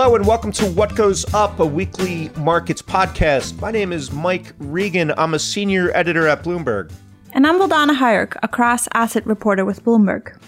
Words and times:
Hello 0.00 0.14
and 0.14 0.24
welcome 0.24 0.52
to 0.52 0.66
What 0.70 0.94
Goes 0.94 1.34
Up, 1.34 1.58
a 1.58 1.66
weekly 1.66 2.30
markets 2.36 2.80
podcast. 2.80 3.60
My 3.60 3.72
name 3.72 3.92
is 3.92 4.12
Mike 4.12 4.54
Regan. 4.60 5.12
I'm 5.18 5.34
a 5.34 5.40
senior 5.40 5.90
editor 5.92 6.28
at 6.28 6.44
Bloomberg. 6.44 6.92
And 7.32 7.44
I'm 7.44 7.58
Vildana 7.58 7.98
Hajric, 7.98 8.36
a 8.40 8.46
cross 8.46 8.86
asset 8.94 9.26
reporter 9.26 9.64
with 9.64 9.82
Bloomberg. 9.82 10.40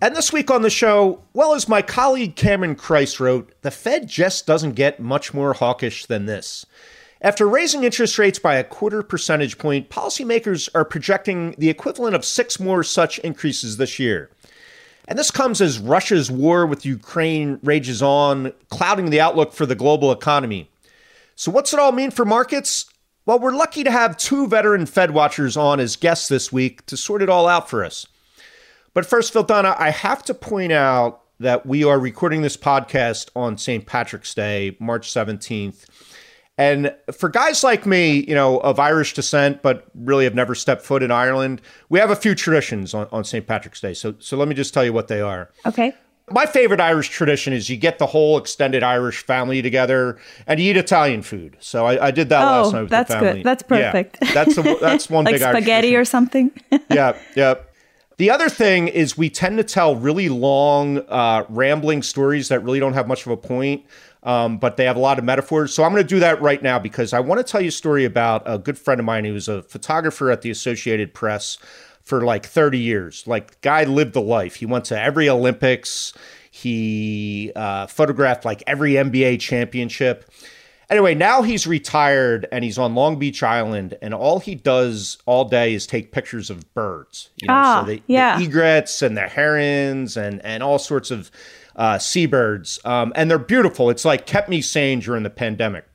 And 0.00 0.16
this 0.16 0.32
week 0.32 0.50
on 0.50 0.62
the 0.62 0.70
show, 0.70 1.22
well, 1.34 1.52
as 1.52 1.68
my 1.68 1.82
colleague 1.82 2.36
Cameron 2.36 2.74
Crise 2.74 3.20
wrote, 3.20 3.52
the 3.60 3.70
Fed 3.70 4.08
just 4.08 4.46
doesn't 4.46 4.72
get 4.72 4.98
much 4.98 5.34
more 5.34 5.52
hawkish 5.52 6.06
than 6.06 6.24
this. 6.24 6.64
After 7.20 7.46
raising 7.46 7.84
interest 7.84 8.18
rates 8.18 8.38
by 8.38 8.54
a 8.54 8.64
quarter 8.64 9.02
percentage 9.02 9.58
point, 9.58 9.90
policymakers 9.90 10.70
are 10.74 10.86
projecting 10.86 11.54
the 11.58 11.68
equivalent 11.68 12.16
of 12.16 12.24
six 12.24 12.58
more 12.58 12.82
such 12.82 13.18
increases 13.18 13.76
this 13.76 13.98
year. 13.98 14.30
And 15.06 15.18
this 15.18 15.30
comes 15.30 15.60
as 15.60 15.78
Russia's 15.78 16.30
war 16.30 16.66
with 16.66 16.86
Ukraine 16.86 17.58
rages 17.62 18.02
on, 18.02 18.52
clouding 18.70 19.10
the 19.10 19.20
outlook 19.20 19.52
for 19.52 19.66
the 19.66 19.74
global 19.74 20.10
economy. 20.10 20.70
So, 21.36 21.50
what's 21.50 21.72
it 21.72 21.80
all 21.80 21.92
mean 21.92 22.10
for 22.10 22.24
markets? 22.24 22.86
Well, 23.26 23.38
we're 23.38 23.52
lucky 23.52 23.84
to 23.84 23.90
have 23.90 24.16
two 24.16 24.46
veteran 24.46 24.86
Fed 24.86 25.12
watchers 25.12 25.56
on 25.56 25.80
as 25.80 25.96
guests 25.96 26.28
this 26.28 26.52
week 26.52 26.84
to 26.86 26.96
sort 26.96 27.22
it 27.22 27.28
all 27.28 27.48
out 27.48 27.70
for 27.70 27.84
us. 27.84 28.06
But 28.92 29.06
first, 29.06 29.32
Vildana, 29.34 29.74
I 29.78 29.90
have 29.90 30.22
to 30.24 30.34
point 30.34 30.72
out 30.72 31.22
that 31.40 31.66
we 31.66 31.84
are 31.84 31.98
recording 31.98 32.42
this 32.42 32.56
podcast 32.56 33.30
on 33.34 33.58
St. 33.58 33.86
Patrick's 33.86 34.34
Day, 34.34 34.76
March 34.78 35.10
17th. 35.10 35.86
And 36.56 36.94
for 37.12 37.28
guys 37.28 37.64
like 37.64 37.84
me, 37.84 38.24
you 38.28 38.34
know, 38.34 38.58
of 38.58 38.78
Irish 38.78 39.14
descent, 39.14 39.60
but 39.62 39.86
really 39.94 40.24
have 40.24 40.34
never 40.34 40.54
stepped 40.54 40.82
foot 40.82 41.02
in 41.02 41.10
Ireland, 41.10 41.60
we 41.88 41.98
have 41.98 42.10
a 42.10 42.16
few 42.16 42.34
traditions 42.34 42.94
on, 42.94 43.08
on 43.10 43.24
St. 43.24 43.46
Patrick's 43.46 43.80
Day. 43.80 43.92
So, 43.92 44.14
so 44.20 44.36
let 44.36 44.46
me 44.46 44.54
just 44.54 44.72
tell 44.72 44.84
you 44.84 44.92
what 44.92 45.08
they 45.08 45.20
are. 45.20 45.50
Okay. 45.66 45.92
My 46.30 46.46
favorite 46.46 46.80
Irish 46.80 47.10
tradition 47.10 47.52
is 47.52 47.68
you 47.68 47.76
get 47.76 47.98
the 47.98 48.06
whole 48.06 48.38
extended 48.38 48.82
Irish 48.82 49.22
family 49.24 49.60
together 49.62 50.16
and 50.46 50.58
you 50.60 50.70
eat 50.70 50.76
Italian 50.76 51.22
food. 51.22 51.56
So 51.60 51.86
I, 51.86 52.06
I 52.06 52.10
did 52.12 52.28
that 52.30 52.42
oh, 52.42 52.62
last 52.62 52.72
night 52.72 52.80
with 52.82 52.90
that's 52.90 53.10
the 53.10 53.14
family. 53.18 53.32
good. 53.34 53.44
That's 53.44 53.62
perfect. 53.62 54.18
Yeah, 54.22 54.32
that's 54.32 54.56
a, 54.56 54.76
that's 54.80 55.10
one 55.10 55.24
like 55.26 55.34
big 55.34 55.42
spaghetti 55.42 55.96
or 55.96 56.04
something. 56.04 56.50
yeah, 56.90 57.18
yeah. 57.34 57.54
The 58.16 58.30
other 58.30 58.48
thing 58.48 58.88
is 58.88 59.18
we 59.18 59.28
tend 59.28 59.58
to 59.58 59.64
tell 59.64 59.96
really 59.96 60.28
long, 60.28 60.98
uh, 61.08 61.44
rambling 61.48 62.02
stories 62.02 62.48
that 62.48 62.60
really 62.60 62.78
don't 62.78 62.92
have 62.92 63.08
much 63.08 63.26
of 63.26 63.32
a 63.32 63.36
point 63.36 63.84
um, 64.24 64.56
but 64.56 64.76
they 64.76 64.86
have 64.86 64.96
a 64.96 65.00
lot 65.00 65.18
of 65.18 65.24
metaphors. 65.24 65.72
So 65.72 65.84
I'm 65.84 65.92
going 65.92 66.02
to 66.02 66.08
do 66.08 66.20
that 66.20 66.40
right 66.40 66.62
now 66.62 66.78
because 66.78 67.12
I 67.12 67.20
want 67.20 67.44
to 67.44 67.50
tell 67.50 67.60
you 67.60 67.68
a 67.68 67.72
story 67.72 68.04
about 68.04 68.42
a 68.46 68.58
good 68.58 68.78
friend 68.78 68.98
of 68.98 69.04
mine 69.04 69.24
who 69.24 69.34
was 69.34 69.48
a 69.48 69.62
photographer 69.62 70.30
at 70.30 70.42
the 70.42 70.50
Associated 70.50 71.12
Press 71.12 71.58
for 72.02 72.22
like 72.22 72.46
30 72.46 72.78
years. 72.78 73.26
Like, 73.26 73.60
guy 73.60 73.84
lived 73.84 74.14
the 74.14 74.22
life. 74.22 74.56
He 74.56 74.66
went 74.66 74.86
to 74.86 75.00
every 75.00 75.28
Olympics. 75.28 76.14
He 76.50 77.52
uh, 77.54 77.86
photographed 77.86 78.44
like 78.44 78.62
every 78.66 78.92
NBA 78.92 79.40
championship. 79.40 80.30
Anyway, 80.90 81.14
now 81.14 81.42
he's 81.42 81.66
retired 81.66 82.46
and 82.52 82.62
he's 82.62 82.78
on 82.78 82.94
Long 82.94 83.18
Beach 83.18 83.42
Island, 83.42 83.96
and 84.02 84.12
all 84.12 84.38
he 84.38 84.54
does 84.54 85.18
all 85.24 85.46
day 85.46 85.74
is 85.74 85.86
take 85.86 86.12
pictures 86.12 86.50
of 86.50 86.72
birds. 86.74 87.30
You 87.40 87.48
know, 87.48 87.54
ah, 87.54 87.80
so 87.80 87.90
the, 87.90 88.02
yeah. 88.06 88.38
the 88.38 88.44
egrets 88.44 89.00
and 89.00 89.16
the 89.16 89.22
herons 89.22 90.16
and 90.16 90.44
and 90.44 90.62
all 90.62 90.78
sorts 90.78 91.10
of 91.10 91.30
uh, 91.76 91.98
seabirds, 91.98 92.78
um, 92.84 93.12
and 93.16 93.30
they're 93.30 93.38
beautiful. 93.38 93.90
It's 93.90 94.04
like 94.04 94.26
kept 94.26 94.48
me 94.48 94.60
sane 94.60 95.00
during 95.00 95.22
the 95.22 95.30
pandemic. 95.30 95.86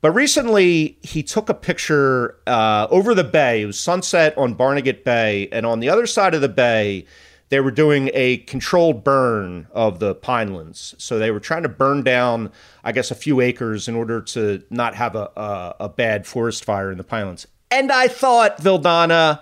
But 0.00 0.12
recently, 0.12 0.98
he 1.02 1.22
took 1.22 1.48
a 1.48 1.54
picture 1.54 2.36
uh, 2.46 2.86
over 2.90 3.14
the 3.14 3.24
bay. 3.24 3.62
It 3.62 3.66
was 3.66 3.80
sunset 3.80 4.36
on 4.38 4.54
Barnegat 4.54 5.04
Bay, 5.04 5.48
and 5.50 5.66
on 5.66 5.80
the 5.80 5.88
other 5.88 6.06
side 6.06 6.34
of 6.34 6.40
the 6.40 6.48
bay, 6.48 7.06
they 7.48 7.60
were 7.60 7.70
doing 7.70 8.10
a 8.12 8.38
controlled 8.38 9.02
burn 9.02 9.66
of 9.72 9.98
the 9.98 10.14
pinelands. 10.14 11.00
So 11.00 11.18
they 11.18 11.30
were 11.30 11.40
trying 11.40 11.62
to 11.62 11.68
burn 11.68 12.02
down, 12.02 12.52
I 12.84 12.92
guess, 12.92 13.10
a 13.10 13.14
few 13.14 13.40
acres 13.40 13.88
in 13.88 13.96
order 13.96 14.20
to 14.20 14.62
not 14.70 14.94
have 14.94 15.16
a, 15.16 15.30
a, 15.34 15.76
a 15.80 15.88
bad 15.88 16.26
forest 16.26 16.64
fire 16.64 16.92
in 16.92 16.98
the 16.98 17.04
pinelands. 17.04 17.46
And 17.70 17.90
I 17.90 18.08
thought, 18.08 18.58
Vildana, 18.58 19.40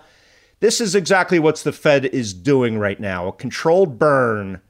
this 0.61 0.81
is 0.81 0.95
exactly 0.95 1.39
what 1.39 1.57
the 1.57 1.73
Fed 1.73 2.07
is 2.07 2.33
doing 2.33 2.79
right 2.79 2.99
now 2.99 3.29
a 3.29 3.33
controlled 3.33 3.99
burn 3.99 4.61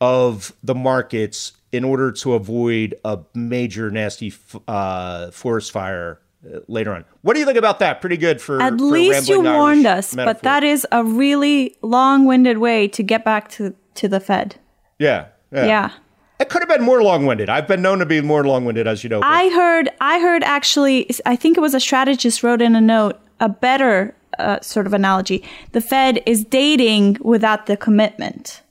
of 0.00 0.52
the 0.62 0.74
markets 0.74 1.52
in 1.72 1.84
order 1.84 2.12
to 2.12 2.34
avoid 2.34 2.94
a 3.04 3.18
major 3.34 3.90
nasty 3.90 4.32
uh, 4.68 5.30
forest 5.30 5.72
fire 5.72 6.20
uh, 6.46 6.60
later 6.68 6.94
on. 6.94 7.04
What 7.22 7.34
do 7.34 7.40
you 7.40 7.46
think 7.46 7.58
about 7.58 7.78
that? 7.80 8.00
Pretty 8.00 8.16
good 8.16 8.40
for 8.40 8.60
at 8.62 8.78
for 8.78 8.84
least 8.84 9.28
you 9.28 9.42
warned 9.42 9.86
Irish 9.86 9.98
us, 9.98 10.14
metaphor. 10.14 10.34
but 10.34 10.42
that 10.42 10.64
is 10.64 10.86
a 10.92 11.02
really 11.04 11.76
long-winded 11.82 12.58
way 12.58 12.88
to 12.88 13.02
get 13.02 13.24
back 13.24 13.48
to 13.52 13.74
to 13.94 14.08
the 14.08 14.20
Fed. 14.20 14.56
yeah, 14.98 15.26
yeah, 15.52 15.66
Yeah. 15.66 15.90
It 16.38 16.50
could 16.50 16.60
have 16.60 16.68
been 16.68 16.82
more 16.82 17.02
long-winded. 17.02 17.48
I've 17.48 17.66
been 17.66 17.80
known 17.80 17.98
to 18.00 18.04
be 18.04 18.20
more 18.20 18.46
long-winded, 18.46 18.86
as 18.86 19.02
you 19.02 19.08
know. 19.08 19.20
I 19.22 19.48
heard 19.48 19.88
I 20.00 20.18
heard 20.18 20.44
actually 20.44 21.08
I 21.24 21.34
think 21.34 21.56
it 21.56 21.60
was 21.60 21.74
a 21.74 21.80
strategist 21.80 22.42
wrote 22.42 22.60
in 22.60 22.76
a 22.76 22.80
note 22.80 23.18
a 23.40 23.48
better 23.48 24.14
uh, 24.38 24.60
sort 24.60 24.86
of 24.86 24.92
analogy. 24.92 25.42
The 25.72 25.80
Fed 25.80 26.22
is 26.26 26.44
dating 26.44 27.16
without 27.22 27.66
the 27.66 27.76
commitment. 27.76 28.62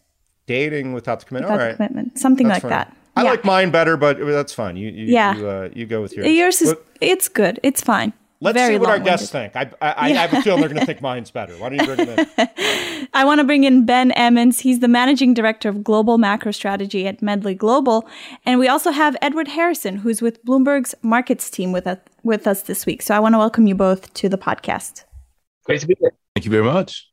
Dating 0.48 0.94
without 0.94 1.20
the 1.20 1.26
commitment. 1.26 1.52
Without 1.54 1.64
All 1.66 1.72
the 1.72 1.76
commitment. 1.78 2.20
Something 2.20 2.48
That's 2.48 2.64
like 2.64 2.72
fine. 2.72 2.80
that. 2.80 2.98
I 3.18 3.24
Yeah. 3.24 3.30
like 3.32 3.46
mine 3.46 3.72
better, 3.72 3.96
but 3.98 4.18
that's 4.20 4.54
fine. 4.54 4.76
You, 4.78 4.90
you 4.90 5.06
Yeah. 5.06 5.36
you, 5.38 5.48
uh, 5.48 5.70
you 5.74 5.86
go 5.86 6.02
with 6.02 6.14
yours. 6.14 6.28
Yours 6.28 6.62
is 6.62 6.68
Let- 6.70 6.78
it's 7.02 7.28
good. 7.30 7.60
It's 7.64 7.82
fine. 7.82 8.14
Let's 8.42 8.58
Very 8.58 8.74
see 8.76 8.80
what 8.80 8.90
our 8.90 8.96
long-winded. 8.98 9.12
guests 9.20 9.30
think. 9.32 9.56
I, 9.56 9.72
I, 9.82 9.94
I 9.98 10.10
have 10.10 10.34
a 10.34 10.42
feeling 10.42 10.60
they're 10.60 10.68
going 10.70 10.82
to 10.82 10.86
think 10.86 11.02
mine's 11.02 11.32
better. 11.32 11.54
Why 11.54 11.70
don't 11.70 11.80
you 11.88 11.96
bring 11.96 12.06
them 12.16 12.26
in? 12.38 13.08
I 13.14 13.24
want 13.24 13.40
to 13.40 13.46
bring 13.46 13.64
in 13.64 13.86
Ben 13.86 14.12
Emons. 14.12 14.60
He's 14.60 14.82
the 14.82 14.90
managing 14.90 15.34
director 15.34 15.70
of 15.70 15.84
global 15.86 16.18
macro 16.18 16.52
strategy 16.52 17.08
at 17.08 17.22
Medley 17.22 17.56
Global. 17.56 18.06
And 18.46 18.60
we 18.60 18.68
also 18.68 18.92
have 18.92 19.16
Edward 19.22 19.48
Harrison, 19.48 19.96
who's 19.98 20.22
with 20.22 20.44
Bloomberg's 20.46 20.94
markets 21.02 21.50
team 21.50 21.72
with 21.72 21.88
us, 21.88 21.98
with 22.24 22.46
us 22.46 22.64
this 22.64 22.86
week. 22.86 23.02
So 23.02 23.16
I 23.16 23.20
want 23.20 23.34
to 23.34 23.40
welcome 23.40 23.66
you 23.68 23.74
both 23.76 24.14
to 24.16 24.28
the 24.28 24.38
podcast. 24.38 25.06
Great 25.64 25.80
to 25.82 25.88
be 25.88 25.96
here. 26.00 26.12
Thank 26.36 26.44
you 26.46 26.52
very 26.52 26.64
much. 26.66 27.10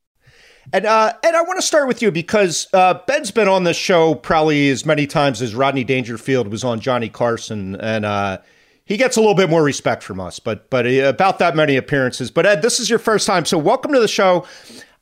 And 0.73 0.87
uh, 0.87 1.13
I 1.25 1.43
want 1.43 1.59
to 1.59 1.67
start 1.67 1.89
with 1.89 2.03
you 2.03 2.11
because 2.11 2.69
uh, 2.73 2.95
Ben's 3.07 3.31
been 3.31 3.49
on 3.49 3.65
this 3.65 3.77
show 3.77 4.15
probably 4.15 4.71
as 4.71 4.87
many 4.87 5.07
times 5.07 5.43
as 5.43 5.55
Rodney 5.55 5.85
Dangerfield 5.85 6.49
was 6.49 6.63
on 6.63 6.81
Johnny 6.81 7.09
Carson, 7.09 7.77
and 7.77 8.05
uh, 8.05 8.39
he 8.85 8.97
gets 8.97 9.17
a 9.17 9.21
little 9.21 9.35
bit 9.35 9.51
more 9.51 9.63
respect 9.63 10.03
from 10.03 10.21
us. 10.21 10.39
But 10.39 10.71
but 10.71 10.87
uh, 10.87 11.05
about 11.05 11.39
that 11.41 11.57
many 11.57 11.77
appearances. 11.77 12.31
But 12.31 12.47
Ed, 12.47 12.63
this 12.63 12.79
is 12.79 12.89
your 12.89 12.99
first 12.99 13.27
time, 13.27 13.45
so 13.45 13.59
welcome 13.59 13.93
to 13.93 14.01
the 14.01 14.09
show. 14.09 14.47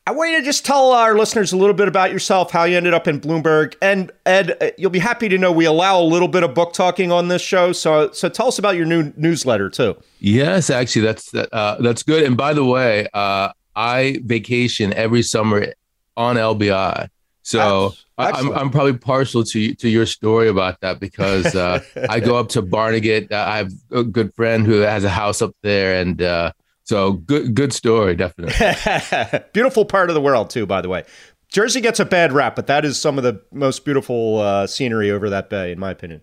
I 0.07 0.11
want 0.11 0.31
you 0.31 0.39
to 0.39 0.43
just 0.43 0.65
tell 0.65 0.93
our 0.93 1.15
listeners 1.15 1.53
a 1.53 1.57
little 1.57 1.75
bit 1.75 1.87
about 1.87 2.11
yourself, 2.11 2.49
how 2.49 2.63
you 2.63 2.75
ended 2.75 2.95
up 2.95 3.07
in 3.07 3.21
Bloomberg, 3.21 3.75
and 3.83 4.11
Ed, 4.25 4.57
uh, 4.59 4.71
you'll 4.75 4.89
be 4.89 4.97
happy 4.97 5.29
to 5.29 5.37
know 5.37 5.51
we 5.51 5.65
allow 5.65 6.01
a 6.01 6.03
little 6.03 6.27
bit 6.27 6.41
of 6.41 6.55
book 6.55 6.73
talking 6.73 7.11
on 7.11 7.27
this 7.27 7.41
show. 7.41 7.71
So 7.71 8.11
so 8.11 8.27
tell 8.27 8.47
us 8.47 8.57
about 8.57 8.75
your 8.75 8.85
new 8.85 9.13
newsletter 9.15 9.69
too. 9.69 9.95
Yes, 10.19 10.71
actually, 10.71 11.03
that's 11.03 11.33
uh, 11.35 11.77
that's 11.79 12.01
good. 12.01 12.23
And 12.23 12.35
by 12.35 12.53
the 12.53 12.65
way, 12.65 13.07
uh, 13.13 13.51
I 13.75 14.19
vacation 14.23 14.93
every 14.93 15.21
summer 15.21 15.73
on 16.17 16.35
LBI, 16.35 17.09
so 17.43 17.93
I, 18.17 18.31
I'm. 18.31 18.51
I'm 18.51 18.69
probably 18.69 18.97
partial 18.97 19.43
to 19.43 19.73
to 19.75 19.89
your 19.89 20.05
story 20.05 20.47
about 20.47 20.79
that 20.81 20.99
because 20.99 21.55
uh, 21.55 21.81
I 22.09 22.19
go 22.19 22.37
up 22.37 22.49
to 22.49 22.61
Barnegat. 22.61 23.31
I 23.31 23.57
have 23.57 23.71
a 23.91 24.03
good 24.03 24.33
friend 24.33 24.65
who 24.65 24.79
has 24.81 25.03
a 25.03 25.09
house 25.09 25.41
up 25.41 25.55
there, 25.63 25.99
and 25.99 26.21
uh, 26.21 26.51
so 26.83 27.13
good 27.13 27.55
good 27.55 27.73
story, 27.73 28.15
definitely. 28.15 29.39
beautiful 29.53 29.85
part 29.85 30.09
of 30.09 30.13
the 30.13 30.21
world 30.21 30.49
too, 30.49 30.65
by 30.65 30.81
the 30.81 30.89
way. 30.89 31.03
Jersey 31.49 31.81
gets 31.81 31.99
a 31.99 32.05
bad 32.05 32.31
rap, 32.31 32.55
but 32.55 32.67
that 32.67 32.85
is 32.85 32.99
some 32.99 33.17
of 33.17 33.23
the 33.23 33.41
most 33.51 33.83
beautiful 33.83 34.39
uh, 34.39 34.67
scenery 34.67 35.11
over 35.11 35.29
that 35.29 35.49
bay, 35.49 35.71
in 35.71 35.79
my 35.79 35.91
opinion. 35.91 36.21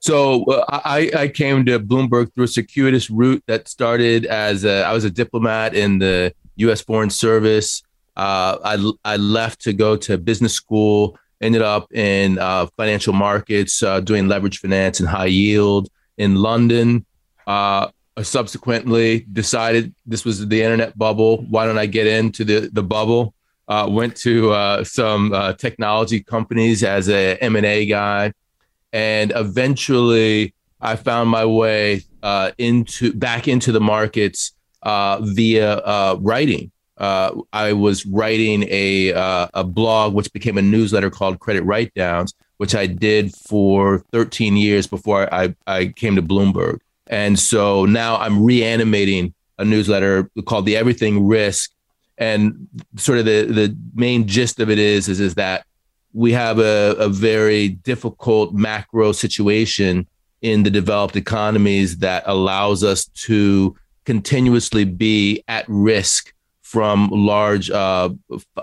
So 0.00 0.44
uh, 0.44 0.80
I, 0.84 1.10
I 1.16 1.28
came 1.28 1.64
to 1.66 1.78
Bloomberg 1.78 2.34
through 2.34 2.44
a 2.44 2.48
circuitous 2.48 3.10
route 3.10 3.44
that 3.46 3.68
started 3.68 4.24
as 4.26 4.64
a, 4.64 4.82
I 4.82 4.92
was 4.92 5.04
a 5.04 5.10
diplomat 5.10 5.74
in 5.74 5.98
the 5.98 6.34
U.S. 6.60 6.80
Foreign 6.80 7.10
Service. 7.10 7.82
Uh, 8.16 8.58
I, 8.64 8.92
I 9.12 9.16
left 9.16 9.62
to 9.62 9.72
go 9.72 9.96
to 9.96 10.18
business 10.18 10.52
school, 10.52 11.18
ended 11.40 11.62
up 11.62 11.92
in 11.92 12.38
uh, 12.38 12.66
financial 12.76 13.12
markets, 13.12 13.82
uh, 13.82 14.00
doing 14.00 14.28
leverage 14.28 14.58
finance 14.58 15.00
and 15.00 15.08
high 15.08 15.26
yield. 15.26 15.88
in 16.18 16.34
London. 16.34 17.06
Uh, 17.46 17.88
subsequently, 18.22 19.26
decided 19.32 19.94
this 20.06 20.24
was 20.24 20.46
the 20.46 20.62
internet 20.62 20.96
bubble. 20.98 21.38
Why 21.48 21.64
don't 21.64 21.78
I 21.78 21.86
get 21.86 22.06
into 22.06 22.44
the 22.44 22.68
the 22.72 22.82
bubble? 22.82 23.34
Uh, 23.66 23.86
went 23.88 24.16
to 24.16 24.50
uh, 24.52 24.84
some 24.84 25.32
technology 25.56 26.20
companies 26.22 26.82
as 26.84 27.08
a 27.08 27.36
M 27.36 27.56
and 27.56 27.64
A 27.64 27.86
guy, 27.86 28.32
and 28.92 29.32
eventually 29.34 30.52
I 30.80 30.96
found 30.96 31.30
my 31.30 31.46
way 31.46 32.02
into 32.58 33.14
back 33.14 33.48
into 33.48 33.72
the 33.72 33.80
markets 33.80 34.52
Uh, 34.82 35.18
via 35.22 35.74
uh, 35.74 36.16
writing. 36.20 36.70
Uh, 36.96 37.32
I 37.52 37.72
was 37.72 38.06
writing 38.06 38.64
a 38.68 39.12
uh, 39.12 39.48
a 39.54 39.64
blog 39.64 40.14
which 40.14 40.32
became 40.32 40.56
a 40.58 40.62
newsletter 40.62 41.10
called 41.10 41.38
Credit 41.38 41.62
Write 41.64 41.92
Downs, 41.94 42.34
which 42.56 42.74
I 42.74 42.86
did 42.86 43.34
for 43.34 44.04
13 44.12 44.56
years 44.56 44.86
before 44.86 45.32
I, 45.32 45.54
I 45.66 45.88
came 45.88 46.16
to 46.16 46.22
Bloomberg. 46.22 46.80
And 47.06 47.38
so 47.38 47.84
now 47.84 48.16
I'm 48.16 48.42
reanimating 48.42 49.34
a 49.58 49.64
newsletter 49.64 50.30
called 50.46 50.66
the 50.66 50.76
Everything 50.76 51.26
Risk 51.26 51.72
and 52.20 52.68
sort 52.96 53.18
of 53.18 53.24
the 53.24 53.44
the 53.46 53.76
main 53.94 54.28
gist 54.28 54.60
of 54.60 54.70
it 54.70 54.78
is 54.78 55.08
is 55.08 55.20
is 55.20 55.34
that 55.34 55.64
we 56.12 56.32
have 56.32 56.58
a, 56.58 56.94
a 56.98 57.08
very 57.08 57.68
difficult 57.68 58.52
macro 58.52 59.12
situation 59.12 60.06
in 60.42 60.62
the 60.62 60.70
developed 60.70 61.16
economies 61.16 61.98
that 61.98 62.22
allows 62.26 62.84
us 62.84 63.06
to 63.06 63.76
continuously 64.04 64.84
be 64.84 65.42
at 65.48 65.64
risk 65.68 66.32
from 66.62 67.08
large 67.08 67.70
uh, 67.70 68.10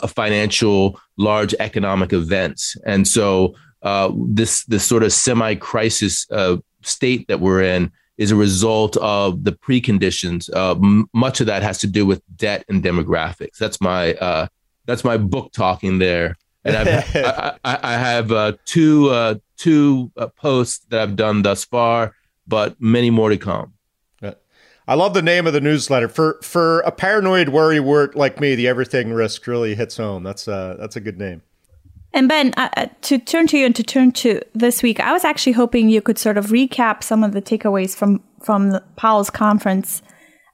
financial, 0.08 1.00
large 1.18 1.54
economic 1.60 2.14
events. 2.14 2.78
And 2.86 3.08
so 3.08 3.56
uh, 3.82 4.12
this 4.16 4.64
this 4.66 4.86
sort 4.86 5.04
of 5.04 5.12
semi 5.12 5.56
crisis 5.56 6.26
uh, 6.32 6.58
state 6.82 7.28
that 7.28 7.40
we're 7.40 7.62
in 7.62 7.92
is 8.18 8.32
a 8.32 8.36
result 8.36 8.98
of 8.98 9.44
the 9.44 9.52
preconditions. 9.52 10.50
Uh, 10.54 10.72
m- 10.72 11.10
much 11.14 11.40
of 11.40 11.48
that 11.48 11.62
has 11.64 11.78
to 11.80 11.88
do 11.88 12.06
with 12.06 12.22
debt 12.36 12.66
and 12.70 12.84
demographics. 12.84 13.58
That's 13.58 13.80
my 13.80 14.14
uh, 14.16 14.48
that's 14.86 15.04
my 15.04 15.18
book 15.18 15.52
talking 15.52 16.00
there. 16.00 16.38
And 16.64 16.76
I've, 16.76 17.16
I, 17.16 17.58
I, 17.64 17.80
I, 17.84 17.94
have 17.94 18.32
uh, 18.32 18.54
two 18.66 19.10
uh, 19.10 19.36
two 19.58 20.12
uh, 20.18 20.28
posts 20.28 20.86
that 20.90 21.00
I've 21.00 21.16
done 21.16 21.42
thus 21.44 21.64
far, 21.64 22.16
but 22.48 22.80
many 22.82 23.10
more 23.10 23.30
to 23.30 23.38
come. 23.38 23.74
I 24.88 24.96
love 24.96 25.14
the 25.14 25.22
name 25.22 25.46
of 25.46 25.54
the 25.54 25.62
newsletter 25.62 26.08
for 26.08 26.40
for 26.42 26.80
a 26.82 26.92
paranoid 26.92 27.50
worry 27.50 27.80
word 27.80 28.16
like 28.16 28.40
me. 28.40 28.56
The 28.56 28.68
everything 28.68 29.12
risk 29.12 29.46
really 29.46 29.76
hits 29.76 29.98
home. 29.98 30.24
That's 30.24 30.48
uh 30.48 30.78
that's 30.80 30.96
a 30.96 31.02
good 31.02 31.20
name. 31.20 31.42
And 32.14 32.30
Ben, 32.30 32.54
uh, 32.56 32.70
uh, 32.78 32.88
to 33.02 33.20
turn 33.20 33.48
to 33.48 33.58
you 33.58 33.66
and 33.66 33.76
to 33.76 33.84
turn 33.84 34.12
to 34.14 34.42
this 34.56 34.82
week, 34.82 35.00
I 35.00 35.12
was 35.12 35.26
actually 35.26 35.52
hoping 35.52 35.90
you 35.90 36.02
could 36.02 36.18
sort 36.18 36.38
of 36.38 36.48
recap 36.48 37.04
some 37.04 37.24
of 37.24 37.34
the 37.34 37.42
takeaways 37.42 37.96
from 37.96 38.24
from 38.42 38.80
Powell's 38.96 39.30
conference 39.30 40.02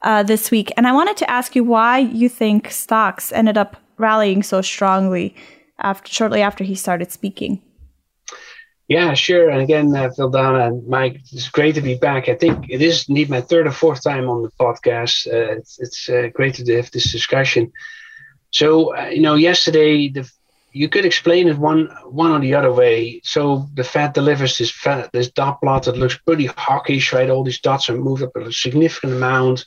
uh, 0.01 0.23
this 0.23 0.49
week. 0.49 0.71
And 0.75 0.87
I 0.87 0.93
wanted 0.93 1.17
to 1.17 1.29
ask 1.29 1.55
you 1.55 1.63
why 1.63 1.99
you 1.99 2.27
think 2.27 2.71
stocks 2.71 3.31
ended 3.31 3.57
up 3.57 3.77
rallying 3.97 4.41
so 4.41 4.61
strongly 4.61 5.35
after 5.79 6.11
shortly 6.11 6.41
after 6.41 6.63
he 6.63 6.75
started 6.75 7.11
speaking. 7.11 7.61
Yeah, 8.93 9.13
sure. 9.15 9.49
And 9.49 9.61
again, 9.61 9.95
uh, 9.95 10.09
Vildana 10.09 10.67
and 10.67 10.87
Mike, 10.87 11.17
it's 11.31 11.49
great 11.49 11.75
to 11.75 11.81
be 11.81 11.95
back. 11.95 12.29
I 12.29 12.35
think 12.35 12.69
it 12.69 12.81
is 12.81 13.09
indeed 13.09 13.29
my 13.29 13.41
third 13.41 13.65
or 13.65 13.71
fourth 13.71 14.03
time 14.03 14.29
on 14.29 14.43
the 14.43 14.51
podcast. 14.65 15.15
Uh, 15.27 15.57
it's 15.57 15.79
it's 15.79 16.09
uh, 16.09 16.29
great 16.37 16.53
to 16.55 16.75
have 16.75 16.91
this 16.91 17.11
discussion. 17.11 17.71
So, 18.51 18.95
uh, 18.95 19.07
you 19.15 19.21
know, 19.21 19.35
yesterday 19.49 20.09
the 20.09 20.23
you 20.73 20.89
could 20.89 21.05
explain 21.05 21.47
it 21.47 21.57
one 21.57 21.81
one 22.23 22.31
or 22.31 22.39
the 22.39 22.53
other 22.59 22.73
way. 22.83 23.21
So 23.23 23.67
the 23.73 23.83
Fed 23.83 24.13
delivers 24.13 24.57
this 24.57 24.71
fat, 24.71 25.11
this 25.11 25.31
dot 25.31 25.59
plot 25.61 25.83
that 25.85 25.97
looks 25.97 26.17
pretty 26.27 26.47
hawkish, 26.47 27.13
right? 27.13 27.29
All 27.31 27.43
these 27.43 27.61
dots 27.61 27.89
are 27.89 27.97
moved 27.97 28.23
up 28.23 28.35
a 28.35 28.51
significant 28.51 29.13
amount. 29.13 29.65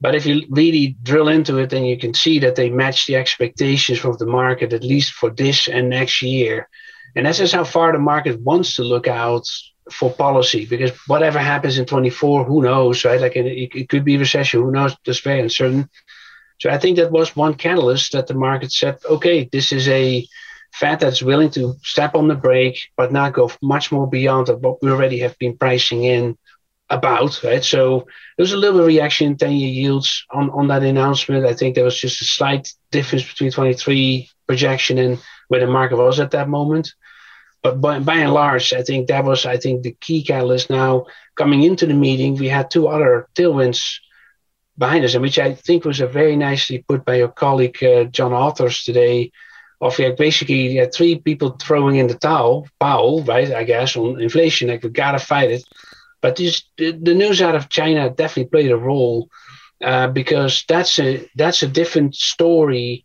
But 0.00 0.14
if 0.14 0.26
you 0.26 0.46
really 0.50 0.96
drill 1.02 1.28
into 1.28 1.58
it, 1.58 1.70
then 1.70 1.84
you 1.84 1.98
can 1.98 2.14
see 2.14 2.38
that 2.40 2.54
they 2.54 2.70
match 2.70 3.06
the 3.06 3.16
expectations 3.16 4.04
of 4.04 4.18
the 4.18 4.26
market, 4.40 4.72
at 4.72 4.84
least 4.84 5.12
for 5.14 5.30
this 5.30 5.68
and 5.68 5.88
next 5.90 6.22
year. 6.22 6.68
And 7.16 7.24
that's 7.24 7.38
just 7.38 7.54
how 7.54 7.64
far 7.64 7.92
the 7.92 7.98
market 7.98 8.40
wants 8.40 8.76
to 8.76 8.84
look 8.84 9.08
out 9.08 9.44
for 9.90 10.12
policy, 10.12 10.66
because 10.66 10.90
whatever 11.06 11.38
happens 11.38 11.78
in 11.78 11.86
24, 11.86 12.44
who 12.44 12.62
knows, 12.62 13.04
right? 13.04 13.20
Like 13.20 13.36
it, 13.36 13.46
it 13.74 13.88
could 13.88 14.04
be 14.04 14.18
recession, 14.18 14.60
who 14.60 14.70
knows? 14.70 14.94
That's 15.04 15.20
very 15.20 15.40
uncertain. 15.40 15.88
So 16.60 16.70
I 16.70 16.78
think 16.78 16.96
that 16.96 17.10
was 17.10 17.34
one 17.34 17.54
catalyst 17.54 18.12
that 18.12 18.26
the 18.26 18.34
market 18.34 18.72
said, 18.72 18.98
okay, 19.08 19.48
this 19.50 19.72
is 19.72 19.88
a 19.88 20.26
Fed 20.72 21.00
that's 21.00 21.22
willing 21.22 21.50
to 21.50 21.74
step 21.82 22.14
on 22.14 22.28
the 22.28 22.34
brake, 22.34 22.78
but 22.96 23.12
not 23.12 23.32
go 23.32 23.50
much 23.62 23.90
more 23.90 24.06
beyond 24.06 24.48
what 24.48 24.82
we 24.82 24.90
already 24.90 25.20
have 25.20 25.38
been 25.38 25.56
pricing 25.56 26.04
in 26.04 26.36
about, 26.90 27.42
right? 27.42 27.64
So 27.64 28.00
there 28.36 28.44
was 28.44 28.52
a 28.52 28.58
little 28.58 28.84
reaction 28.84 29.28
in 29.28 29.36
10 29.38 29.52
year 29.52 29.70
yields 29.70 30.26
on, 30.30 30.50
on 30.50 30.68
that 30.68 30.82
announcement. 30.82 31.46
I 31.46 31.54
think 31.54 31.74
there 31.74 31.84
was 31.84 31.98
just 31.98 32.20
a 32.20 32.26
slight 32.26 32.72
difference 32.90 33.26
between 33.26 33.52
23 33.52 34.28
projection 34.46 34.98
and 34.98 35.18
where 35.48 35.60
the 35.60 35.66
market 35.66 35.96
was 35.96 36.20
at 36.20 36.32
that 36.32 36.48
moment. 36.48 36.92
But 37.66 37.80
by, 37.80 37.98
by 37.98 38.18
and 38.18 38.32
large, 38.32 38.72
I 38.72 38.82
think 38.82 39.08
that 39.08 39.24
was, 39.24 39.44
I 39.44 39.56
think, 39.56 39.82
the 39.82 39.96
key 40.00 40.22
catalyst. 40.22 40.70
Now, 40.70 41.06
coming 41.34 41.64
into 41.64 41.84
the 41.84 41.94
meeting, 41.94 42.36
we 42.36 42.48
had 42.48 42.70
two 42.70 42.86
other 42.86 43.26
tailwinds 43.34 43.98
behind 44.78 45.04
us, 45.04 45.14
and 45.14 45.22
which 45.22 45.40
I 45.40 45.54
think 45.54 45.84
was 45.84 46.00
a 46.00 46.06
very 46.06 46.36
nicely 46.36 46.84
put 46.88 47.04
by 47.04 47.16
your 47.16 47.32
colleague 47.44 47.82
uh, 47.82 48.04
John 48.04 48.30
Authers 48.30 48.84
today. 48.84 49.32
Of 49.80 49.98
like 49.98 50.16
basically, 50.16 50.68
you 50.68 50.80
had 50.80 50.94
three 50.94 51.18
people 51.18 51.56
throwing 51.60 51.96
in 51.96 52.06
the 52.06 52.14
towel, 52.14 52.68
Powell, 52.78 53.24
right? 53.24 53.50
I 53.52 53.64
guess 53.64 53.96
on 53.96 54.22
inflation, 54.22 54.68
like 54.68 54.84
we 54.84 54.90
gotta 54.90 55.18
fight 55.18 55.50
it. 55.50 55.64
But 56.22 56.36
this, 56.36 56.62
the, 56.78 56.92
the 56.92 57.14
news 57.14 57.42
out 57.42 57.56
of 57.56 57.68
China 57.68 58.08
definitely 58.08 58.50
played 58.50 58.70
a 58.70 58.76
role 58.76 59.28
uh, 59.82 60.06
because 60.06 60.64
that's 60.68 61.00
a 61.00 61.28
that's 61.34 61.64
a 61.64 61.74
different 61.80 62.14
story, 62.14 63.04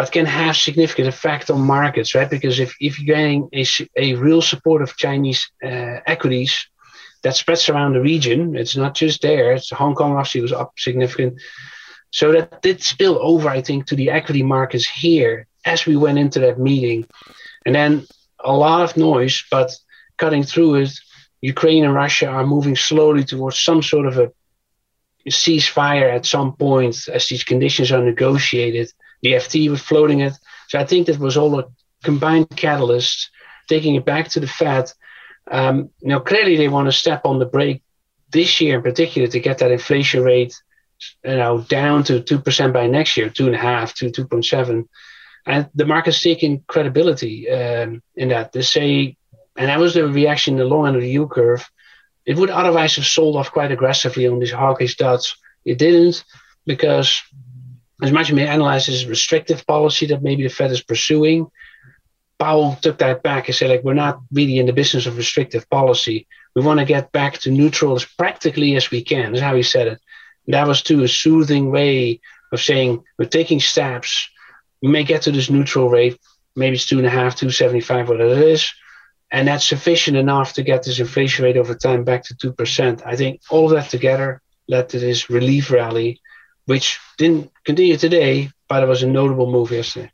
but 0.00 0.12
can 0.12 0.24
have 0.24 0.56
significant 0.56 1.08
effect 1.08 1.50
on 1.50 1.60
markets, 1.60 2.14
right? 2.14 2.30
Because 2.30 2.58
if 2.58 2.74
if 2.80 2.98
you're 2.98 3.14
getting 3.14 3.50
a, 3.52 3.66
a 3.96 4.14
real 4.14 4.40
support 4.40 4.80
of 4.80 4.96
Chinese 4.96 5.52
uh, 5.62 6.00
equities, 6.06 6.52
that 7.22 7.36
spreads 7.36 7.68
around 7.68 7.92
the 7.92 8.00
region. 8.00 8.56
It's 8.56 8.76
not 8.76 8.94
just 8.94 9.20
there. 9.20 9.52
It's 9.52 9.68
Hong 9.68 9.94
Kong 9.94 10.12
obviously 10.12 10.40
was 10.40 10.54
up 10.54 10.72
significant. 10.78 11.34
So 12.12 12.32
that 12.32 12.62
did 12.62 12.82
spill 12.82 13.18
over, 13.20 13.50
I 13.50 13.60
think, 13.60 13.88
to 13.88 13.94
the 13.94 14.08
equity 14.08 14.42
markets 14.42 14.86
here 14.88 15.46
as 15.66 15.84
we 15.84 15.96
went 15.96 16.18
into 16.18 16.40
that 16.40 16.58
meeting. 16.58 17.04
And 17.66 17.74
then 17.74 18.06
a 18.42 18.54
lot 18.54 18.80
of 18.84 18.96
noise, 18.96 19.44
but 19.50 19.70
cutting 20.16 20.44
through 20.44 20.76
it, 20.76 20.92
Ukraine 21.42 21.84
and 21.84 21.94
Russia 21.94 22.28
are 22.28 22.46
moving 22.46 22.76
slowly 22.76 23.24
towards 23.24 23.60
some 23.60 23.82
sort 23.82 24.06
of 24.06 24.16
a 24.16 24.32
ceasefire 25.28 26.10
at 26.10 26.24
some 26.24 26.56
point 26.56 26.96
as 27.12 27.28
these 27.28 27.44
conditions 27.44 27.92
are 27.92 28.02
negotiated. 28.02 28.90
The 29.22 29.32
FT 29.32 29.70
was 29.70 29.82
floating 29.82 30.20
it. 30.20 30.34
So 30.68 30.78
I 30.78 30.84
think 30.84 31.06
that 31.06 31.18
was 31.18 31.36
all 31.36 31.58
a 31.58 31.64
combined 32.02 32.50
catalyst, 32.56 33.30
taking 33.68 33.94
it 33.94 34.04
back 34.04 34.28
to 34.28 34.40
the 34.40 34.46
Fed 34.46 34.90
um, 35.50 35.90
now, 36.02 36.20
clearly, 36.20 36.56
they 36.56 36.68
want 36.68 36.86
to 36.86 36.92
step 36.92 37.22
on 37.24 37.38
the 37.38 37.46
brake 37.46 37.82
this 38.30 38.60
year 38.60 38.76
in 38.76 38.82
particular 38.82 39.26
to 39.28 39.40
get 39.40 39.58
that 39.58 39.72
inflation 39.72 40.22
rate, 40.22 40.54
you 41.24 41.36
know, 41.36 41.60
down 41.62 42.04
to 42.04 42.20
two 42.20 42.38
percent 42.38 42.72
by 42.72 42.86
next 42.86 43.16
year, 43.16 43.28
two 43.28 43.46
and 43.46 43.56
a 43.56 43.58
half 43.58 43.94
to 43.94 44.10
two 44.10 44.26
point 44.26 44.44
seven, 44.44 44.88
and 45.46 45.68
the 45.74 45.86
market's 45.86 46.22
taking 46.22 46.62
credibility 46.68 47.50
um, 47.50 48.02
in 48.14 48.28
that. 48.28 48.52
They 48.52 48.62
say, 48.62 49.16
and 49.56 49.68
that 49.68 49.80
was 49.80 49.94
the 49.94 50.06
reaction 50.06 50.54
in 50.54 50.58
the 50.58 50.64
long 50.66 50.86
end 50.86 50.96
of 50.96 51.02
the 51.02 51.10
yield 51.10 51.30
curve. 51.32 51.68
It 52.24 52.36
would 52.36 52.50
otherwise 52.50 52.94
have 52.96 53.06
sold 53.06 53.36
off 53.36 53.50
quite 53.50 53.72
aggressively 53.72 54.28
on 54.28 54.38
these 54.38 54.52
hawkish 54.52 54.96
dots. 54.96 55.36
It 55.64 55.78
didn't 55.78 56.24
because, 56.64 57.22
as 58.02 58.12
much 58.12 58.30
as 58.30 58.34
we 58.34 58.42
analyze 58.42 58.86
this 58.86 59.04
restrictive 59.04 59.66
policy 59.66 60.06
that 60.06 60.22
maybe 60.22 60.42
the 60.42 60.48
Fed 60.48 60.70
is 60.70 60.82
pursuing, 60.82 61.50
Powell 62.38 62.76
took 62.80 62.98
that 62.98 63.22
back 63.22 63.48
and 63.48 63.54
said, 63.54 63.70
like, 63.70 63.84
we're 63.84 63.94
not 63.94 64.20
really 64.32 64.58
in 64.58 64.66
the 64.66 64.72
business 64.72 65.06
of 65.06 65.16
restrictive 65.16 65.68
policy. 65.68 66.26
We 66.54 66.62
want 66.62 66.80
to 66.80 66.86
get 66.86 67.12
back 67.12 67.34
to 67.40 67.50
neutral 67.50 67.94
as 67.94 68.04
practically 68.04 68.76
as 68.76 68.90
we 68.90 69.02
can. 69.02 69.32
That's 69.32 69.42
how 69.42 69.54
he 69.54 69.62
said 69.62 69.88
it. 69.88 70.00
And 70.46 70.54
that 70.54 70.66
was 70.66 70.82
too 70.82 71.02
a 71.02 71.08
soothing 71.08 71.70
way 71.70 72.20
of 72.50 72.60
saying 72.60 73.04
we're 73.18 73.26
taking 73.26 73.60
steps. 73.60 74.30
We 74.82 74.88
may 74.88 75.04
get 75.04 75.22
to 75.22 75.32
this 75.32 75.50
neutral 75.50 75.90
rate. 75.90 76.18
Maybe 76.56 76.76
it's 76.76 76.86
two 76.86 76.98
and 76.98 77.06
a 77.06 77.10
half, 77.10 77.36
two 77.36 77.50
seventy 77.50 77.80
five, 77.80 78.08
whatever 78.08 78.32
it 78.32 78.38
is, 78.38 78.72
and 79.30 79.46
that's 79.46 79.64
sufficient 79.64 80.16
enough 80.16 80.54
to 80.54 80.62
get 80.62 80.82
this 80.82 80.98
inflation 80.98 81.44
rate 81.44 81.56
over 81.56 81.74
time 81.74 82.02
back 82.02 82.24
to 82.24 82.34
two 82.34 82.52
percent. 82.52 83.02
I 83.06 83.14
think 83.14 83.40
all 83.50 83.68
that 83.68 83.88
together 83.90 84.42
led 84.66 84.88
to 84.88 84.98
this 84.98 85.30
relief 85.30 85.70
rally, 85.70 86.20
which 86.70 87.00
didn't 87.18 87.50
continue 87.64 87.96
today, 87.96 88.48
but 88.68 88.84
it 88.84 88.86
was 88.86 89.02
a 89.02 89.06
notable 89.06 89.50
move 89.50 89.72
yesterday. 89.72 90.08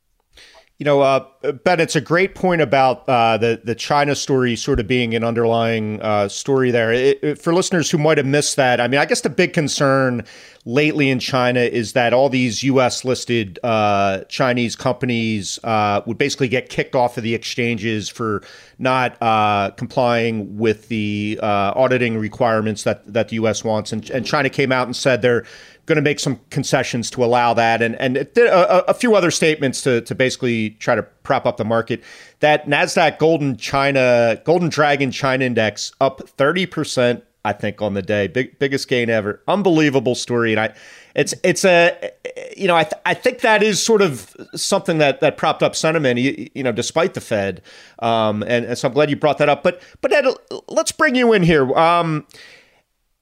You 0.79 0.85
know, 0.85 1.03
uh, 1.03 1.27
Ben, 1.65 1.81
it's 1.81 1.97
a 1.97 2.01
great 2.01 2.35
point 2.35 2.63
about 2.63 3.07
uh, 3.09 3.37
the 3.37 3.61
the 3.63 3.75
China 3.75 4.15
story 4.15 4.57
sort 4.57 4.81
of 4.81 4.87
being 4.87 5.15
an 5.15 5.23
underlying 5.25 6.01
uh, 6.03 6.29
story 6.29 6.71
there. 6.71 6.93
It, 6.93 7.19
it, 7.23 7.39
for 7.39 7.55
listeners 7.55 7.91
who 7.91 7.99
might 7.99 8.19
have 8.19 8.27
missed 8.27 8.57
that, 8.57 8.81
I 8.81 8.89
mean, 8.89 9.01
I 9.01 9.07
guess 9.07 9.23
the 9.23 9.31
big 9.31 9.55
concern 9.55 10.25
lately 10.67 11.09
in 11.09 11.19
China 11.19 11.61
is 11.61 11.93
that 11.93 12.13
all 12.13 12.29
these 12.29 12.63
U.S. 12.65 13.05
listed 13.05 13.59
uh, 13.63 14.25
Chinese 14.29 14.77
companies 14.77 15.59
uh, 15.65 16.03
would 16.05 16.19
basically 16.19 16.49
get 16.49 16.69
kicked 16.69 16.95
off 16.95 17.17
of 17.17 17.23
the 17.23 17.35
exchanges 17.35 18.11
for 18.11 18.43
not 18.79 19.17
uh, 19.23 19.71
complying 19.79 20.59
with 20.59 20.89
the 20.89 21.39
auditing 21.43 22.19
requirements 22.19 22.83
that 22.85 23.11
that 23.11 23.29
the 23.29 23.37
U.S. 23.37 23.65
wants, 23.65 23.93
and, 23.93 24.11
and 24.11 24.27
China 24.27 24.51
came 24.51 24.73
out 24.73 24.87
and 24.87 24.95
said 24.95 25.23
they're 25.23 25.47
going 25.87 25.97
to 25.97 26.03
make 26.03 26.21
some 26.21 26.41
concessions 26.51 27.11
to 27.13 27.25
allow 27.25 27.55
that, 27.55 27.81
and 27.81 27.95
and 27.97 28.17
a, 28.17 28.91
a, 28.91 28.95
few 28.95 29.15
other 29.15 29.31
statements 29.31 29.81
to 29.83 30.01
to 30.03 30.15
basically 30.15 30.71
try 30.71 30.95
to 30.95 31.03
prop 31.03 31.47
up 31.47 31.57
the 31.57 31.65
market. 31.65 32.03
That 32.41 32.67
Nasdaq 32.67 33.19
Golden 33.19 33.57
China 33.57 34.41
Golden 34.45 34.69
Dragon 34.69 35.11
China 35.11 35.45
Index 35.45 35.93
up 36.01 36.29
thirty 36.29 36.67
percent, 36.67 37.25
I 37.45 37.53
think, 37.53 37.81
on 37.81 37.95
the 37.95 38.03
day, 38.03 38.27
big 38.27 38.59
biggest 38.59 38.89
gain 38.89 39.09
ever. 39.09 39.41
Unbelievable 39.49 40.15
story, 40.15 40.53
and 40.53 40.61
I. 40.61 40.75
It's 41.15 41.33
it's 41.43 41.65
a 41.65 42.11
you 42.55 42.67
know 42.67 42.77
I 42.77 42.85
th- 42.85 43.01
I 43.07 43.15
think 43.15 43.41
that 43.41 43.63
is 43.63 43.83
sort 43.83 44.03
of 44.03 44.37
something 44.55 44.99
that 44.99 45.21
that 45.21 45.39
propped 45.39 45.63
up 45.63 45.75
sentiment 45.75 46.21
you, 46.21 46.51
you 46.55 46.63
know 46.63 46.73
despite 46.73 47.15
the 47.15 47.23
Fed 47.23 47.63
um, 48.01 48.43
and, 48.43 48.67
and, 48.67 48.77
so 48.77 48.89
I'm 48.89 48.93
glad 48.93 49.09
you 49.09 49.17
brought 49.17 49.39
that 49.39 49.49
up 49.49 49.63
but 49.63 49.81
but 50.03 50.13
Ed, 50.13 50.27
let's 50.69 50.93
bring 50.93 51.15
you 51.15 51.33
in 51.33 51.43
here 51.43 51.73
um, 51.73 52.27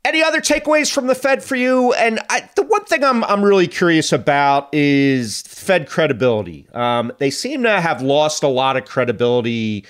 any 0.04 0.22
other 0.22 0.40
takeaways 0.40 0.92
from 0.92 1.06
the 1.06 1.14
Fed 1.14 1.42
for 1.42 1.56
you? 1.56 1.92
And 1.94 2.20
I, 2.28 2.48
the 2.56 2.62
one 2.62 2.84
thing 2.84 3.02
I'm 3.02 3.24
I'm 3.24 3.42
really 3.42 3.66
curious 3.66 4.12
about 4.12 4.68
is 4.72 5.42
Fed 5.42 5.88
credibility. 5.88 6.66
Um, 6.74 7.12
they 7.18 7.30
seem 7.30 7.62
to 7.62 7.80
have 7.80 8.02
lost 8.02 8.42
a 8.42 8.48
lot 8.48 8.76
of 8.76 8.84
credibility 8.84 9.84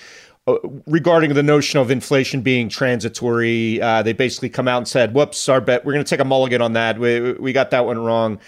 uh, 0.47 0.55
regarding 0.87 1.33
the 1.33 1.43
notion 1.43 1.79
of 1.79 1.91
inflation 1.91 2.41
being 2.41 2.69
transitory. 2.69 3.81
Uh, 3.81 4.01
they 4.01 4.13
basically 4.13 4.49
come 4.49 4.67
out 4.67 4.77
and 4.77 4.87
said, 4.87 5.13
"Whoops, 5.13 5.49
our 5.49 5.61
bet. 5.61 5.85
We're 5.85 5.93
going 5.93 6.05
to 6.05 6.09
take 6.09 6.21
a 6.21 6.25
mulligan 6.25 6.61
on 6.61 6.73
that. 6.73 6.97
We 6.97 7.33
we 7.33 7.53
got 7.53 7.71
that 7.71 7.85
one 7.85 7.99
wrong." 7.99 8.39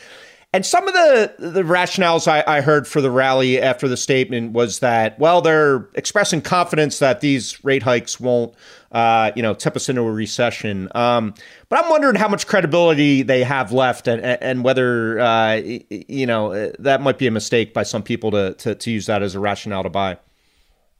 And 0.53 0.65
some 0.65 0.87
of 0.87 0.93
the 0.93 1.35
the 1.37 1.63
rationales 1.63 2.27
I, 2.27 2.43
I, 2.47 2.61
heard 2.61 2.87
for 2.87 3.01
the 3.01 3.11
rally 3.11 3.61
after 3.61 3.87
the 3.87 3.97
statement 3.97 4.53
was 4.53 4.79
that, 4.79 5.19
well, 5.19 5.41
they're 5.41 5.89
expressing 5.93 6.41
confidence 6.41 6.99
that 6.99 7.19
these 7.19 7.63
rate 7.65 7.83
hikes 7.83 8.17
won't, 8.17 8.55
uh, 8.93 9.31
you 9.35 9.43
know, 9.43 9.53
tip 9.53 9.75
us 9.75 9.89
into 9.89 10.01
a 10.01 10.11
recession. 10.11 10.87
Um, 10.95 11.33
but 11.67 11.83
I'm 11.83 11.89
wondering 11.89 12.15
how 12.15 12.29
much 12.29 12.47
credibility 12.47 13.23
they 13.23 13.43
have 13.43 13.73
left, 13.73 14.07
and 14.07 14.21
and 14.21 14.63
whether 14.63 15.19
uh, 15.19 15.55
you 15.89 16.25
know 16.25 16.71
that 16.79 17.01
might 17.01 17.17
be 17.17 17.27
a 17.27 17.31
mistake 17.31 17.73
by 17.73 17.83
some 17.83 18.01
people 18.01 18.31
to, 18.31 18.53
to 18.53 18.73
to 18.73 18.89
use 18.89 19.05
that 19.07 19.21
as 19.21 19.35
a 19.35 19.39
rationale 19.41 19.83
to 19.83 19.89
buy. 19.89 20.17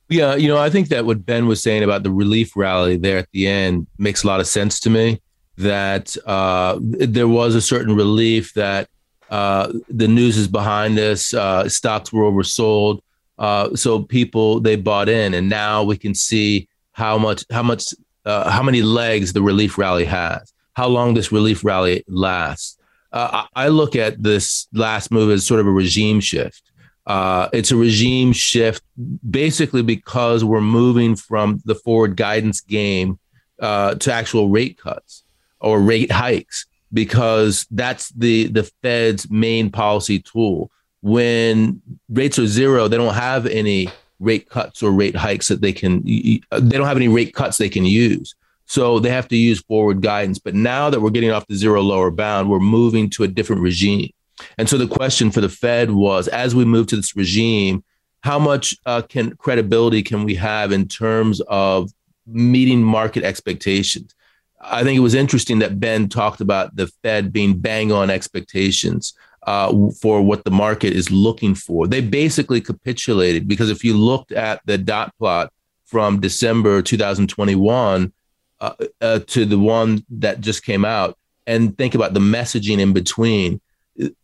Yeah, 0.10 0.36
you 0.36 0.50
know, 0.50 0.58
I 0.58 0.70
think 0.70 0.90
that 0.90 1.06
what 1.06 1.26
Ben 1.26 1.48
was 1.48 1.64
saying 1.64 1.84
about 1.84 2.04
the 2.04 2.12
relief 2.12 2.56
rally 2.56 2.98
there 2.98 3.18
at 3.18 3.30
the 3.32 3.48
end 3.48 3.88
makes 3.98 4.24
a 4.24 4.28
lot 4.28 4.42
of 4.42 4.48
sense 4.48 4.80
to 4.82 4.90
me. 4.90 5.22
That 5.58 6.16
uh, 6.26 6.80
there 6.82 7.28
was 7.28 7.56
a 7.56 7.62
certain 7.62 7.96
relief 7.96 8.54
that 8.54 8.90
uh, 9.30 9.72
the 9.90 10.08
news 10.08 10.38
is 10.38 10.48
behind 10.48 10.98
us. 11.00 11.34
Uh, 11.34 11.68
stocks 11.68 12.14
were 12.14 12.24
oversold, 12.24 13.02
uh, 13.38 13.76
so 13.76 14.02
people 14.02 14.60
they 14.60 14.76
bought 14.76 15.10
in, 15.10 15.34
and 15.34 15.50
now 15.50 15.84
we 15.84 15.98
can 15.98 16.14
see 16.14 16.68
how 16.94 17.18
much 17.18 17.44
how 17.52 17.64
much 17.64 17.94
uh, 18.26 18.50
how 18.50 18.64
many 18.64 18.82
legs 18.82 19.34
the 19.34 19.42
relief 19.42 19.78
rally 19.78 20.06
has, 20.06 20.54
how 20.74 20.88
long 20.88 21.14
this 21.14 21.32
relief 21.32 21.64
rally 21.64 22.04
lasts. 22.08 22.78
Uh, 23.12 23.46
I 23.56 23.70
look 23.70 23.96
at 23.96 24.22
this 24.22 24.68
last 24.74 25.12
move 25.12 25.32
as 25.32 25.46
sort 25.46 25.60
of 25.60 25.68
a 25.68 25.72
regime 25.72 26.20
shift. 26.20 26.62
Uh, 27.06 27.48
it's 27.54 27.72
a 27.72 27.76
regime 27.76 28.34
shift 28.34 28.84
basically 29.30 29.82
because 29.82 30.44
we're 30.44 30.60
moving 30.60 31.16
from 31.16 31.62
the 31.64 31.76
forward 31.76 32.18
guidance 32.18 32.60
game 32.60 33.18
to 33.60 34.12
actual 34.12 34.50
rate 34.50 34.78
cuts 34.78 35.24
or 35.60 35.80
rate 35.80 36.12
hikes 36.12 36.66
because 36.98 37.68
that's 37.70 38.10
the 38.10 38.48
the 38.48 38.64
Fed's 38.82 39.30
main 39.30 39.70
policy 39.70 40.18
tool. 40.18 40.72
When 41.02 41.80
rates 42.10 42.40
are 42.40 42.48
zero, 42.48 42.88
they 42.88 42.98
don't 42.98 43.14
have 43.14 43.46
any 43.46 43.92
rate 44.20 44.50
cuts 44.50 44.82
or 44.82 44.92
rate 44.92 45.16
hikes 45.16 45.48
that 45.50 45.62
they 45.62 45.72
can. 45.72 46.02
They 46.04 46.42
don't 46.52 46.88
have 46.88 46.98
any 46.98 47.08
rate 47.08 47.36
cuts 47.36 47.60
they 47.60 47.70
can 47.70 47.86
use. 47.86 48.34
So 48.66 48.98
they 48.98 49.12
have 49.12 49.28
to 49.28 49.38
use 49.38 49.62
forward 49.62 50.02
guidance. 50.02 50.40
But 50.40 50.56
now 50.56 50.90
that 50.90 51.00
we're 51.00 51.12
getting 51.12 51.30
off 51.30 51.46
the 51.46 51.56
zero 51.56 51.84
lower 51.84 52.10
bound, 52.10 52.50
we're 52.50 52.60
moving 52.60 53.12
to 53.12 53.24
a 53.24 53.28
different 53.28 53.62
regime. 53.62 54.10
And 54.58 54.68
so 54.68 54.80
the 54.80 54.88
question 54.88 55.30
for 55.30 55.42
the 55.42 55.50
Fed 55.50 55.92
was, 55.92 56.28
as 56.28 56.56
we 56.56 56.66
move 56.66 56.88
to 56.88 56.96
this 56.96 57.16
regime, 57.16 57.84
how 58.22 58.40
much 58.40 58.76
uh, 58.88 59.04
can 59.04 59.36
credibility 59.36 60.02
can 60.02 60.24
we 60.24 60.34
have 60.34 60.72
in 60.72 60.88
terms 60.88 61.42
of 61.48 61.92
meeting 62.26 62.82
market 62.82 63.24
expectations? 63.24 64.16
I 64.60 64.84
think 64.84 64.98
it 64.98 65.02
was 65.02 65.14
interesting 65.14 65.60
that 65.60 65.80
Ben 65.80 66.10
talked 66.10 66.42
about 66.42 66.76
the 66.76 66.88
Fed 67.04 67.32
being 67.32 67.60
bang 67.60 67.92
on 67.92 68.10
expectations 68.10 69.14
uh, 69.44 69.74
for 70.02 70.22
what 70.22 70.44
the 70.44 70.52
market 70.52 70.94
is 70.94 71.12
looking 71.12 71.56
for. 71.56 71.88
They 71.88 72.02
basically 72.02 72.62
capitulated 72.62 73.48
because 73.48 73.70
if 73.70 73.84
you 73.84 73.96
looked 73.96 74.32
at 74.32 74.62
the 74.66 74.78
dot 74.78 75.14
plot 75.18 75.54
from 75.86 76.20
December 76.20 76.82
2021 76.82 78.12
uh, 78.60 78.74
uh, 79.00 79.20
to 79.20 79.46
the 79.46 79.60
one 79.60 80.04
that 80.10 80.42
just 80.42 80.66
came 80.66 80.84
out 80.84 81.18
and 81.46 81.78
think 81.78 81.96
about 81.96 82.14
the 82.14 82.20
messaging 82.20 82.80
in 82.80 82.94
between, 82.94 83.62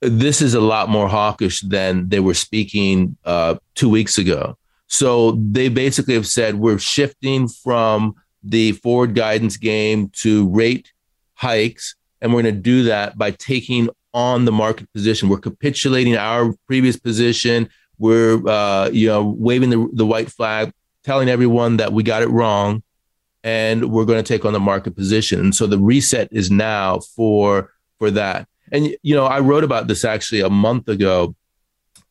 this 0.02 0.42
is 0.42 0.54
a 0.54 0.62
lot 0.62 0.90
more 0.90 1.08
hawkish 1.08 1.62
than 1.62 2.10
they 2.10 2.20
were 2.20 2.34
speaking 2.34 3.16
uh, 3.26 3.56
two 3.76 3.90
weeks 3.90 4.18
ago. 4.18 4.58
So 4.88 5.32
they 5.32 5.70
basically 5.70 6.14
have 6.16 6.28
said 6.28 6.56
we're 6.56 6.80
shifting 6.80 7.48
from 7.48 8.16
the 8.44 8.74
forward 8.74 9.16
guidance 9.16 9.58
game 9.58 10.10
to 10.10 10.48
rate 10.50 10.92
hikes. 11.36 11.96
And 12.22 12.34
we're 12.34 12.42
going 12.42 12.56
to 12.56 12.62
do 12.62 12.84
that 12.84 13.18
by 13.18 13.32
taking 13.32 13.90
on 14.14 14.46
the 14.46 14.52
market 14.52 14.92
position. 14.94 15.30
We're 15.30 15.40
capitulating 15.40 16.16
our 16.16 16.54
previous 16.68 16.98
position. 16.98 17.70
We're, 17.98 18.46
uh, 18.48 18.90
you 18.90 19.08
know, 19.08 19.36
waving 19.38 19.70
the, 19.70 19.90
the 19.94 20.06
white 20.06 20.32
flag, 20.32 20.72
telling 21.04 21.30
everyone 21.30 21.78
that 21.78 21.94
we 21.94 22.04
got 22.04 22.22
it 22.22 22.30
wrong, 22.30 22.84
and 23.44 23.92
we're 23.92 24.06
going 24.06 24.24
to 24.24 24.28
take 24.28 24.46
on 24.46 24.54
the 24.54 24.60
market 24.60 24.96
position. 24.96 25.40
And 25.40 25.56
so 25.56 25.68
the 25.68 25.80
reset 25.80 26.30
is 26.32 26.50
now 26.50 27.00
for 27.00 27.72
for 28.00 28.12
that. 28.12 28.48
And 28.72 28.96
you 29.04 29.16
know, 29.16 29.26
I 29.26 29.40
wrote 29.40 29.64
about 29.64 29.88
this 29.88 30.06
actually 30.06 30.42
a 30.42 30.50
month 30.50 30.88
ago. 30.88 31.36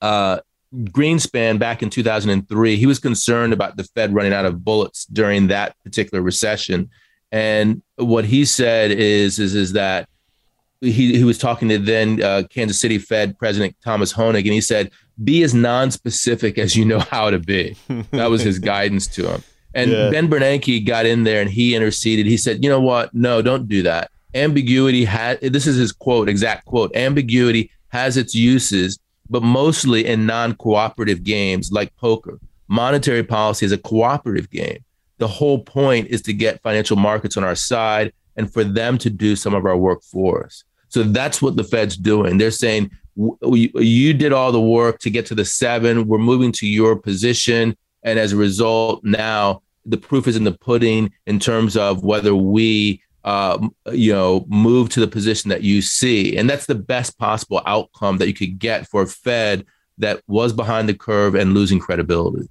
Uh, 0.01 0.41
Greenspan 0.75 1.59
back 1.59 1.83
in 1.83 1.91
2003, 1.91 2.77
he 2.77 2.87
was 2.87 2.99
concerned 2.99 3.53
about 3.53 3.77
the 3.77 3.85
Fed 3.85 4.15
running 4.15 4.33
out 4.33 4.45
of 4.45 4.65
bullets 4.65 5.05
during 5.07 5.49
that 5.49 5.77
particular 5.85 6.23
recession. 6.23 6.91
And 7.31 7.83
what 7.97 8.25
he 8.25 8.45
said 8.45 8.91
is 8.91 9.39
is 9.39 9.55
is 9.55 9.73
that 9.73 10.09
he, 10.81 11.17
he 11.17 11.25
was 11.25 11.39
talking 11.39 11.69
to 11.69 11.79
then 11.79 12.23
uh, 12.23 12.43
Kansas 12.51 12.81
City 12.81 12.99
Fed 12.99 13.39
President 13.39 13.77
Thomas 13.85 14.13
Hoenig, 14.13 14.41
and 14.41 14.53
he 14.53 14.61
said, 14.61 14.91
"Be 15.23 15.43
as 15.43 15.55
non-specific 15.55 16.59
as 16.59 16.75
you 16.75 16.85
know 16.85 16.99
how 16.99 17.31
to 17.31 17.39
be." 17.39 17.77
That 18.11 18.31
was 18.31 18.43
his 18.43 18.59
guidance 18.59 19.07
to 19.09 19.31
him. 19.33 19.43
And 19.75 19.91
yeah. 19.91 20.11
Ben 20.11 20.29
Bernanke 20.29 20.85
got 20.87 21.07
in 21.07 21.25
there 21.25 21.41
and 21.41 21.49
he 21.49 21.75
interceded. 21.75 22.27
He 22.27 22.37
said, 22.37 22.63
"You 22.63 22.71
know 22.71 22.81
what? 22.81 23.15
No, 23.15 23.41
don't 23.41 23.69
do 23.69 23.83
that. 23.83 24.11
Ambiguity 24.35 25.05
had 25.05 25.41
this 25.41 25.67
is 25.67 25.77
his 25.77 25.93
quote, 25.93 26.29
exact 26.29 26.65
quote. 26.65 26.95
Ambiguity 26.97 27.71
has 27.89 28.17
its 28.17 28.35
uses." 28.35 28.99
But 29.33 29.43
mostly 29.43 30.07
in 30.07 30.27
non 30.27 30.55
cooperative 30.55 31.25
games 31.25 31.73
like 31.73 31.97
poker. 31.97 32.39
Monetary 32.69 33.25
policy 33.25 33.65
is 33.65 33.73
a 33.73 33.79
cooperative 33.79 34.51
game. 34.51 34.85
The 35.19 35.27
whole 35.27 35.61
point 35.61 36.09
is 36.09 36.21
to 36.23 36.35
get 36.35 36.63
financial 36.63 36.97
markets 36.97 37.39
on 37.39 37.43
our 37.43 37.55
side 37.55 38.13
and 38.37 38.53
for 38.53 38.63
them 38.63 38.99
to 38.99 39.09
do 39.09 39.35
some 39.35 39.55
of 39.55 39.65
our 39.65 39.77
work 39.77 40.03
for 40.03 40.45
us. 40.45 40.65
So 40.89 41.03
that's 41.03 41.41
what 41.41 41.57
the 41.57 41.65
Fed's 41.65 41.97
doing. 41.97 42.37
They're 42.37 42.51
saying, 42.51 42.91
you 43.17 44.15
did 44.15 44.33
all 44.33 44.53
the 44.53 44.61
work 44.61 44.99
to 45.01 45.11
get 45.11 45.25
to 45.27 45.35
the 45.35 45.45
seven. 45.45 46.07
We're 46.07 46.19
moving 46.19 46.53
to 46.53 46.67
your 46.67 46.97
position. 46.97 47.75
And 48.03 48.19
as 48.19 48.33
a 48.33 48.37
result, 48.37 49.03
now 49.03 49.63
the 49.87 49.97
proof 49.97 50.29
is 50.29 50.37
in 50.37 50.45
the 50.45 50.53
pudding 50.53 51.11
in 51.27 51.39
terms 51.39 51.77
of 51.77 52.05
whether 52.05 52.35
we 52.35 53.03
uh, 53.25 53.69
you 53.93 54.13
know, 54.13 54.45
move 54.49 54.89
to 54.91 55.01
the 55.01 55.09
position 55.09 55.49
that 55.51 55.63
you 55.63 55.83
see. 55.83 56.37
And 56.37 56.49
that's 56.49 56.67
the 56.67 56.75
best 56.75 57.19
possible 57.19 57.63
outcome 57.67 58.19
that 58.19 58.29
you 58.29 58.35
could 58.35 58.59
get 58.59 58.89
for 58.89 59.03
a 59.03 59.07
Fed 59.07 59.65
that 59.99 60.23
was 60.27 60.53
behind 60.53 60.89
the 60.89 60.95
curve 60.95 61.35
and 61.35 61.55
losing 61.55 61.79
credibility. 61.79 62.49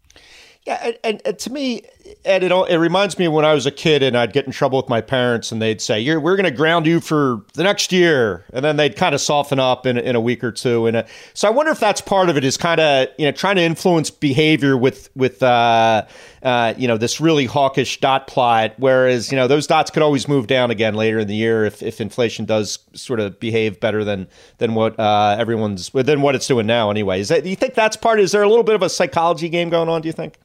Yeah, 0.66 0.80
and, 0.84 0.98
and, 1.04 1.22
and, 1.26 1.40
to 1.40 1.52
me, 1.52 1.84
Ed, 2.26 2.44
it, 2.44 2.52
it 2.52 2.78
reminds 2.78 3.18
me 3.18 3.28
when 3.28 3.46
I 3.46 3.54
was 3.54 3.66
a 3.66 3.72
kid 3.72 4.04
and 4.04 4.18
I'd 4.18 4.34
get 4.34 4.46
in 4.46 4.52
trouble 4.52 4.78
with 4.78 4.90
my 4.90 5.02
parents 5.02 5.52
and 5.52 5.62
they'd 5.62 5.82
say, 5.82 6.04
we're 6.18 6.36
going 6.36 6.46
to 6.46 6.52
ground 6.52 6.86
you 6.86 7.00
for 7.00 7.44
the 7.54 7.64
next 7.64 7.92
year. 7.92 8.46
And 8.54 8.64
then 8.64 8.78
they'd 8.78 8.96
kind 8.96 9.16
of 9.16 9.22
soften 9.22 9.60
up 9.60 9.86
in, 9.86 9.98
in 9.98 10.16
a 10.16 10.22
week 10.22 10.44
or 10.44 10.52
two. 10.52 10.88
And 10.88 10.98
uh, 10.98 11.04
so 11.34 11.48
I 11.48 11.52
wonder 11.52 11.72
if 11.72 11.80
that's 11.80 12.02
part 12.02 12.30
of 12.30 12.38
it 12.38 12.44
is 12.44 12.58
kind 12.58 12.80
of, 12.80 13.08
you 13.18 13.26
know, 13.26 13.32
trying 13.32 13.56
to 13.58 13.62
influence 13.62 14.10
behavior 14.10 14.78
with, 14.78 15.10
with 15.16 15.42
uh, 15.44 16.06
uh, 16.44 16.74
you 16.78 16.88
know, 16.88 16.98
this 16.98 17.22
really 17.22 17.46
hawkish 17.46 18.00
dot 18.00 18.28
plot. 18.28 18.74
Whereas, 18.78 19.32
you 19.32 19.36
know, 19.36 19.48
those 19.48 19.68
dots 19.68 19.92
could 19.92 20.04
always 20.04 20.28
move 20.28 20.48
down 20.48 20.72
again 20.72 20.96
later 20.96 21.20
in 21.20 21.28
the 21.28 21.36
year 21.36 21.66
if, 21.66 21.82
if 21.84 22.02
inflation 22.02 22.46
does 22.46 22.80
sort 22.94 23.20
of 23.20 23.40
behave 23.40 23.80
better 23.80 24.04
than, 24.04 24.28
than 24.58 24.74
what 24.76 25.00
uh, 25.00 25.36
everyone's, 25.40 25.90
than 25.90 26.22
what 26.22 26.36
it's 26.36 26.48
doing 26.48 26.66
now 26.66 26.90
anyway. 26.90 27.20
Is 27.20 27.30
that, 27.30 27.44
do 27.44 27.50
you 27.50 27.56
think 27.56 27.74
that's 27.74 27.98
part, 27.98 28.20
is 28.20 28.32
there 28.32 28.44
a 28.44 28.50
little 28.50 28.64
bit 28.64 28.76
of 28.76 28.82
a 28.82 28.90
psychology 28.90 29.50
game 29.50 29.70
going 29.70 29.90
on, 29.90 30.02
do 30.02 30.08
you 30.08 30.14
think? 30.14 30.38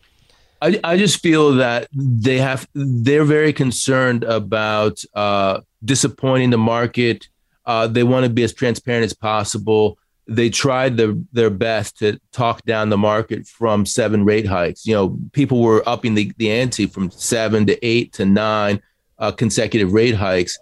I, 0.62 0.80
I 0.82 0.96
just 0.96 1.20
feel 1.20 1.52
that 1.56 1.88
they 1.92 2.38
have 2.38 2.66
they're 2.74 3.24
very 3.24 3.52
concerned 3.52 4.24
about 4.24 5.02
uh, 5.14 5.60
disappointing 5.84 6.50
the 6.50 6.58
market. 6.58 7.28
Uh, 7.64 7.86
they 7.86 8.02
want 8.02 8.24
to 8.24 8.30
be 8.30 8.42
as 8.42 8.54
transparent 8.54 9.04
as 9.04 9.12
possible. 9.12 9.98
They 10.28 10.50
tried 10.50 10.96
the, 10.96 11.24
their 11.32 11.50
best 11.50 11.98
to 11.98 12.18
talk 12.32 12.62
down 12.64 12.88
the 12.88 12.98
market 12.98 13.46
from 13.46 13.86
seven 13.86 14.24
rate 14.24 14.46
hikes. 14.46 14.86
You 14.86 14.94
know, 14.94 15.18
people 15.32 15.62
were 15.62 15.88
upping 15.88 16.14
the, 16.14 16.32
the 16.38 16.50
ante 16.50 16.86
from 16.86 17.10
seven 17.10 17.66
to 17.66 17.86
eight 17.86 18.12
to 18.14 18.24
nine 18.24 18.80
uh, 19.18 19.32
consecutive 19.32 19.92
rate 19.92 20.14
hikes, 20.14 20.58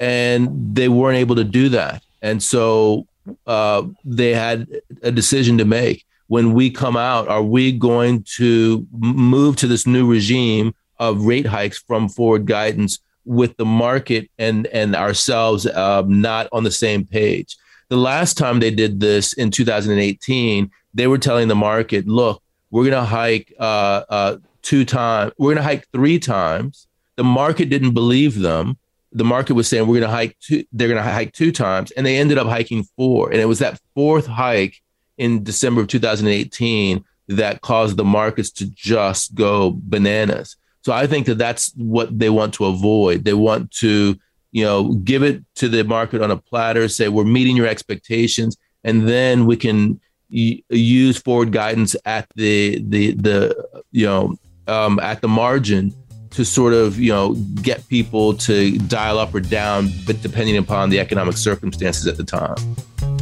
and 0.00 0.74
they 0.74 0.88
weren't 0.88 1.18
able 1.18 1.36
to 1.36 1.44
do 1.44 1.68
that. 1.70 2.02
And 2.22 2.42
so 2.42 3.06
uh, 3.46 3.82
they 4.04 4.32
had 4.34 4.66
a 5.02 5.10
decision 5.10 5.58
to 5.58 5.64
make 5.64 6.04
when 6.32 6.54
we 6.54 6.70
come 6.70 6.96
out, 6.96 7.28
are 7.28 7.42
we 7.42 7.70
going 7.70 8.22
to 8.22 8.86
move 8.90 9.54
to 9.54 9.66
this 9.66 9.86
new 9.86 10.10
regime 10.10 10.74
of 10.98 11.26
rate 11.26 11.44
hikes 11.44 11.78
from 11.78 12.08
forward 12.08 12.46
guidance 12.46 13.00
with 13.26 13.54
the 13.58 13.66
market 13.66 14.30
and 14.38 14.66
and 14.68 14.96
ourselves 14.96 15.66
uh, 15.66 16.02
not 16.06 16.48
on 16.50 16.64
the 16.64 16.70
same 16.70 17.04
page? 17.04 17.54
The 17.90 17.98
last 17.98 18.38
time 18.38 18.60
they 18.60 18.70
did 18.70 18.98
this 18.98 19.34
in 19.34 19.50
2018, 19.50 20.70
they 20.94 21.06
were 21.06 21.18
telling 21.18 21.48
the 21.48 21.54
market, 21.54 22.08
"Look, 22.08 22.42
we're 22.70 22.88
going 22.88 22.92
to 22.92 23.04
hike 23.04 23.52
uh, 23.60 24.04
uh, 24.08 24.36
two 24.62 24.86
times. 24.86 25.34
We're 25.36 25.52
going 25.52 25.62
to 25.62 25.70
hike 25.70 25.86
three 25.92 26.18
times." 26.18 26.86
The 27.16 27.24
market 27.24 27.68
didn't 27.68 27.92
believe 27.92 28.38
them. 28.38 28.78
The 29.12 29.24
market 29.24 29.52
was 29.52 29.68
saying 29.68 29.86
we're 29.86 30.00
going 30.00 30.10
to 30.10 30.16
hike 30.16 30.38
two. 30.40 30.64
They're 30.72 30.88
going 30.88 31.04
to 31.04 31.12
hike 31.12 31.34
two 31.34 31.52
times, 31.52 31.90
and 31.90 32.06
they 32.06 32.16
ended 32.16 32.38
up 32.38 32.46
hiking 32.46 32.84
four. 32.96 33.30
And 33.30 33.38
it 33.38 33.44
was 33.44 33.58
that 33.58 33.78
fourth 33.94 34.26
hike 34.26 34.81
in 35.22 35.44
December 35.44 35.80
of 35.80 35.86
2018 35.86 37.04
that 37.28 37.60
caused 37.60 37.96
the 37.96 38.04
markets 38.04 38.50
to 38.50 38.66
just 38.66 39.36
go 39.36 39.78
bananas. 39.84 40.56
So 40.82 40.92
I 40.92 41.06
think 41.06 41.26
that 41.26 41.38
that's 41.38 41.72
what 41.76 42.18
they 42.18 42.28
want 42.28 42.54
to 42.54 42.64
avoid. 42.64 43.24
They 43.24 43.34
want 43.34 43.70
to, 43.82 44.16
you 44.50 44.64
know, 44.64 44.94
give 44.94 45.22
it 45.22 45.44
to 45.56 45.68
the 45.68 45.84
market 45.84 46.22
on 46.22 46.32
a 46.32 46.36
platter, 46.36 46.88
say 46.88 47.08
we're 47.08 47.24
meeting 47.24 47.56
your 47.56 47.68
expectations, 47.68 48.56
and 48.82 49.08
then 49.08 49.46
we 49.46 49.56
can 49.56 50.00
y- 50.28 50.60
use 50.70 51.18
forward 51.18 51.52
guidance 51.52 51.94
at 52.04 52.26
the 52.34 52.82
the 52.88 53.12
the 53.12 53.84
you 53.92 54.06
know 54.06 54.36
um, 54.66 54.98
at 54.98 55.20
the 55.20 55.28
margin 55.28 55.94
to 56.30 56.44
sort 56.44 56.72
of 56.72 56.98
you 56.98 57.12
know 57.12 57.34
get 57.62 57.88
people 57.88 58.34
to 58.38 58.76
dial 58.88 59.20
up 59.20 59.32
or 59.32 59.40
down, 59.40 59.88
but 60.04 60.20
depending 60.20 60.56
upon 60.56 60.90
the 60.90 60.98
economic 60.98 61.36
circumstances 61.36 62.08
at 62.08 62.16
the 62.16 62.24
time. 62.24 63.21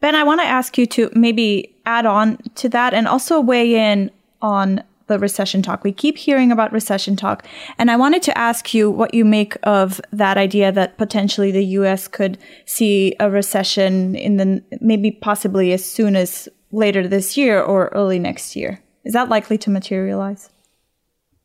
Ben, 0.00 0.14
I 0.14 0.22
want 0.22 0.40
to 0.40 0.46
ask 0.46 0.78
you 0.78 0.86
to 0.86 1.10
maybe 1.14 1.74
add 1.84 2.06
on 2.06 2.38
to 2.56 2.68
that 2.68 2.94
and 2.94 3.08
also 3.08 3.40
weigh 3.40 3.74
in 3.74 4.10
on 4.40 4.82
the 5.08 5.18
recession 5.18 5.62
talk. 5.62 5.82
We 5.82 5.92
keep 5.92 6.16
hearing 6.16 6.52
about 6.52 6.72
recession 6.72 7.16
talk. 7.16 7.44
And 7.78 7.90
I 7.90 7.96
wanted 7.96 8.22
to 8.24 8.38
ask 8.38 8.72
you 8.72 8.90
what 8.90 9.12
you 9.14 9.24
make 9.24 9.56
of 9.64 10.00
that 10.12 10.36
idea 10.36 10.70
that 10.70 10.98
potentially 10.98 11.50
the 11.50 11.64
US 11.64 12.06
could 12.06 12.38
see 12.66 13.16
a 13.18 13.30
recession 13.30 14.14
in 14.14 14.36
the 14.36 14.62
maybe 14.80 15.10
possibly 15.10 15.72
as 15.72 15.84
soon 15.84 16.14
as 16.14 16.48
later 16.70 17.08
this 17.08 17.36
year 17.36 17.60
or 17.60 17.88
early 17.88 18.18
next 18.18 18.54
year. 18.54 18.80
Is 19.04 19.14
that 19.14 19.30
likely 19.30 19.58
to 19.58 19.70
materialize? 19.70 20.50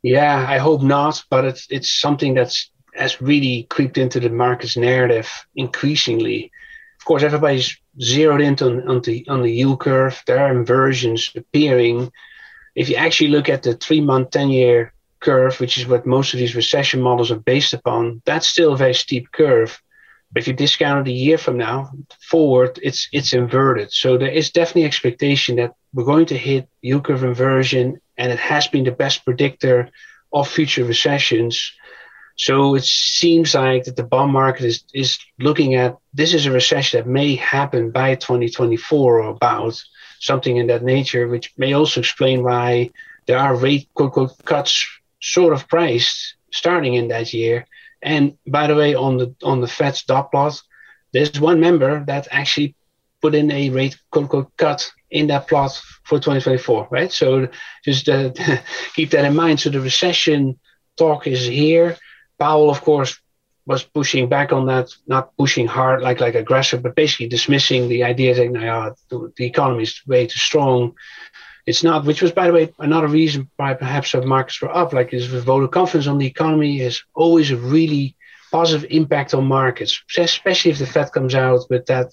Yeah, 0.04 0.46
I 0.48 0.58
hope 0.58 0.84
not, 0.84 1.24
but 1.30 1.46
it's 1.46 1.66
it's 1.70 1.90
something 1.90 2.34
that's 2.34 2.70
has 2.94 3.22
really 3.22 3.64
creeped 3.70 3.98
into 3.98 4.20
the 4.20 4.30
market's 4.30 4.76
narrative 4.76 5.32
increasingly. 5.56 6.52
Of 7.00 7.06
course, 7.06 7.24
everybody's 7.24 7.76
zeroed 8.02 8.42
in 8.42 8.56
on, 8.62 8.88
on, 8.88 9.02
the, 9.02 9.26
on 9.28 9.42
the 9.42 9.52
yield 9.52 9.80
curve. 9.80 10.22
There 10.26 10.40
are 10.40 10.52
inversions 10.52 11.32
appearing. 11.36 12.12
If 12.76 12.90
you 12.90 12.96
actually 12.96 13.30
look 13.30 13.50
at 13.50 13.64
the 13.64 13.76
three 13.76 14.02
month, 14.02 14.32
10 14.32 14.50
year 14.50 14.94
curve, 15.20 15.60
which 15.60 15.78
is 15.78 15.88
what 15.88 16.06
most 16.06 16.34
of 16.34 16.40
these 16.40 16.56
recession 16.56 17.02
models 17.02 17.32
are 17.32 17.40
based 17.40 17.74
upon, 17.74 18.22
that's 18.26 18.48
still 18.48 18.74
a 18.74 18.78
very 18.78 18.94
steep 18.94 19.32
curve. 19.32 19.82
But 20.32 20.42
if 20.42 20.48
you 20.48 20.54
discount 20.54 21.08
it 21.08 21.12
a 21.12 21.14
year 21.14 21.38
from 21.38 21.58
now 21.58 21.92
forward, 22.20 22.80
it's 22.82 23.08
it's 23.14 23.34
inverted. 23.34 23.92
So 23.92 24.18
there 24.18 24.32
is 24.32 24.50
definitely 24.50 24.86
expectation 24.86 25.58
that 25.58 25.74
we're 25.94 26.06
going 26.06 26.26
to 26.28 26.38
hit 26.38 26.68
yield 26.82 27.06
curve 27.06 27.24
inversion, 27.24 28.02
and 28.18 28.32
it 28.32 28.40
has 28.40 28.68
been 28.68 28.84
the 28.84 28.92
best 28.92 29.24
predictor 29.26 29.92
of 30.34 30.48
future 30.50 30.84
recessions. 30.84 31.72
So 32.36 32.76
it 32.76 32.84
seems 32.84 33.54
like 33.54 33.84
that 33.84 33.96
the 33.96 34.04
bond 34.04 34.34
market 34.34 34.66
is, 34.66 34.84
is 34.94 35.20
looking 35.40 35.76
at 35.76 35.98
this 36.14 36.34
is 36.34 36.46
a 36.46 36.52
recession 36.52 37.00
that 37.00 37.08
may 37.10 37.36
happen 37.36 37.92
by 37.92 38.16
2024 38.16 39.22
or 39.22 39.30
about 39.30 39.82
something 40.20 40.58
in 40.58 40.68
that 40.68 40.84
nature, 40.84 41.28
which 41.28 41.54
may 41.58 41.74
also 41.74 42.00
explain 42.00 42.44
why 42.44 42.90
there 43.28 43.38
are 43.38 43.56
rate 43.56 43.88
quote 43.94 44.08
unquote 44.08 44.46
cuts 44.46 44.86
sort 45.22 45.54
of 45.54 45.68
priced 45.68 46.36
starting 46.52 46.96
in 46.96 47.10
that 47.10 47.34
year. 47.34 47.68
And 48.02 48.38
by 48.48 48.68
the 48.68 48.76
way, 48.76 48.96
on 48.96 49.18
the 49.18 49.36
on 49.44 49.62
the 49.62 49.68
Fed's 49.68 50.04
dot 50.04 50.32
plot, 50.32 50.62
there's 51.14 51.40
one 51.40 51.60
member 51.60 52.04
that 52.06 52.28
actually 52.32 52.76
put 53.22 53.36
in 53.36 53.52
a 53.52 53.70
rate 53.70 53.98
quote 54.12 54.24
unquote 54.24 54.58
cut 54.58 54.92
in 55.12 55.28
that 55.28 55.48
plot 55.48 55.80
for 56.04 56.18
2024, 56.18 56.88
right? 56.90 57.12
So 57.12 57.48
just 57.86 58.10
uh, 58.10 58.32
keep 58.96 59.12
that 59.12 59.24
in 59.24 59.36
mind. 59.36 59.60
So 59.60 59.70
the 59.70 59.80
recession 59.80 60.60
talk 60.98 61.28
is 61.28 61.46
here 61.46 61.98
Powell, 62.44 62.70
of 62.70 62.82
course, 62.82 63.12
was 63.66 63.84
pushing 63.98 64.28
back 64.28 64.52
on 64.52 64.66
that, 64.66 64.88
not 65.08 65.36
pushing 65.38 65.68
hard 65.68 66.02
like 66.02 66.20
like 66.20 66.36
aggressive, 66.36 66.84
but 66.84 66.96
basically 67.02 67.30
dismissing 67.30 67.82
the 67.88 68.04
idea 68.04 68.36
that 68.36 68.52
no, 68.52 68.94
the, 69.10 69.18
the 69.38 69.46
economy 69.46 69.84
is 69.84 70.02
way 70.06 70.28
too 70.28 70.44
strong. 70.50 70.94
It's 71.66 71.84
not, 71.88 72.04
which 72.04 72.22
was, 72.22 72.34
by 72.34 72.48
the 72.48 72.56
way, 72.58 72.66
another 72.80 73.08
reason 73.08 73.50
why 73.56 73.74
perhaps 73.74 74.14
our 74.14 74.26
markets 74.36 74.62
were 74.62 74.76
up. 74.82 74.92
Like 74.92 75.14
is 75.14 75.32
with 75.32 75.46
voter 75.46 75.70
confidence 75.70 76.08
on 76.08 76.18
the 76.18 76.32
economy 76.36 76.82
is 76.82 76.96
always 77.14 77.50
a 77.52 77.64
really 77.76 78.06
positive 78.52 78.86
impact 78.92 79.34
on 79.34 79.46
markets, 79.62 79.94
especially 80.18 80.72
if 80.72 80.80
the 80.80 80.86
Fed 80.86 81.14
comes 81.14 81.36
out 81.36 81.62
with 81.70 81.86
that 81.86 82.10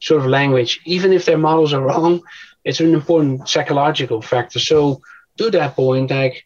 sort 0.00 0.20
of 0.20 0.26
language. 0.38 0.80
Even 0.84 1.12
if 1.12 1.24
their 1.24 1.38
models 1.48 1.72
are 1.72 1.86
wrong, 1.88 2.20
it's 2.64 2.80
an 2.80 2.92
important 2.92 3.48
psychological 3.48 4.20
factor. 4.20 4.58
So 4.58 5.00
to 5.38 5.50
that 5.52 5.76
point, 5.76 6.10
like 6.10 6.44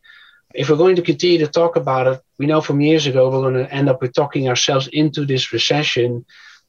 if 0.55 0.71
we're 0.71 0.77
going 0.77 0.97
to 0.97 1.03
continue 1.03 1.38
to 1.38 1.49
talk 1.49 1.77
about 1.77 2.07
it, 2.07 2.23
we 2.38 2.47
know 2.47 2.61
from 2.61 2.81
years 2.81 3.07
ago 3.07 3.29
we're 3.29 3.51
going 3.51 3.64
to 3.64 3.75
end 3.75 3.88
up 3.88 4.01
with 4.01 4.14
talking 4.14 4.49
ourselves 4.49 4.87
into 4.87 5.27
this 5.27 5.53
recession. 5.53 6.25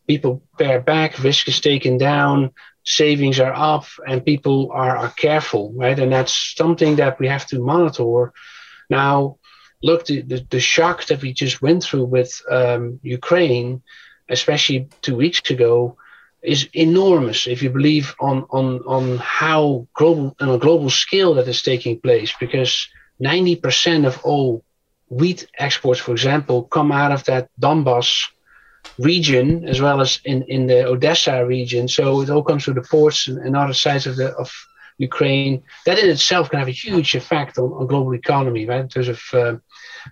People 0.07 0.41
pare 0.57 0.81
back, 0.81 1.19
risk 1.23 1.47
is 1.47 1.61
taken 1.61 1.97
down, 1.97 2.51
savings 2.83 3.39
are 3.39 3.53
up, 3.53 3.85
and 4.07 4.25
people 4.25 4.71
are, 4.73 4.97
are 4.97 5.11
careful, 5.11 5.71
right? 5.75 5.97
And 5.97 6.11
that's 6.11 6.55
something 6.55 6.95
that 6.97 7.19
we 7.19 7.27
have 7.27 7.45
to 7.47 7.59
monitor. 7.59 8.33
Now, 8.89 9.37
look, 9.83 10.05
the, 10.05 10.21
the, 10.21 10.45
the 10.49 10.59
shock 10.59 11.05
that 11.05 11.21
we 11.21 11.33
just 11.33 11.61
went 11.61 11.83
through 11.83 12.05
with 12.05 12.41
um, 12.49 12.99
Ukraine, 13.03 13.83
especially 14.29 14.89
two 15.01 15.15
weeks 15.15 15.49
ago, 15.51 15.97
is 16.41 16.69
enormous 16.73 17.47
if 17.47 17.63
you 17.63 17.71
believe 17.71 18.13
on 18.19 18.45
on 18.51 18.79
on 18.85 19.17
how 19.17 19.87
global 19.95 20.35
on 20.39 20.49
a 20.49 20.59
global 20.59 20.91
scale 20.91 21.33
that 21.33 21.47
is 21.47 21.63
taking 21.63 21.99
place 21.99 22.35
because 22.39 22.87
90% 23.21 24.05
of 24.05 24.23
all 24.23 24.63
wheat 25.09 25.47
exports, 25.57 25.99
for 25.99 26.11
example, 26.11 26.63
come 26.63 26.91
out 26.91 27.11
of 27.11 27.23
that 27.25 27.49
Donbass 27.59 28.25
region 28.99 29.67
as 29.67 29.81
well 29.81 30.01
as 30.01 30.19
in, 30.25 30.43
in 30.43 30.67
the 30.67 30.85
Odessa 30.85 31.45
region. 31.45 31.87
So 31.87 32.21
it 32.21 32.29
all 32.29 32.43
comes 32.43 32.65
through 32.65 32.75
the 32.75 32.81
ports 32.81 33.27
and, 33.27 33.37
and 33.39 33.55
other 33.55 33.73
sides 33.73 34.07
of 34.07 34.15
the 34.15 34.31
of 34.35 34.51
Ukraine. 34.97 35.63
That 35.85 35.99
in 35.99 36.09
itself 36.09 36.49
can 36.49 36.59
have 36.59 36.67
a 36.67 36.71
huge 36.71 37.15
effect 37.15 37.57
on, 37.57 37.71
on 37.73 37.87
global 37.87 38.13
economy, 38.13 38.65
right? 38.65 38.81
In 38.81 38.89
terms 38.89 39.07
of 39.09 39.21
uh, 39.33 39.55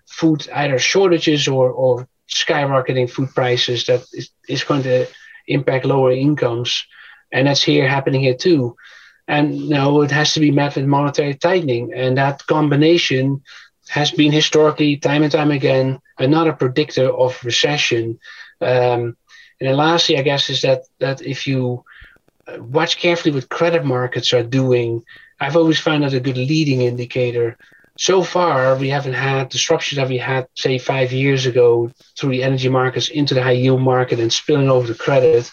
food 0.10 0.48
either 0.54 0.80
shortages 0.80 1.48
or, 1.48 1.72
or 1.72 2.08
skyrocketing 2.30 3.10
food 3.10 3.30
prices 3.34 3.86
that 3.86 4.04
is, 4.14 4.30
is 4.48 4.64
going 4.64 4.84
to 4.84 5.08
impact 5.48 5.86
lower 5.86 6.12
incomes. 6.12 6.86
And 7.32 7.48
that's 7.48 7.64
here 7.64 7.88
happening 7.88 8.22
here 8.22 8.36
too. 8.36 8.76
And 9.28 9.70
now 9.70 10.02
it 10.02 10.12
has 10.12 10.34
to 10.34 10.40
be 10.40 10.52
met 10.52 10.76
with 10.76 10.86
monetary 10.86 11.36
tightening. 11.36 11.94
And 11.94 12.18
that 12.18 12.46
combination 12.46 13.42
has 13.90 14.12
been 14.12 14.32
historically, 14.32 14.98
time 14.98 15.24
and 15.24 15.32
time 15.32 15.52
again, 15.52 16.00
another 16.18 16.54
predictor 16.54 17.10
of 17.10 17.44
recession. 17.44 18.20
Um, 18.62 19.16
and 19.60 19.70
then 19.70 19.78
lastly, 19.78 20.18
I 20.18 20.24
guess, 20.24 20.50
is 20.50 20.62
that 20.62 20.84
that 21.00 21.22
if 21.22 21.48
you 21.48 21.84
uh, 22.48 22.62
watch 22.62 22.98
carefully 22.98 23.34
what 23.34 23.50
credit 23.50 23.86
markets 23.86 24.34
are 24.34 24.44
doing, 24.44 25.04
I've 25.40 25.56
always 25.56 25.80
found 25.80 26.04
that 26.04 26.14
a 26.14 26.20
good 26.20 26.38
leading 26.38 26.82
indicator. 26.82 27.58
So 27.98 28.24
far, 28.24 28.76
we 28.76 28.90
haven't 28.90 29.14
had 29.14 29.50
disruptions 29.50 29.98
that 29.98 30.10
we 30.10 30.18
had, 30.18 30.48
say, 30.56 30.80
five 30.80 31.12
years 31.14 31.46
ago 31.46 31.92
through 32.18 32.32
the 32.32 32.44
energy 32.44 32.70
markets 32.70 33.10
into 33.10 33.36
the 33.36 33.44
high 33.44 33.52
yield 33.52 33.82
market 33.82 34.20
and 34.20 34.34
spilling 34.34 34.70
over 34.70 34.88
to 34.88 34.96
credit. 34.96 35.52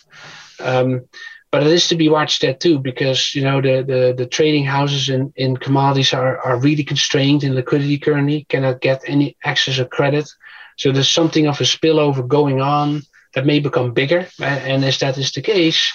Um, 0.58 1.02
but 1.50 1.62
it 1.62 1.72
is 1.72 1.88
to 1.88 1.96
be 1.96 2.08
watched 2.08 2.42
there 2.42 2.54
too 2.54 2.78
because 2.78 3.34
you 3.34 3.42
know 3.42 3.60
the 3.60 3.82
the, 3.82 4.14
the 4.16 4.26
trading 4.26 4.64
houses 4.64 5.08
in, 5.08 5.32
in 5.36 5.56
commodities 5.56 6.12
are, 6.12 6.38
are 6.38 6.60
really 6.60 6.84
constrained 6.84 7.44
in 7.44 7.54
liquidity 7.54 7.98
currently 7.98 8.44
cannot 8.48 8.80
get 8.80 9.02
any 9.06 9.36
access 9.44 9.78
of 9.78 9.90
credit. 9.90 10.28
So 10.76 10.92
there's 10.92 11.08
something 11.08 11.46
of 11.46 11.60
a 11.60 11.64
spillover 11.64 12.26
going 12.26 12.60
on 12.60 13.02
that 13.34 13.46
may 13.46 13.60
become 13.60 13.92
bigger. 13.92 14.26
And 14.40 14.84
as 14.84 14.98
that 14.98 15.18
is 15.18 15.32
the 15.32 15.42
case 15.42 15.92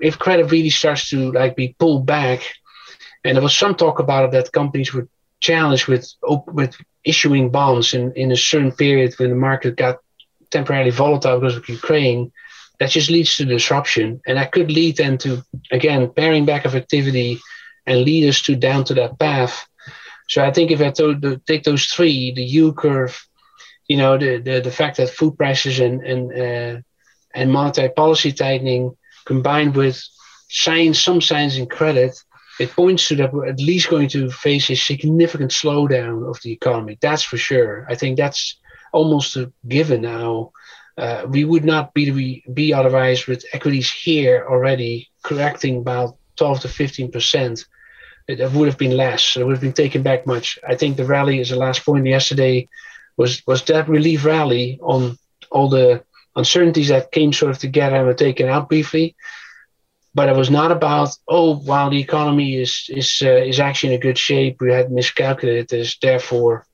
if 0.00 0.18
credit 0.18 0.50
really 0.50 0.70
starts 0.70 1.10
to 1.10 1.32
like 1.32 1.56
be 1.56 1.74
pulled 1.78 2.06
back 2.06 2.40
and 3.24 3.36
there 3.36 3.42
was 3.42 3.56
some 3.56 3.74
talk 3.74 3.98
about 3.98 4.24
it 4.24 4.30
that 4.32 4.52
companies 4.52 4.92
were 4.92 5.08
challenged 5.40 5.86
with 5.86 6.12
with 6.46 6.76
issuing 7.04 7.50
bonds 7.50 7.94
in, 7.94 8.12
in 8.12 8.30
a 8.30 8.36
certain 8.36 8.72
period 8.72 9.14
when 9.18 9.30
the 9.30 9.36
market 9.36 9.76
got 9.76 9.98
temporarily 10.50 10.90
volatile 10.90 11.40
because 11.40 11.56
of 11.56 11.68
Ukraine 11.68 12.30
that 12.80 12.90
just 12.90 13.10
leads 13.10 13.36
to 13.36 13.44
disruption. 13.44 14.20
And 14.26 14.36
that 14.38 14.52
could 14.52 14.70
lead 14.70 14.96
then 14.96 15.18
to 15.18 15.42
again 15.70 16.10
paring 16.16 16.44
back 16.46 16.64
of 16.64 16.74
activity 16.74 17.38
and 17.86 18.00
lead 18.00 18.28
us 18.28 18.42
to 18.42 18.56
down 18.56 18.84
to 18.84 18.94
that 18.94 19.18
path. 19.18 19.66
So 20.28 20.44
i 20.44 20.50
think 20.52 20.70
if 20.70 20.80
i 20.80 20.90
to, 20.90 21.40
take 21.46 21.64
those 21.64 21.86
three 21.86 22.32
the 22.32 22.44
u 22.44 22.72
curve 22.72 23.14
you 23.88 23.96
know 23.96 24.16
the, 24.16 24.38
the, 24.38 24.60
the 24.60 24.70
fact 24.70 24.96
that 24.96 25.10
food 25.10 25.36
prices 25.36 25.80
and 25.80 26.00
and 26.10 26.22
uh, 26.46 26.80
and 27.34 27.52
monetary 27.52 27.90
policy 27.90 28.32
tightening 28.32 28.96
combined 29.26 29.74
with 29.74 30.00
signs 30.48 31.02
some 31.02 31.20
signs 31.20 31.56
in 31.56 31.66
credit 31.66 32.14
it 32.60 32.70
points 32.76 33.08
to 33.08 33.16
that 33.16 33.32
we're 33.32 33.46
at 33.46 33.58
least 33.58 33.88
going 33.88 34.08
to 34.08 34.30
face 34.30 34.70
a 34.70 34.76
significant 34.76 35.50
slowdown 35.50 36.28
of 36.28 36.38
the 36.42 36.52
economy. 36.52 36.98
That's 37.00 37.22
for 37.22 37.38
sure. 37.38 37.86
I 37.88 37.94
think 37.94 38.18
that's 38.18 38.60
almost 38.92 39.36
a 39.36 39.50
given 39.66 40.02
now 40.02 40.52
uh, 41.00 41.26
we 41.26 41.44
would 41.46 41.64
not 41.64 41.94
be, 41.94 42.44
be 42.52 42.74
otherwise 42.74 43.26
with 43.26 43.46
equities 43.54 43.90
here 43.90 44.46
already 44.48 45.08
correcting 45.22 45.78
about 45.78 46.16
12 46.36 46.60
to 46.60 46.68
15 46.68 47.10
percent. 47.10 47.64
It 48.28 48.52
would 48.52 48.68
have 48.68 48.78
been 48.78 48.96
less. 48.96 49.36
It 49.36 49.44
would 49.44 49.54
have 49.54 49.62
been 49.62 49.72
taken 49.72 50.02
back 50.02 50.26
much. 50.26 50.58
I 50.68 50.76
think 50.76 50.96
the 50.96 51.06
rally, 51.06 51.40
as 51.40 51.48
the 51.48 51.56
last 51.56 51.84
point 51.84 52.06
yesterday, 52.06 52.68
was 53.16 53.42
was 53.46 53.62
that 53.64 53.88
relief 53.88 54.24
rally 54.24 54.78
on 54.82 55.18
all 55.50 55.68
the 55.68 56.04
uncertainties 56.36 56.88
that 56.88 57.12
came 57.12 57.32
sort 57.32 57.50
of 57.50 57.58
together 57.58 57.96
and 57.96 58.06
were 58.06 58.14
taken 58.14 58.48
out 58.48 58.68
briefly. 58.68 59.16
But 60.14 60.28
it 60.28 60.36
was 60.36 60.50
not 60.50 60.70
about 60.70 61.16
oh, 61.26 61.56
while 61.56 61.88
the 61.90 62.00
economy 62.00 62.56
is 62.56 62.90
is 62.90 63.22
uh, 63.24 63.42
is 63.52 63.58
actually 63.58 63.94
in 63.94 64.00
a 64.00 64.06
good 64.06 64.18
shape, 64.18 64.60
we 64.60 64.70
had 64.70 64.92
miscalculated 64.92 65.68
this, 65.68 65.96
therefore 65.98 66.66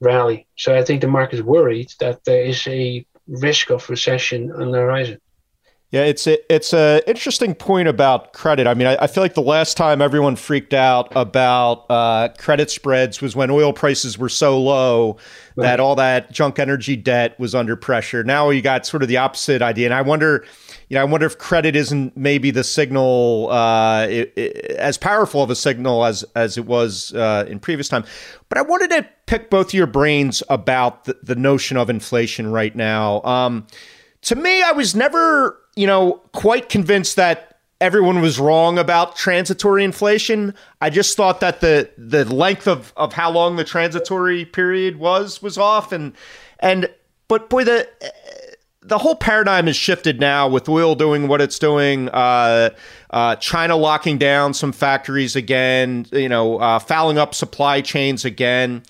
rally. 0.00 0.46
So 0.56 0.74
I 0.74 0.82
think 0.82 1.02
the 1.02 1.08
market 1.08 1.36
is 1.36 1.42
worried 1.42 1.92
that 2.00 2.24
there 2.24 2.42
is 2.42 2.66
a 2.66 3.04
risk 3.30 3.70
of 3.70 3.88
recession 3.88 4.50
on 4.52 4.72
the 4.72 4.78
horizon. 4.78 5.20
Yeah, 5.90 6.04
it's 6.04 6.28
a, 6.28 6.38
it's 6.54 6.72
a 6.72 7.02
interesting 7.08 7.52
point 7.52 7.88
about 7.88 8.32
credit. 8.32 8.68
I 8.68 8.74
mean, 8.74 8.86
I, 8.86 8.96
I 9.00 9.06
feel 9.08 9.24
like 9.24 9.34
the 9.34 9.42
last 9.42 9.76
time 9.76 10.00
everyone 10.00 10.36
freaked 10.36 10.72
out 10.72 11.12
about 11.16 11.86
uh, 11.90 12.28
credit 12.38 12.70
spreads 12.70 13.20
was 13.20 13.34
when 13.34 13.50
oil 13.50 13.72
prices 13.72 14.16
were 14.16 14.28
so 14.28 14.60
low 14.60 15.16
right. 15.56 15.64
that 15.64 15.80
all 15.80 15.96
that 15.96 16.30
junk 16.30 16.60
energy 16.60 16.94
debt 16.94 17.36
was 17.40 17.56
under 17.56 17.74
pressure. 17.74 18.22
Now 18.22 18.50
you 18.50 18.62
got 18.62 18.86
sort 18.86 19.02
of 19.02 19.08
the 19.08 19.16
opposite 19.16 19.62
idea, 19.62 19.88
and 19.88 19.94
I 19.94 20.02
wonder, 20.02 20.44
you 20.88 20.94
know, 20.94 21.00
I 21.00 21.04
wonder 21.04 21.26
if 21.26 21.38
credit 21.38 21.74
isn't 21.74 22.16
maybe 22.16 22.52
the 22.52 22.62
signal 22.62 23.48
uh, 23.50 24.06
it, 24.08 24.32
it, 24.36 24.56
as 24.76 24.96
powerful 24.96 25.42
of 25.42 25.50
a 25.50 25.56
signal 25.56 26.04
as 26.04 26.24
as 26.36 26.56
it 26.56 26.66
was 26.66 27.12
uh, 27.14 27.46
in 27.48 27.58
previous 27.58 27.88
time. 27.88 28.04
But 28.48 28.58
I 28.58 28.62
wanted 28.62 28.90
to 28.90 29.08
pick 29.26 29.50
both 29.50 29.70
of 29.70 29.74
your 29.74 29.88
brains 29.88 30.40
about 30.48 31.06
the, 31.06 31.18
the 31.20 31.34
notion 31.34 31.76
of 31.76 31.90
inflation 31.90 32.52
right 32.52 32.76
now. 32.76 33.22
Um, 33.22 33.66
to 34.22 34.36
me, 34.36 34.62
I 34.62 34.72
was 34.72 34.94
never 34.94 35.59
you 35.76 35.86
know, 35.86 36.20
quite 36.32 36.68
convinced 36.68 37.16
that 37.16 37.58
everyone 37.80 38.20
was 38.20 38.38
wrong 38.38 38.78
about 38.78 39.16
transitory 39.16 39.84
inflation. 39.84 40.54
I 40.80 40.90
just 40.90 41.16
thought 41.16 41.40
that 41.40 41.60
the 41.60 41.90
the 41.96 42.24
length 42.32 42.68
of, 42.68 42.92
of 42.96 43.12
how 43.12 43.30
long 43.30 43.56
the 43.56 43.64
transitory 43.64 44.44
period 44.44 44.96
was 44.96 45.40
was 45.42 45.56
off 45.56 45.92
and 45.92 46.12
and 46.58 46.90
but 47.28 47.48
boy 47.48 47.64
the 47.64 47.88
the 48.82 48.98
whole 48.98 49.14
paradigm 49.14 49.66
has 49.66 49.76
shifted 49.76 50.20
now 50.20 50.48
with 50.48 50.68
oil 50.68 50.94
doing 50.94 51.28
what 51.28 51.40
it's 51.40 51.58
doing, 51.58 52.08
uh, 52.08 52.70
uh, 53.10 53.36
China 53.36 53.76
locking 53.76 54.16
down 54.16 54.54
some 54.54 54.72
factories 54.72 55.36
again, 55.36 56.06
you 56.12 56.28
know, 56.28 56.58
uh, 56.58 56.78
fouling 56.78 57.18
up 57.18 57.34
supply 57.34 57.82
chains 57.82 58.24
again. 58.24 58.82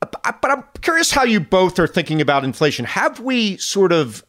But 0.00 0.50
I'm 0.50 0.64
curious 0.80 1.10
how 1.10 1.24
you 1.24 1.40
both 1.40 1.78
are 1.78 1.86
thinking 1.86 2.20
about 2.20 2.44
inflation. 2.44 2.84
Have 2.84 3.20
we 3.20 3.56
sort 3.56 3.92
of 3.92 4.24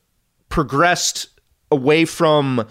progressed 0.50 1.30
away 1.74 2.06
from 2.06 2.68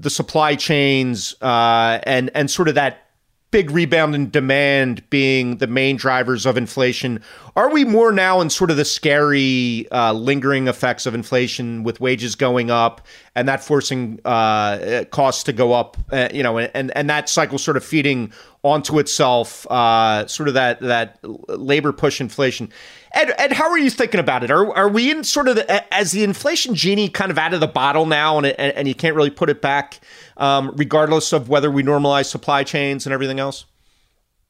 the 0.00 0.10
supply 0.10 0.56
chains 0.56 1.34
uh, 1.42 2.00
and 2.04 2.30
and 2.34 2.50
sort 2.50 2.68
of 2.68 2.74
that 2.74 3.06
big 3.52 3.70
rebound 3.70 4.14
in 4.14 4.28
demand 4.28 5.08
being 5.08 5.58
the 5.58 5.66
main 5.66 5.96
drivers 5.96 6.44
of 6.44 6.56
inflation. 6.56 7.22
Are 7.54 7.70
we 7.70 7.84
more 7.84 8.12
now 8.12 8.40
in 8.40 8.50
sort 8.50 8.70
of 8.70 8.76
the 8.76 8.84
scary 8.84 9.86
uh, 9.92 10.12
lingering 10.12 10.68
effects 10.68 11.06
of 11.06 11.14
inflation 11.14 11.84
with 11.84 12.00
wages 12.00 12.34
going 12.34 12.70
up 12.70 13.06
and 13.34 13.48
that 13.48 13.62
forcing 13.62 14.20
uh, 14.24 15.04
costs 15.10 15.44
to 15.44 15.52
go 15.52 15.72
up, 15.72 15.96
uh, 16.10 16.28
you 16.34 16.42
know, 16.42 16.58
and, 16.58 16.94
and 16.96 17.08
that 17.08 17.28
cycle 17.28 17.56
sort 17.56 17.76
of 17.76 17.84
feeding 17.84 18.32
onto 18.62 18.98
itself, 18.98 19.66
uh, 19.70 20.26
sort 20.26 20.48
of 20.48 20.54
that 20.54 20.80
that 20.80 21.18
labor 21.22 21.92
push 21.92 22.20
inflation. 22.20 22.68
Ed, 23.16 23.32
Ed, 23.38 23.52
how 23.52 23.70
are 23.70 23.78
you 23.78 23.88
thinking 23.88 24.20
about 24.20 24.44
it? 24.44 24.50
Are 24.50 24.70
are 24.76 24.88
we 24.88 25.10
in 25.10 25.24
sort 25.24 25.48
of 25.48 25.56
the, 25.56 25.94
as 25.94 26.12
the 26.12 26.22
inflation 26.22 26.74
genie 26.74 27.08
kind 27.08 27.30
of 27.30 27.38
out 27.38 27.54
of 27.54 27.60
the 27.60 27.66
bottle 27.66 28.04
now, 28.04 28.36
and 28.36 28.46
and, 28.46 28.72
and 28.76 28.86
you 28.86 28.94
can't 28.94 29.16
really 29.16 29.30
put 29.30 29.48
it 29.48 29.62
back, 29.62 30.00
um, 30.36 30.72
regardless 30.76 31.32
of 31.32 31.48
whether 31.48 31.70
we 31.70 31.82
normalize 31.82 32.26
supply 32.26 32.62
chains 32.62 33.06
and 33.06 33.12
everything 33.14 33.40
else? 33.40 33.64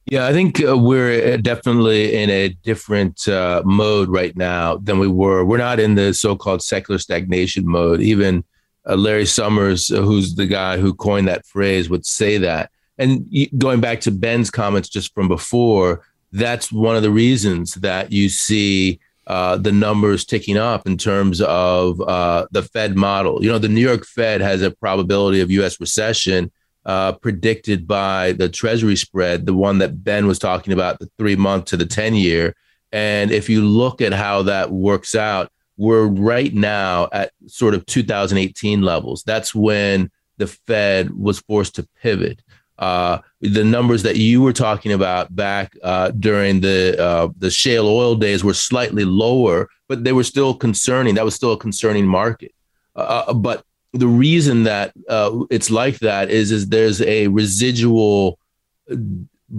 Yeah, 0.05 0.27
I 0.27 0.33
think 0.33 0.61
uh, 0.63 0.77
we're 0.77 1.33
uh, 1.33 1.37
definitely 1.37 2.15
in 2.15 2.29
a 2.29 2.49
different 2.49 3.27
uh, 3.27 3.61
mode 3.65 4.09
right 4.09 4.35
now 4.35 4.77
than 4.77 4.99
we 4.99 5.07
were. 5.07 5.45
We're 5.45 5.57
not 5.57 5.79
in 5.79 5.95
the 5.95 6.13
so-called 6.13 6.61
secular 6.61 6.97
stagnation 6.97 7.67
mode. 7.67 8.01
Even 8.01 8.43
uh, 8.85 8.95
Larry 8.95 9.25
Summers, 9.25 9.91
uh, 9.91 10.01
who's 10.01 10.35
the 10.35 10.45
guy 10.45 10.77
who 10.77 10.93
coined 10.93 11.27
that 11.27 11.45
phrase, 11.45 11.89
would 11.89 12.05
say 12.05 12.37
that 12.37 12.71
and 12.97 13.27
going 13.57 13.79
back 13.79 14.01
to 14.01 14.11
Ben's 14.11 14.49
comments 14.49 14.89
just 14.89 15.13
from 15.13 15.27
before, 15.27 16.01
that's 16.37 16.71
one 16.71 16.95
of 16.95 17.03
the 17.03 17.11
reasons 17.11 17.75
that 17.75 18.11
you 18.11 18.29
see 18.29 18.99
uh, 19.27 19.57
the 19.57 19.71
numbers 19.71 20.23
ticking 20.23 20.57
up 20.57 20.87
in 20.87 20.97
terms 20.97 21.41
of 21.41 21.99
uh, 22.01 22.47
the 22.51 22.63
Fed 22.63 22.95
model. 22.95 23.43
You 23.43 23.51
know, 23.51 23.59
the 23.59 23.67
New 23.67 23.81
York 23.81 24.05
Fed 24.05 24.39
has 24.41 24.61
a 24.61 24.71
probability 24.71 25.41
of 25.41 25.51
U.S. 25.51 25.79
recession 25.81 26.51
uh, 26.85 27.11
predicted 27.11 27.85
by 27.85 28.31
the 28.31 28.47
Treasury 28.47 28.95
spread, 28.95 29.45
the 29.45 29.53
one 29.53 29.79
that 29.79 30.03
Ben 30.03 30.27
was 30.27 30.39
talking 30.39 30.71
about, 30.71 30.99
the 30.99 31.11
three 31.17 31.35
month 31.35 31.65
to 31.65 31.77
the 31.77 31.85
10 31.85 32.15
year. 32.15 32.55
And 32.93 33.31
if 33.31 33.49
you 33.49 33.65
look 33.65 34.01
at 34.01 34.13
how 34.13 34.43
that 34.43 34.71
works 34.71 35.13
out, 35.13 35.51
we're 35.75 36.07
right 36.07 36.53
now 36.53 37.09
at 37.11 37.31
sort 37.47 37.73
of 37.73 37.85
2018 37.85 38.81
levels. 38.81 39.23
That's 39.23 39.53
when 39.53 40.09
the 40.37 40.47
Fed 40.47 41.11
was 41.11 41.39
forced 41.41 41.75
to 41.75 41.87
pivot 42.01 42.41
uh, 42.79 43.19
the 43.41 43.63
numbers 43.63 44.03
that 44.03 44.17
you 44.17 44.41
were 44.41 44.53
talking 44.53 44.91
about 44.91 45.35
back 45.35 45.75
uh, 45.83 46.11
during 46.11 46.59
the 46.61 47.01
uh, 47.01 47.29
the 47.37 47.49
shale 47.49 47.87
oil 47.87 48.15
days 48.15 48.43
were 48.43 48.53
slightly 48.53 49.03
lower, 49.03 49.69
but 49.87 50.03
they 50.03 50.13
were 50.13 50.23
still 50.23 50.53
concerning. 50.53 51.15
That 51.15 51.25
was 51.25 51.35
still 51.35 51.53
a 51.53 51.57
concerning 51.57 52.05
market. 52.05 52.53
Uh, 52.95 53.23
uh, 53.27 53.33
but 53.33 53.63
the 53.93 54.07
reason 54.07 54.63
that 54.63 54.93
uh, 55.09 55.45
it's 55.49 55.71
like 55.71 55.99
that 55.99 56.29
is 56.29 56.51
is 56.51 56.69
there's 56.69 57.01
a 57.01 57.27
residual 57.27 58.37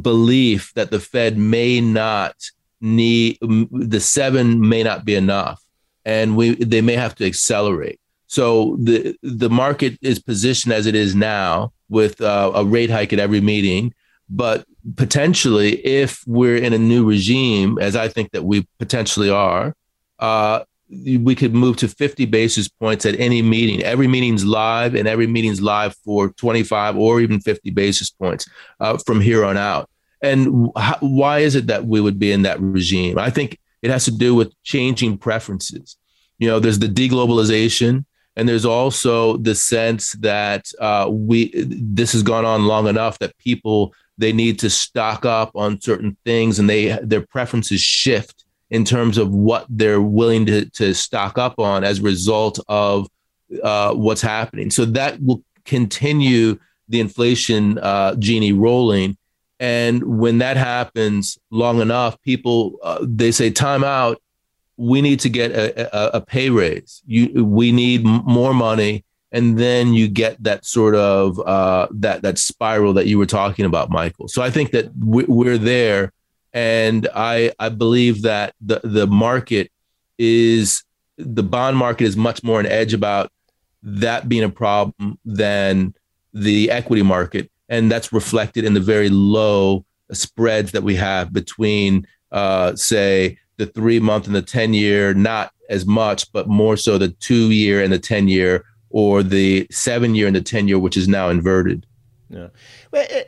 belief 0.02 0.72
that 0.74 0.90
the 0.90 1.00
Fed 1.00 1.36
may 1.36 1.80
not 1.80 2.34
need 2.80 3.38
the 3.40 4.00
seven 4.00 4.68
may 4.68 4.84
not 4.84 5.04
be 5.04 5.16
enough, 5.16 5.60
and 6.04 6.36
we 6.36 6.54
they 6.54 6.80
may 6.80 6.94
have 6.94 7.16
to 7.16 7.26
accelerate. 7.26 8.00
So 8.28 8.76
the 8.78 9.16
the 9.22 9.50
market 9.50 9.98
is 10.02 10.20
positioned 10.20 10.72
as 10.72 10.86
it 10.86 10.94
is 10.94 11.16
now 11.16 11.72
with 11.88 12.20
uh, 12.20 12.52
a 12.54 12.64
rate 12.64 12.90
hike 12.90 13.12
at 13.12 13.18
every 13.18 13.40
meeting, 13.40 13.94
but 14.28 14.66
potentially, 14.96 15.74
if 15.86 16.22
we're 16.26 16.56
in 16.56 16.72
a 16.72 16.78
new 16.78 17.04
regime, 17.04 17.78
as 17.78 17.96
I 17.96 18.08
think 18.08 18.32
that 18.32 18.44
we 18.44 18.66
potentially 18.78 19.30
are, 19.30 19.74
uh, 20.18 20.64
we 20.90 21.34
could 21.34 21.54
move 21.54 21.76
to 21.78 21.88
50 21.88 22.24
basis 22.26 22.68
points 22.68 23.04
at 23.04 23.18
any 23.20 23.42
meeting. 23.42 23.82
Every 23.82 24.06
meeting's 24.06 24.44
live, 24.44 24.94
and 24.94 25.06
every 25.06 25.26
meeting's 25.26 25.60
live 25.60 25.94
for 25.96 26.30
25 26.30 26.96
or 26.96 27.20
even 27.20 27.40
50 27.40 27.70
basis 27.70 28.10
points 28.10 28.48
uh, 28.80 28.96
from 28.98 29.20
here 29.20 29.44
on 29.44 29.56
out. 29.56 29.88
And 30.22 30.70
wh- 30.76 31.02
why 31.02 31.40
is 31.40 31.54
it 31.54 31.66
that 31.66 31.86
we 31.86 32.00
would 32.00 32.18
be 32.18 32.32
in 32.32 32.42
that 32.42 32.60
regime? 32.60 33.18
I 33.18 33.30
think 33.30 33.58
it 33.82 33.90
has 33.90 34.04
to 34.06 34.10
do 34.10 34.34
with 34.34 34.52
changing 34.62 35.18
preferences. 35.18 35.96
You 36.38 36.48
know, 36.48 36.58
there's 36.58 36.78
the 36.78 36.88
deglobalization, 36.88 38.04
and 38.38 38.48
there's 38.48 38.64
also 38.64 39.36
the 39.36 39.54
sense 39.54 40.12
that 40.20 40.70
uh, 40.80 41.08
we 41.10 41.52
this 41.56 42.12
has 42.12 42.22
gone 42.22 42.44
on 42.44 42.66
long 42.66 42.86
enough 42.86 43.18
that 43.18 43.36
people 43.38 43.92
they 44.16 44.32
need 44.32 44.60
to 44.60 44.70
stock 44.70 45.26
up 45.26 45.50
on 45.56 45.80
certain 45.80 46.16
things, 46.24 46.60
and 46.60 46.70
they 46.70 46.96
their 47.02 47.26
preferences 47.26 47.80
shift 47.80 48.44
in 48.70 48.84
terms 48.84 49.18
of 49.18 49.34
what 49.34 49.66
they're 49.68 50.00
willing 50.00 50.46
to, 50.46 50.70
to 50.70 50.94
stock 50.94 51.36
up 51.36 51.58
on 51.58 51.82
as 51.82 51.98
a 51.98 52.02
result 52.02 52.60
of 52.68 53.08
uh, 53.62 53.92
what's 53.94 54.22
happening. 54.22 54.70
So 54.70 54.84
that 54.84 55.20
will 55.20 55.42
continue 55.64 56.58
the 56.88 57.00
inflation 57.00 57.78
uh, 57.78 58.14
genie 58.16 58.52
rolling. 58.52 59.16
And 59.58 60.20
when 60.20 60.38
that 60.38 60.56
happens 60.56 61.38
long 61.50 61.80
enough, 61.80 62.20
people 62.22 62.78
uh, 62.84 62.98
they 63.02 63.32
say, 63.32 63.50
"Time 63.50 63.82
out. 63.82 64.22
We 64.78 65.02
need 65.02 65.20
to 65.20 65.28
get 65.28 65.50
a, 65.50 65.94
a, 65.94 66.18
a 66.18 66.20
pay 66.22 66.48
raise. 66.48 67.02
You, 67.06 67.44
we 67.44 67.72
need 67.72 68.04
more 68.04 68.54
money." 68.54 69.04
And 69.30 69.58
then 69.58 69.92
you 69.92 70.08
get 70.08 70.42
that 70.42 70.64
sort 70.64 70.94
of 70.94 71.38
uh, 71.40 71.88
that 71.90 72.22
that 72.22 72.38
spiral 72.38 72.94
that 72.94 73.06
you 73.06 73.18
were 73.18 73.26
talking 73.26 73.66
about, 73.66 73.90
Michael. 73.90 74.26
So 74.26 74.40
I 74.40 74.48
think 74.48 74.70
that 74.70 74.90
we're 74.96 75.58
there 75.58 76.14
and 76.52 77.08
I 77.14 77.52
I 77.58 77.68
believe 77.68 78.22
that 78.22 78.54
the 78.60 78.80
the 78.82 79.06
market 79.06 79.70
is 80.18 80.84
the 81.16 81.42
bond 81.42 81.76
market 81.76 82.04
is 82.04 82.16
much 82.16 82.42
more 82.42 82.60
an 82.60 82.66
edge 82.66 82.94
about 82.94 83.30
that 83.82 84.28
being 84.28 84.44
a 84.44 84.48
problem 84.48 85.18
than 85.24 85.94
the 86.32 86.70
equity 86.70 87.02
market, 87.02 87.50
and 87.68 87.90
that's 87.90 88.12
reflected 88.12 88.64
in 88.64 88.74
the 88.74 88.80
very 88.80 89.08
low 89.08 89.84
spreads 90.12 90.72
that 90.72 90.82
we 90.82 90.94
have 90.94 91.32
between, 91.32 92.06
uh, 92.32 92.74
say, 92.74 93.38
the 93.58 93.66
three 93.66 94.00
month 94.00 94.26
and 94.26 94.34
the 94.34 94.42
ten 94.42 94.72
year. 94.72 95.12
Not 95.12 95.52
as 95.68 95.84
much, 95.84 96.32
but 96.32 96.48
more 96.48 96.76
so 96.76 96.96
the 96.96 97.10
two 97.10 97.50
year 97.50 97.82
and 97.82 97.92
the 97.92 97.98
ten 97.98 98.26
year, 98.26 98.64
or 98.90 99.22
the 99.22 99.66
seven 99.70 100.14
year 100.14 100.26
and 100.26 100.34
the 100.34 100.40
ten 100.40 100.66
year, 100.66 100.78
which 100.78 100.96
is 100.96 101.06
now 101.06 101.28
inverted. 101.28 101.84
Yeah. 102.30 102.48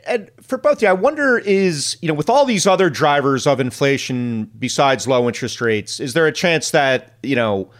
And 0.05 0.29
for 0.41 0.59
both 0.59 0.77
of 0.77 0.81
you, 0.83 0.87
I 0.87 0.93
wonder 0.93 1.39
is, 1.39 1.97
you 2.01 2.07
know, 2.07 2.13
with 2.13 2.29
all 2.29 2.45
these 2.45 2.67
other 2.67 2.87
drivers 2.87 3.47
of 3.47 3.59
inflation 3.59 4.51
besides 4.59 5.07
low 5.07 5.27
interest 5.27 5.59
rates, 5.59 5.99
is 5.99 6.13
there 6.13 6.27
a 6.27 6.31
chance 6.31 6.69
that, 6.69 7.17
you 7.23 7.35
know, 7.35 7.71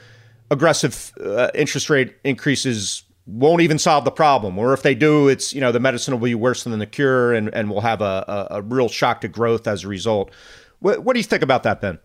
aggressive 0.49 1.11
uh, 1.23 1.49
interest 1.53 1.91
rate 1.91 2.15
increases 2.23 3.03
won't 3.27 3.61
even 3.61 3.77
solve 3.77 4.03
the 4.03 4.11
problem? 4.11 4.57
Or 4.57 4.73
if 4.73 4.81
they 4.81 4.95
do, 4.95 5.27
it's, 5.27 5.53
you 5.53 5.61
know, 5.61 5.71
the 5.71 5.79
medicine 5.79 6.15
will 6.15 6.25
be 6.25 6.33
worse 6.33 6.63
than 6.63 6.79
the 6.79 6.87
cure 6.87 7.33
and, 7.33 7.53
and 7.53 7.69
we'll 7.69 7.81
have 7.81 8.01
a, 8.01 8.25
a, 8.27 8.55
a 8.57 8.61
real 8.63 8.89
shock 8.89 9.21
to 9.21 9.27
growth 9.27 9.67
as 9.67 9.83
a 9.83 9.87
result. 9.87 10.31
What, 10.79 11.03
what 11.03 11.13
do 11.13 11.19
you 11.19 11.23
think 11.23 11.43
about 11.43 11.61
that, 11.63 11.81
Ben? 11.81 11.99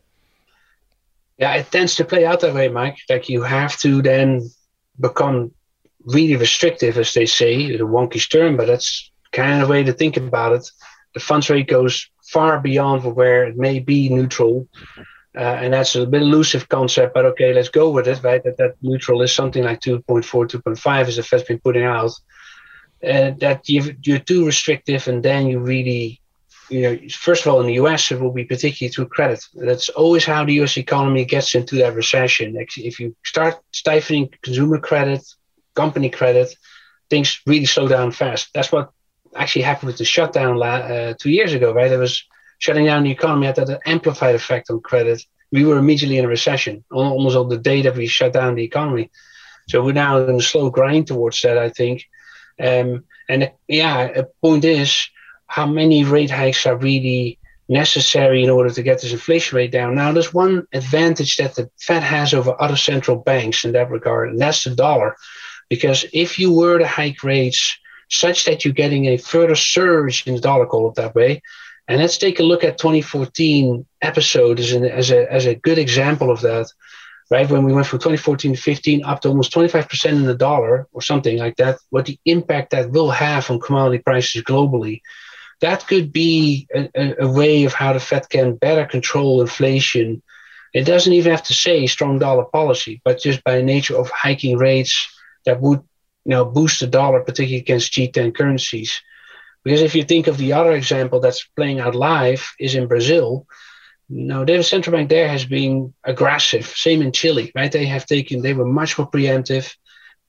Yeah, 1.38 1.54
it 1.54 1.70
tends 1.70 1.96
to 1.96 2.04
play 2.04 2.24
out 2.24 2.40
that 2.40 2.54
way, 2.54 2.68
Mike. 2.68 2.98
Like 3.08 3.28
you 3.28 3.42
have 3.42 3.76
to 3.78 4.00
then 4.00 4.50
become 4.98 5.52
really 6.04 6.36
restrictive, 6.36 6.96
as 6.96 7.12
they 7.12 7.26
say, 7.26 7.76
the 7.76 7.84
wonky 7.84 8.30
term, 8.30 8.56
but 8.56 8.66
that's 8.66 9.10
kind 9.32 9.62
of 9.62 9.68
way 9.68 9.82
to 9.82 9.92
think 9.92 10.16
about 10.16 10.52
it. 10.52 10.70
The 11.14 11.20
funds 11.20 11.50
rate 11.50 11.68
goes 11.68 12.08
far 12.32 12.60
beyond 12.60 13.04
where 13.04 13.44
it 13.44 13.56
may 13.56 13.80
be 13.80 14.08
neutral. 14.08 14.68
Uh, 15.36 15.58
and 15.62 15.74
that's 15.74 15.94
a 15.94 16.06
bit 16.06 16.22
elusive 16.22 16.66
concept, 16.68 17.12
but 17.12 17.26
okay, 17.26 17.52
let's 17.52 17.68
go 17.68 17.90
with 17.90 18.08
it, 18.08 18.22
right? 18.22 18.42
That 18.42 18.56
that 18.56 18.76
neutral 18.80 19.20
is 19.20 19.34
something 19.34 19.62
like 19.62 19.80
2.4, 19.80 20.24
2.5 20.24 21.08
as 21.08 21.16
the 21.16 21.22
Fed's 21.22 21.42
been 21.42 21.58
putting 21.58 21.84
out. 21.84 22.12
Uh, 23.06 23.32
that 23.38 23.68
you 23.68 23.94
you're 24.02 24.18
too 24.18 24.46
restrictive, 24.46 25.06
and 25.08 25.22
then 25.22 25.46
you 25.46 25.58
really, 25.58 26.22
you 26.68 26.82
know, 26.82 26.98
first 27.10 27.46
of 27.46 27.52
all, 27.52 27.60
in 27.60 27.66
the 27.66 27.74
US, 27.74 28.10
it 28.10 28.20
will 28.20 28.32
be 28.32 28.44
particularly 28.44 28.92
through 28.92 29.08
credit. 29.08 29.44
That's 29.54 29.88
always 29.90 30.24
how 30.24 30.44
the 30.44 30.60
US 30.62 30.76
economy 30.76 31.24
gets 31.24 31.54
into 31.54 31.76
that 31.76 31.94
recession. 31.94 32.56
If 32.76 33.00
you 33.00 33.14
start 33.24 33.56
stifling 33.72 34.30
consumer 34.42 34.78
credit, 34.78 35.22
company 35.74 36.10
credit, 36.10 36.54
things 37.10 37.40
really 37.46 37.66
slow 37.66 37.88
down 37.88 38.10
fast. 38.10 38.50
That's 38.52 38.72
what 38.72 38.90
actually 39.34 39.62
happened 39.62 39.88
with 39.88 39.98
the 39.98 40.04
shutdown 40.04 40.60
uh, 40.62 41.14
two 41.18 41.30
years 41.30 41.52
ago, 41.52 41.72
right? 41.72 41.92
It 41.92 41.98
was 41.98 42.24
shutting 42.58 42.86
down 42.86 43.04
the 43.04 43.10
economy 43.10 43.46
had 43.46 43.56
that 43.56 43.80
amplified 43.86 44.34
effect 44.34 44.70
on 44.70 44.80
credit. 44.80 45.22
We 45.52 45.64
were 45.64 45.78
immediately 45.78 46.18
in 46.18 46.24
a 46.24 46.28
recession 46.28 46.84
almost 46.90 47.36
on 47.36 47.48
the 47.48 47.58
day 47.58 47.82
that 47.82 47.96
we 47.96 48.06
shut 48.06 48.32
down 48.32 48.54
the 48.54 48.64
economy. 48.64 49.10
So 49.68 49.84
we're 49.84 49.92
now 49.92 50.18
in 50.18 50.36
a 50.36 50.42
slow 50.42 50.70
grind 50.70 51.06
towards 51.06 51.40
that, 51.42 51.58
I 51.58 51.70
think. 51.70 52.04
Um, 52.58 53.04
and 53.28 53.52
yeah, 53.68 54.00
a 54.00 54.24
point 54.24 54.64
is 54.64 55.08
how 55.46 55.66
many 55.66 56.04
rate 56.04 56.30
hikes 56.30 56.66
are 56.66 56.76
really 56.76 57.38
necessary 57.68 58.44
in 58.44 58.50
order 58.50 58.70
to 58.70 58.82
get 58.82 59.00
this 59.00 59.12
inflation 59.12 59.56
rate 59.56 59.72
down. 59.72 59.94
Now, 59.94 60.12
there's 60.12 60.32
one 60.32 60.66
advantage 60.72 61.36
that 61.36 61.54
the 61.56 61.68
Fed 61.80 62.02
has 62.02 62.32
over 62.32 62.60
other 62.60 62.76
central 62.76 63.16
banks 63.16 63.64
in 63.64 63.72
that 63.72 63.90
regard, 63.90 64.30
and 64.30 64.40
that's 64.40 64.64
the 64.64 64.74
dollar. 64.74 65.16
Because 65.68 66.04
if 66.12 66.38
you 66.38 66.52
were 66.52 66.78
to 66.78 66.86
hike 66.86 67.24
rates 67.24 67.76
such 68.08 68.44
that 68.44 68.64
you're 68.64 68.74
getting 68.74 69.06
a 69.06 69.16
further 69.16 69.56
surge 69.56 70.26
in 70.26 70.34
the 70.34 70.40
dollar, 70.40 70.66
call 70.66 70.88
it 70.88 70.94
that 70.94 71.14
way, 71.14 71.42
and 71.88 72.00
let's 72.00 72.18
take 72.18 72.40
a 72.40 72.44
look 72.44 72.64
at 72.64 72.78
2014 72.78 73.86
episode 74.02 74.60
as, 74.60 74.72
as, 74.72 75.10
a, 75.10 75.32
as 75.32 75.46
a 75.46 75.54
good 75.54 75.78
example 75.78 76.30
of 76.30 76.40
that, 76.40 76.66
right? 77.30 77.48
When 77.48 77.64
we 77.64 77.72
went 77.72 77.86
from 77.86 78.00
2014 78.00 78.54
to 78.54 78.60
15 78.60 79.04
up 79.04 79.20
to 79.20 79.28
almost 79.28 79.52
25% 79.52 80.06
in 80.10 80.24
the 80.24 80.34
dollar 80.34 80.88
or 80.92 81.02
something 81.02 81.38
like 81.38 81.56
that, 81.56 81.78
what 81.90 82.06
the 82.06 82.18
impact 82.24 82.70
that 82.70 82.90
will 82.90 83.10
have 83.10 83.50
on 83.50 83.60
commodity 83.60 84.02
prices 84.02 84.42
globally. 84.42 85.00
That 85.60 85.86
could 85.86 86.12
be 86.12 86.68
a, 86.74 87.24
a 87.24 87.28
way 87.28 87.64
of 87.64 87.72
how 87.72 87.92
the 87.92 88.00
Fed 88.00 88.28
can 88.28 88.56
better 88.56 88.84
control 88.84 89.40
inflation. 89.40 90.22
It 90.74 90.84
doesn't 90.84 91.12
even 91.12 91.32
have 91.32 91.44
to 91.44 91.54
say 91.54 91.86
strong 91.86 92.18
dollar 92.18 92.44
policy, 92.44 93.00
but 93.04 93.20
just 93.20 93.42
by 93.44 93.62
nature 93.62 93.96
of 93.96 94.10
hiking 94.10 94.58
rates 94.58 94.94
that 95.46 95.60
would 95.60 95.80
you 96.24 96.30
know 96.30 96.44
boost 96.44 96.80
the 96.80 96.86
dollar, 96.86 97.22
particularly 97.22 97.60
against 97.60 97.92
G10 97.92 98.34
currencies. 98.34 99.00
Because 99.64 99.82
if 99.82 99.94
you 99.94 100.04
think 100.04 100.26
of 100.26 100.38
the 100.38 100.52
other 100.52 100.72
example 100.72 101.18
that's 101.18 101.48
playing 101.56 101.80
out 101.80 101.96
live 101.96 102.54
is 102.60 102.74
in 102.74 102.86
Brazil. 102.86 103.46
Now, 104.08 104.44
the 104.44 104.62
central 104.62 104.94
bank 104.94 105.08
there 105.08 105.26
has 105.28 105.44
been 105.44 105.92
aggressive. 106.04 106.66
Same 106.66 107.02
in 107.02 107.10
Chile, 107.10 107.50
right? 107.52 107.72
They 107.72 107.86
have 107.86 108.06
taken, 108.06 108.42
they 108.42 108.54
were 108.54 108.64
much 108.64 108.96
more 108.96 109.10
preemptive. 109.10 109.74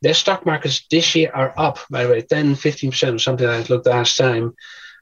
Their 0.02 0.16
stock 0.16 0.46
markets 0.46 0.86
this 0.90 1.13
year 1.13 1.30
are 1.32 1.54
up, 1.56 1.78
by 1.92 2.04
the 2.04 2.10
way, 2.10 2.22
10, 2.22 2.56
15% 2.56 3.16
or 3.16 3.20
something 3.20 3.48
I 3.48 3.62
looked 3.62 3.86
last 3.86 4.18
time. 4.18 4.56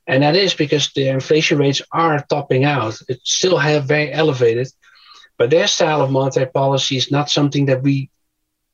And 0.08 0.24
that 0.24 0.36
is 0.36 0.54
because 0.54 0.92
the 0.94 1.10
inflation 1.10 1.58
rates 1.58 1.82
are 1.92 2.24
topping 2.30 2.64
out. 2.64 3.00
It 3.08 3.20
still 3.24 3.58
have 3.58 3.86
very 3.86 4.12
elevated, 4.12 4.68
but 5.38 5.50
their 5.50 5.68
style 5.68 6.02
of 6.02 6.12
monetary 6.12 6.46
policy 6.48 6.98
is 6.98 7.12
not 7.12 7.30
something 7.30 7.66
that 7.66 7.82
we 7.82 8.10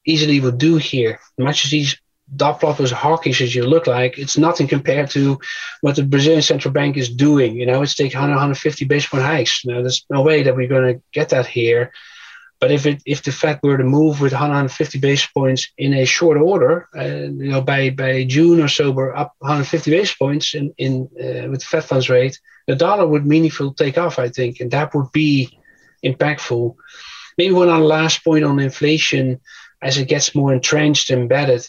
easily 0.06 0.39
would 0.39 0.58
do 0.58 0.78
here. 0.78 1.20
Much 1.38 1.65
as 1.65 1.72
these 1.72 1.98
dot 2.36 2.60
plot 2.60 2.80
as 2.80 2.91
hawkish 2.91 3.41
as 3.41 3.54
you 3.54 3.65
look 3.65 3.88
like, 3.88 4.17
it's 4.17 4.38
nothing 4.38 4.67
compared 4.67 5.10
to 5.12 5.39
what 5.82 5.96
the 5.96 6.04
Brazilian 6.04 6.41
central 6.41 6.74
bank 6.74 6.98
is 6.98 7.10
doing. 7.10 7.56
You 7.56 7.65
know, 7.65 7.82
it's 7.82 7.96
taking 7.96 8.17
100, 8.17 8.34
150 8.34 8.86
basis 8.86 9.10
point 9.10 9.24
hikes. 9.24 9.65
Now, 9.65 9.82
there's 9.82 10.06
no 10.10 10.22
way 10.22 10.44
that 10.44 10.56
we're 10.56 10.67
going 10.67 10.96
to 10.96 11.02
get 11.13 11.30
that 11.30 11.46
here. 11.46 11.91
But 12.62 12.71
if 12.71 12.86
it 12.86 13.02
if 13.06 13.24
the 13.24 13.32
Fed 13.32 13.60
were 13.63 13.78
to 13.78 13.84
move 13.84 14.21
with 14.21 14.34
150 14.34 15.00
basis 15.00 15.28
points 15.28 15.67
in 15.78 15.93
a 15.93 16.06
short 16.06 16.38
order, 16.38 16.88
uh, 16.95 17.04
you 17.04 17.50
know, 17.52 17.62
by 17.62 17.89
by 17.89 18.24
June 18.24 18.62
or 18.62 18.67
so, 18.67 18.91
we're 18.91 19.15
up 19.15 19.34
150 19.39 19.91
basis 19.91 20.15
points 20.15 20.54
in 20.54 20.74
in 20.78 21.10
uh, 21.19 21.50
with 21.50 21.62
the 21.62 21.65
Fed 21.65 21.84
funds 21.84 22.10
rate, 22.10 22.39
the 22.67 22.76
dollar 22.76 23.08
would 23.08 23.26
meaningfully 23.26 23.74
take 23.76 23.97
off, 23.97 24.19
I 24.19 24.30
think, 24.30 24.60
and 24.60 24.71
that 24.71 24.93
would 24.93 25.12
be 25.12 25.60
impactful. 26.06 26.76
Maybe 27.38 27.54
one 27.54 27.67
last 27.84 28.24
point 28.24 28.45
on 28.45 28.60
inflation, 28.60 29.41
as 29.82 29.97
it 29.97 30.08
gets 30.08 30.36
more 30.36 30.54
entrenched, 30.54 31.10
and 31.10 31.24
embedded 31.24 31.67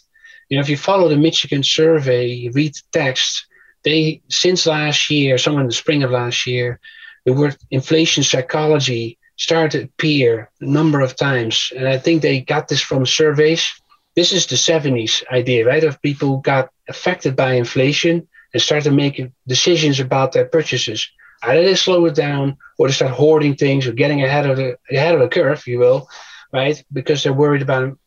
you 0.53 0.59
know, 0.59 0.61
if 0.61 0.69
you 0.69 0.77
follow 0.77 1.09
the 1.09 1.17
Michigan 1.17 1.63
survey, 1.63 2.51
read 2.53 2.75
the 2.75 2.83
text, 2.93 3.47
they 3.85 4.21
since 4.29 4.67
last 4.67 5.09
year, 5.09 5.39
somewhere 5.39 5.63
in 5.63 5.67
the 5.67 5.73
spring 5.73 6.03
of 6.03 6.11
last 6.11 6.47
year, 6.47 6.79
the 7.25 7.33
word 7.33 7.57
inflation 7.71 8.23
psychology 8.23 9.17
started 9.37 9.71
to 9.79 9.85
appear 9.85 10.51
a 10.61 10.65
number 10.65 11.01
of 11.01 11.17
times. 11.17 11.73
And 11.77 11.89
I 11.89 11.99
think 11.99 12.23
they 12.23 12.41
got 12.41 12.69
this 12.69 12.81
from 12.81 13.07
surveys. 13.07 13.69
This 14.15 14.33
is 14.33 14.47
the 14.47 14.57
70s 14.57 15.25
idea, 15.33 15.67
right? 15.67 15.83
Of 15.85 16.03
people 16.03 16.39
got 16.39 16.71
affected 16.89 17.35
by 17.35 17.55
inflation 17.55 18.29
and 18.53 18.63
started 18.63 18.93
making 18.93 19.33
decisions 19.47 20.01
about 20.01 20.33
their 20.33 20.45
purchases. 20.45 21.11
Either 21.43 21.63
they 21.63 21.75
slow 21.75 22.05
it 22.05 22.15
down 22.15 22.57
or 22.79 22.87
they 22.87 22.93
start 22.93 23.13
hoarding 23.13 23.57
things 23.57 23.87
or 23.87 23.93
getting 23.93 24.23
ahead 24.23 24.47
of 24.47 24.57
the 24.57 24.77
ahead 24.91 25.15
of 25.15 25.21
the 25.21 25.29
curve, 25.29 25.59
if 25.59 25.67
you 25.67 25.79
will, 25.79 26.09
right? 26.53 26.83
Because 26.93 27.23
they're 27.23 27.33
worried 27.33 27.63
about 27.63 27.99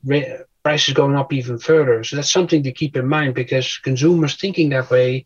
prices 0.64 0.94
going 0.94 1.16
up 1.16 1.34
even 1.34 1.60
further. 1.60 2.04
So 2.04 2.16
that's 2.16 2.32
something 2.32 2.64
to 2.64 2.72
keep 2.72 2.96
in 2.96 3.08
mind 3.08 3.36
because 3.36 3.78
consumers 3.78 4.36
thinking 4.36 4.70
that 4.70 4.90
way 4.90 5.26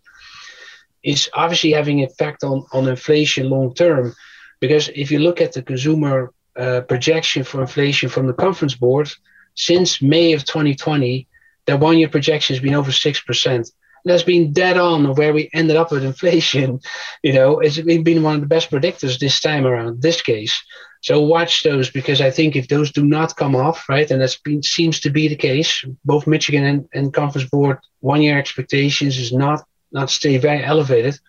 is 1.04 1.30
obviously 1.34 1.72
having 1.72 2.04
effect 2.04 2.44
on, 2.44 2.66
on 2.74 2.88
inflation 2.88 3.50
long 3.50 3.74
term. 3.74 4.14
Because 4.60 4.89
if 4.89 5.12
you 5.12 5.19
look 5.19 5.41
at 5.41 5.54
the 5.54 5.62
consumer 5.62 6.34
uh, 6.58 6.82
projection 6.82 7.43
for 7.43 7.62
inflation 7.62 8.10
from 8.10 8.28
the 8.28 8.34
conference 8.34 8.76
board, 8.76 9.10
since 9.56 10.02
May 10.02 10.34
of 10.34 10.45
2020, 10.45 11.28
their 11.65 11.78
one 11.78 11.98
year 11.98 12.10
projection 12.10 12.56
has 12.56 12.63
been 12.63 12.74
over 12.76 12.91
6% 12.91 13.72
that's 14.06 14.24
been 14.24 14.54
dead 14.54 14.78
on 14.78 15.13
where 15.15 15.34
we 15.34 15.50
ended 15.54 15.76
up 15.76 15.91
with 15.91 16.04
inflation. 16.04 16.80
You 17.22 17.34
know, 17.34 17.60
it's 17.60 17.78
been 17.80 18.24
one 18.24 18.36
of 18.36 18.41
the 18.41 18.48
best 18.48 18.72
predictors 18.72 19.19
this 19.19 19.41
time 19.41 19.65
around, 19.65 20.02
this 20.02 20.22
case. 20.22 20.58
So 21.02 21.22
watch 21.22 21.63
those 21.63 21.89
because 21.89 22.22
I 22.22 22.32
think 22.32 22.56
if 22.56 22.69
those 22.69 22.93
do 22.93 23.04
not 23.04 23.36
come 23.36 23.58
off, 23.58 23.89
right, 23.89 24.10
and 24.10 24.22
been 24.45 24.63
seems 24.63 25.02
to 25.02 25.10
be 25.10 25.28
the 25.28 25.36
case, 25.36 25.84
both 26.06 26.28
Michigan 26.28 26.63
and, 26.63 26.89
and 26.93 27.13
Conference 27.13 27.50
Board 27.50 27.78
one 28.00 28.22
year 28.22 28.38
expectations 28.38 29.17
is 29.17 29.34
not 29.34 29.65
not 29.91 30.10
stay 30.10 30.38
very 30.38 30.63
elevated. 30.63 31.19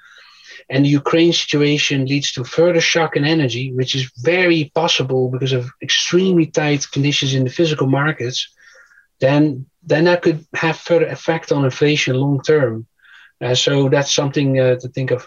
And 0.70 0.84
the 0.84 0.88
Ukraine 0.90 1.32
situation 1.32 2.06
leads 2.06 2.32
to 2.32 2.44
further 2.44 2.80
shock 2.80 3.16
in 3.16 3.24
energy, 3.24 3.72
which 3.72 3.94
is 3.94 4.10
very 4.18 4.70
possible 4.74 5.28
because 5.28 5.52
of 5.52 5.68
extremely 5.82 6.46
tight 6.46 6.86
conditions 6.92 7.34
in 7.34 7.44
the 7.44 7.50
physical 7.50 7.88
markets 7.88 8.48
then 9.20 9.66
then 9.82 10.04
that 10.04 10.22
could 10.22 10.44
have 10.54 10.76
further 10.76 11.06
effect 11.06 11.52
on 11.52 11.64
inflation 11.64 12.16
long 12.16 12.42
term. 12.42 12.86
Uh, 13.40 13.54
so 13.54 13.88
that's 13.88 14.12
something 14.12 14.58
uh, 14.58 14.76
to 14.76 14.88
think 14.88 15.10
of. 15.10 15.26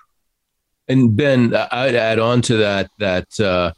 And 0.87 1.15
Ben, 1.15 1.55
I'd 1.55 1.95
add 1.95 2.19
on 2.19 2.41
to 2.43 2.57
that 2.57 2.89
that 2.99 3.39
uh, 3.39 3.71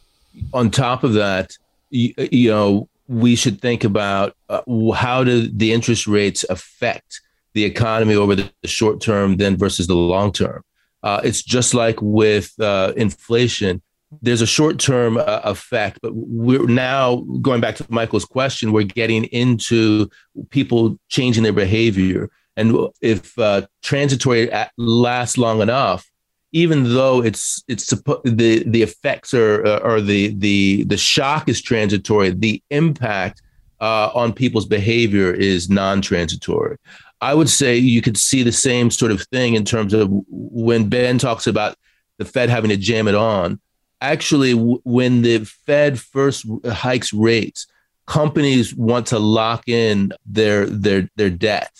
on 0.53 0.71
top 0.71 1.03
of 1.03 1.13
that, 1.13 1.57
you, 1.91 2.13
you, 2.17 2.49
know, 2.49 2.89
we 3.07 3.35
should 3.35 3.61
think 3.61 3.83
about 3.83 4.35
uh, 4.49 4.61
how 4.91 5.23
do 5.23 5.47
the 5.47 5.71
interest 5.71 6.07
rates 6.07 6.43
affect 6.49 7.21
the 7.53 7.63
economy 7.63 8.15
over 8.15 8.35
the 8.35 8.51
short 8.65 8.99
term 8.99 9.37
then 9.37 9.55
versus 9.55 9.87
the 9.87 9.95
long 9.95 10.33
term. 10.33 10.63
Uh, 11.05 11.21
it's 11.23 11.41
just 11.41 11.73
like 11.73 11.97
with 12.01 12.51
uh, 12.59 12.91
inflation 12.97 13.81
there's 14.21 14.41
a 14.41 14.47
short 14.47 14.79
term 14.79 15.17
uh, 15.17 15.41
effect, 15.43 15.99
but 16.01 16.13
we're 16.13 16.67
now 16.67 17.17
going 17.41 17.61
back 17.61 17.75
to 17.77 17.85
Michael's 17.89 18.25
question. 18.25 18.71
We're 18.71 18.83
getting 18.83 19.25
into 19.25 20.09
people 20.49 20.99
changing 21.09 21.43
their 21.43 21.53
behavior, 21.53 22.29
and 22.55 22.87
if 23.01 23.37
uh, 23.37 23.67
transitory 23.83 24.49
lasts 24.77 25.37
long 25.37 25.61
enough, 25.61 26.09
even 26.51 26.83
though 26.93 27.23
it's 27.23 27.63
it's 27.67 27.87
the 27.87 28.63
the 28.65 28.81
effects 28.81 29.33
are 29.33 29.65
uh, 29.65 29.79
or 29.79 30.01
the 30.01 30.33
the 30.35 30.83
the 30.85 30.97
shock 30.97 31.49
is 31.49 31.61
transitory, 31.61 32.29
the 32.31 32.61
impact 32.69 33.41
uh, 33.81 34.09
on 34.13 34.33
people's 34.33 34.65
behavior 34.65 35.33
is 35.33 35.69
non-transitory. 35.69 36.77
I 37.25 37.33
would 37.33 37.49
say 37.49 37.75
you 37.75 38.03
could 38.03 38.17
see 38.17 38.43
the 38.43 38.51
same 38.51 38.91
sort 38.91 39.11
of 39.11 39.23
thing 39.23 39.55
in 39.55 39.65
terms 39.65 39.93
of 39.93 40.09
when 40.29 40.89
Ben 40.89 41.17
talks 41.17 41.47
about 41.47 41.75
the 42.19 42.25
Fed 42.25 42.49
having 42.49 42.69
to 42.69 42.77
jam 42.77 43.07
it 43.07 43.15
on 43.15 43.59
actually 43.99 44.53
when 44.53 45.23
the 45.23 45.39
Fed 45.39 45.99
first 45.99 46.45
hikes 46.65 47.11
rates, 47.13 47.65
companies 48.05 48.75
want 48.75 49.07
to 49.07 49.17
lock 49.17 49.67
in 49.67 50.11
their 50.25 50.67
their 50.67 51.09
their 51.15 51.31
debt. 51.31 51.71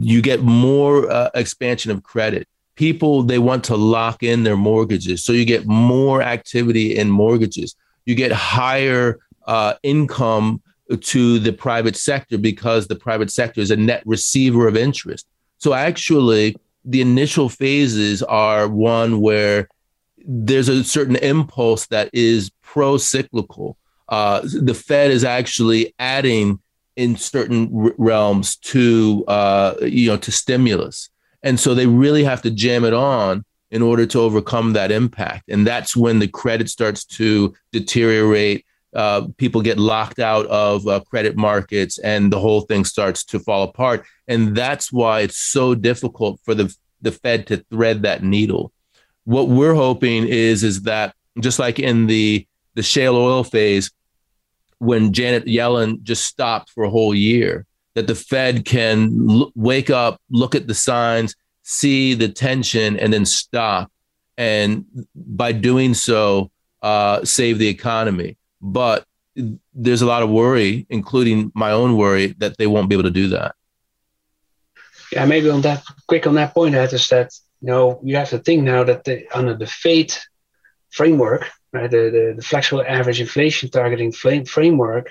You 0.00 0.20
get 0.22 0.42
more 0.42 1.10
uh, 1.10 1.30
expansion 1.34 1.92
of 1.92 2.02
credit. 2.02 2.48
People 2.74 3.22
they 3.22 3.38
want 3.38 3.62
to 3.64 3.76
lock 3.76 4.24
in 4.24 4.42
their 4.42 4.56
mortgages, 4.56 5.22
so 5.22 5.32
you 5.32 5.44
get 5.44 5.66
more 5.66 6.20
activity 6.20 6.96
in 6.96 7.10
mortgages. 7.10 7.76
You 8.06 8.16
get 8.16 8.32
higher 8.32 9.20
uh, 9.46 9.74
income 9.84 10.60
to 11.00 11.38
the 11.38 11.52
private 11.52 11.96
sector 11.96 12.38
because 12.38 12.86
the 12.86 12.96
private 12.96 13.30
sector 13.30 13.60
is 13.60 13.70
a 13.70 13.76
net 13.76 14.02
receiver 14.04 14.68
of 14.68 14.76
interest. 14.76 15.26
So 15.58 15.72
actually, 15.72 16.56
the 16.84 17.00
initial 17.00 17.48
phases 17.48 18.22
are 18.22 18.68
one 18.68 19.20
where 19.20 19.68
there's 20.26 20.68
a 20.68 20.84
certain 20.84 21.16
impulse 21.16 21.86
that 21.86 22.10
is 22.12 22.50
pro 22.62 22.96
cyclical. 22.96 23.76
Uh, 24.08 24.42
the 24.42 24.74
Fed 24.74 25.10
is 25.10 25.24
actually 25.24 25.94
adding 25.98 26.60
in 26.96 27.16
certain 27.16 27.70
r- 27.74 27.94
realms 27.96 28.56
to 28.56 29.24
uh, 29.28 29.74
you 29.82 30.10
know 30.10 30.16
to 30.18 30.30
stimulus, 30.32 31.08
and 31.42 31.58
so 31.58 31.74
they 31.74 31.86
really 31.86 32.24
have 32.24 32.42
to 32.42 32.50
jam 32.50 32.84
it 32.84 32.94
on 32.94 33.44
in 33.70 33.82
order 33.82 34.06
to 34.06 34.20
overcome 34.20 34.72
that 34.74 34.92
impact. 34.92 35.48
And 35.48 35.66
that's 35.66 35.96
when 35.96 36.20
the 36.20 36.28
credit 36.28 36.68
starts 36.68 37.04
to 37.06 37.54
deteriorate. 37.72 38.64
Uh, 38.94 39.28
people 39.38 39.60
get 39.60 39.78
locked 39.78 40.18
out 40.18 40.46
of 40.46 40.86
uh, 40.86 41.00
credit 41.00 41.36
markets, 41.36 41.98
and 41.98 42.32
the 42.32 42.38
whole 42.38 42.62
thing 42.62 42.84
starts 42.84 43.24
to 43.24 43.38
fall 43.38 43.64
apart. 43.64 44.04
And 44.28 44.56
that's 44.56 44.92
why 44.92 45.20
it's 45.20 45.36
so 45.36 45.74
difficult 45.74 46.40
for 46.44 46.54
the 46.54 46.74
the 47.02 47.12
Fed 47.12 47.46
to 47.48 47.58
thread 47.70 48.02
that 48.02 48.22
needle. 48.22 48.72
What 49.24 49.48
we're 49.48 49.74
hoping 49.74 50.26
is 50.26 50.62
is 50.62 50.82
that 50.82 51.14
just 51.40 51.58
like 51.58 51.78
in 51.78 52.06
the 52.06 52.46
the 52.74 52.82
shale 52.82 53.16
oil 53.16 53.44
phase 53.44 53.90
when 54.78 55.12
Janet 55.12 55.46
Yellen 55.46 56.02
just 56.02 56.26
stopped 56.26 56.70
for 56.70 56.84
a 56.84 56.90
whole 56.90 57.14
year 57.14 57.66
that 57.94 58.06
the 58.06 58.14
Fed 58.14 58.64
can 58.64 59.28
l- 59.30 59.52
wake 59.54 59.90
up 59.90 60.20
look 60.30 60.54
at 60.54 60.66
the 60.66 60.74
signs 60.74 61.34
see 61.64 62.14
the 62.14 62.28
tension 62.28 62.96
and 62.98 63.12
then 63.12 63.26
stop. 63.26 63.90
And 64.36 64.84
by 65.14 65.52
doing 65.52 65.94
so 65.94 66.50
uh, 66.82 67.24
save 67.24 67.58
the 67.58 67.68
economy 67.68 68.36
but 68.64 69.04
there's 69.74 70.02
a 70.02 70.06
lot 70.06 70.22
of 70.22 70.30
worry 70.30 70.86
including 70.90 71.52
my 71.54 71.70
own 71.70 71.96
worry 71.96 72.34
that 72.38 72.56
they 72.58 72.66
won't 72.66 72.88
be 72.88 72.94
able 72.94 73.02
to 73.02 73.10
do 73.22 73.28
that 73.28 73.54
yeah 75.12 75.24
maybe 75.24 75.48
on 75.50 75.60
that 75.60 75.82
quick 76.08 76.26
on 76.26 76.34
that 76.34 76.54
point 76.54 76.74
Ed, 76.74 76.92
is 76.92 77.06
that 77.08 77.30
you 77.64 77.70
know, 77.70 77.98
you 78.02 78.14
have 78.16 78.28
to 78.28 78.38
think 78.40 78.62
now 78.62 78.84
that 78.84 79.04
the, 79.04 79.26
under 79.34 79.54
the 79.54 79.66
FAIT 79.66 80.20
framework, 80.90 81.48
right, 81.72 81.90
the, 81.90 82.10
the, 82.10 82.34
the 82.36 82.42
flexible 82.42 82.84
average 82.86 83.22
inflation 83.22 83.70
targeting 83.70 84.12
framework, 84.12 85.10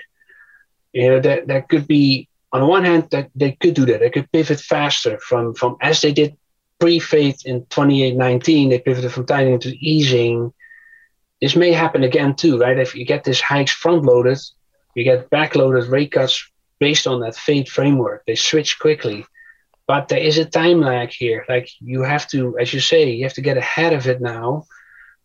you 0.92 1.08
know, 1.08 1.18
that, 1.18 1.48
that 1.48 1.68
could 1.68 1.88
be, 1.88 2.28
on 2.52 2.60
the 2.60 2.66
one 2.68 2.84
hand, 2.84 3.08
that 3.10 3.28
they 3.34 3.50
could 3.60 3.74
do 3.74 3.84
that. 3.86 3.98
They 3.98 4.10
could 4.10 4.30
pivot 4.30 4.60
faster 4.60 5.18
from, 5.18 5.54
from 5.54 5.76
as 5.80 6.00
they 6.00 6.12
did 6.12 6.36
pre-FAIT 6.78 7.42
in 7.44 7.66
2819, 7.70 8.68
they 8.68 8.78
pivoted 8.78 9.10
from 9.10 9.26
tightening 9.26 9.58
to 9.58 9.76
easing. 9.84 10.52
This 11.44 11.56
may 11.56 11.72
happen 11.72 12.02
again 12.02 12.34
too, 12.34 12.58
right? 12.58 12.78
If 12.78 12.94
you 12.94 13.04
get 13.04 13.24
this 13.24 13.40
hikes 13.40 13.72
front-loaded, 13.72 14.38
you 14.94 15.04
get 15.04 15.28
back-loaded 15.30 15.86
rate 15.88 16.12
cuts 16.12 16.50
based 16.80 17.06
on 17.06 17.20
that 17.20 17.36
FAIT 17.36 17.68
framework. 17.68 18.24
They 18.26 18.34
switch 18.34 18.78
quickly 18.78 19.26
but 19.86 20.08
there 20.08 20.18
is 20.18 20.38
a 20.38 20.44
time 20.44 20.80
lag 20.80 21.10
here. 21.10 21.44
Like 21.48 21.68
you 21.80 22.02
have 22.02 22.26
to, 22.28 22.58
as 22.58 22.72
you 22.72 22.80
say, 22.80 23.10
you 23.10 23.24
have 23.24 23.34
to 23.34 23.42
get 23.42 23.58
ahead 23.58 23.92
of 23.92 24.06
it 24.06 24.20
now. 24.20 24.64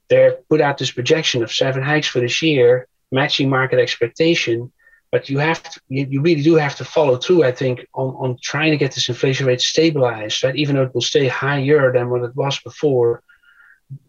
They 0.10 0.32
put 0.50 0.62
out 0.62 0.78
this 0.78 0.92
projection 0.92 1.44
of 1.44 1.52
seven 1.52 1.84
hikes 1.84 2.08
for 2.08 2.20
this 2.20 2.42
year, 2.42 2.88
matching 3.12 3.50
market 3.50 3.80
expectation. 3.80 4.72
But 5.12 5.30
you 5.30 5.40
have 5.40 5.64
to, 5.64 5.82
you, 5.88 6.22
really 6.22 6.44
do 6.44 6.56
have 6.56 6.76
to 6.76 6.86
follow 6.86 7.18
through, 7.18 7.44
I 7.44 7.52
think, 7.52 7.88
on, 7.96 8.10
on 8.16 8.38
trying 8.44 8.72
to 8.72 8.78
get 8.78 8.94
this 8.94 9.10
inflation 9.10 9.48
rate 9.48 9.62
stabilized, 9.62 10.44
right? 10.44 10.56
Even 10.56 10.76
though 10.76 10.84
it 10.84 10.94
will 10.94 11.02
stay 11.02 11.28
higher 11.28 11.92
than 11.92 12.10
what 12.10 12.24
it 12.24 12.36
was 12.36 12.60
before. 12.60 13.24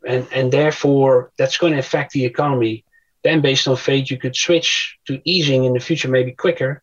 And 0.07 0.27
and 0.33 0.53
therefore 0.53 1.33
that's 1.38 1.59
going 1.59 1.73
to 1.75 1.79
affect 1.79 2.12
the 2.12 2.25
economy. 2.25 2.85
Then 3.23 3.40
based 3.40 3.69
on 3.69 3.77
FAIT, 3.77 4.11
you 4.11 4.16
could 4.16 4.35
switch 4.35 4.99
to 5.07 5.21
easing 5.25 5.64
in 5.64 5.75
the 5.75 5.81
future, 5.81 6.09
maybe 6.09 6.33
quicker 6.33 6.83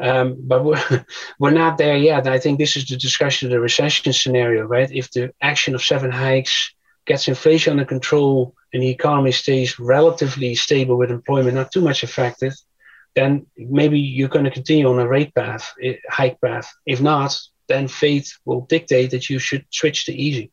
um, 0.00 0.36
but 0.40 0.64
we're, 0.64 1.04
we're 1.38 1.50
not 1.50 1.78
there 1.78 1.96
yet. 1.96 2.26
I 2.26 2.38
think 2.38 2.58
this 2.58 2.76
is 2.76 2.86
the 2.86 2.96
discussion 2.96 3.46
of 3.46 3.52
the 3.52 3.60
recession 3.60 4.12
scenario, 4.12 4.64
right? 4.64 4.90
If 4.90 5.10
the 5.10 5.32
action 5.40 5.74
of 5.74 5.82
seven 5.82 6.10
hikes 6.10 6.74
gets 7.06 7.28
inflation 7.28 7.72
under 7.72 7.84
control 7.84 8.54
and 8.72 8.82
the 8.82 8.88
economy 8.88 9.32
stays 9.32 9.78
relatively 9.78 10.54
stable 10.54 10.96
with 10.96 11.10
employment 11.10 11.54
not 11.54 11.72
too 11.72 11.80
much 11.80 12.02
affected, 12.02 12.54
then 13.14 13.46
maybe 13.56 13.98
you're 13.98 14.28
going 14.28 14.44
to 14.44 14.50
continue 14.50 14.88
on 14.88 14.98
a 14.98 15.08
rate 15.08 15.34
path, 15.34 15.74
hike 16.08 16.40
path. 16.40 16.72
If 16.86 17.00
not, 17.00 17.36
then 17.66 17.88
FAIT 17.88 18.32
will 18.44 18.62
dictate 18.62 19.10
that 19.10 19.28
you 19.28 19.38
should 19.38 19.66
switch 19.70 20.06
to 20.06 20.12
easy. 20.12 20.50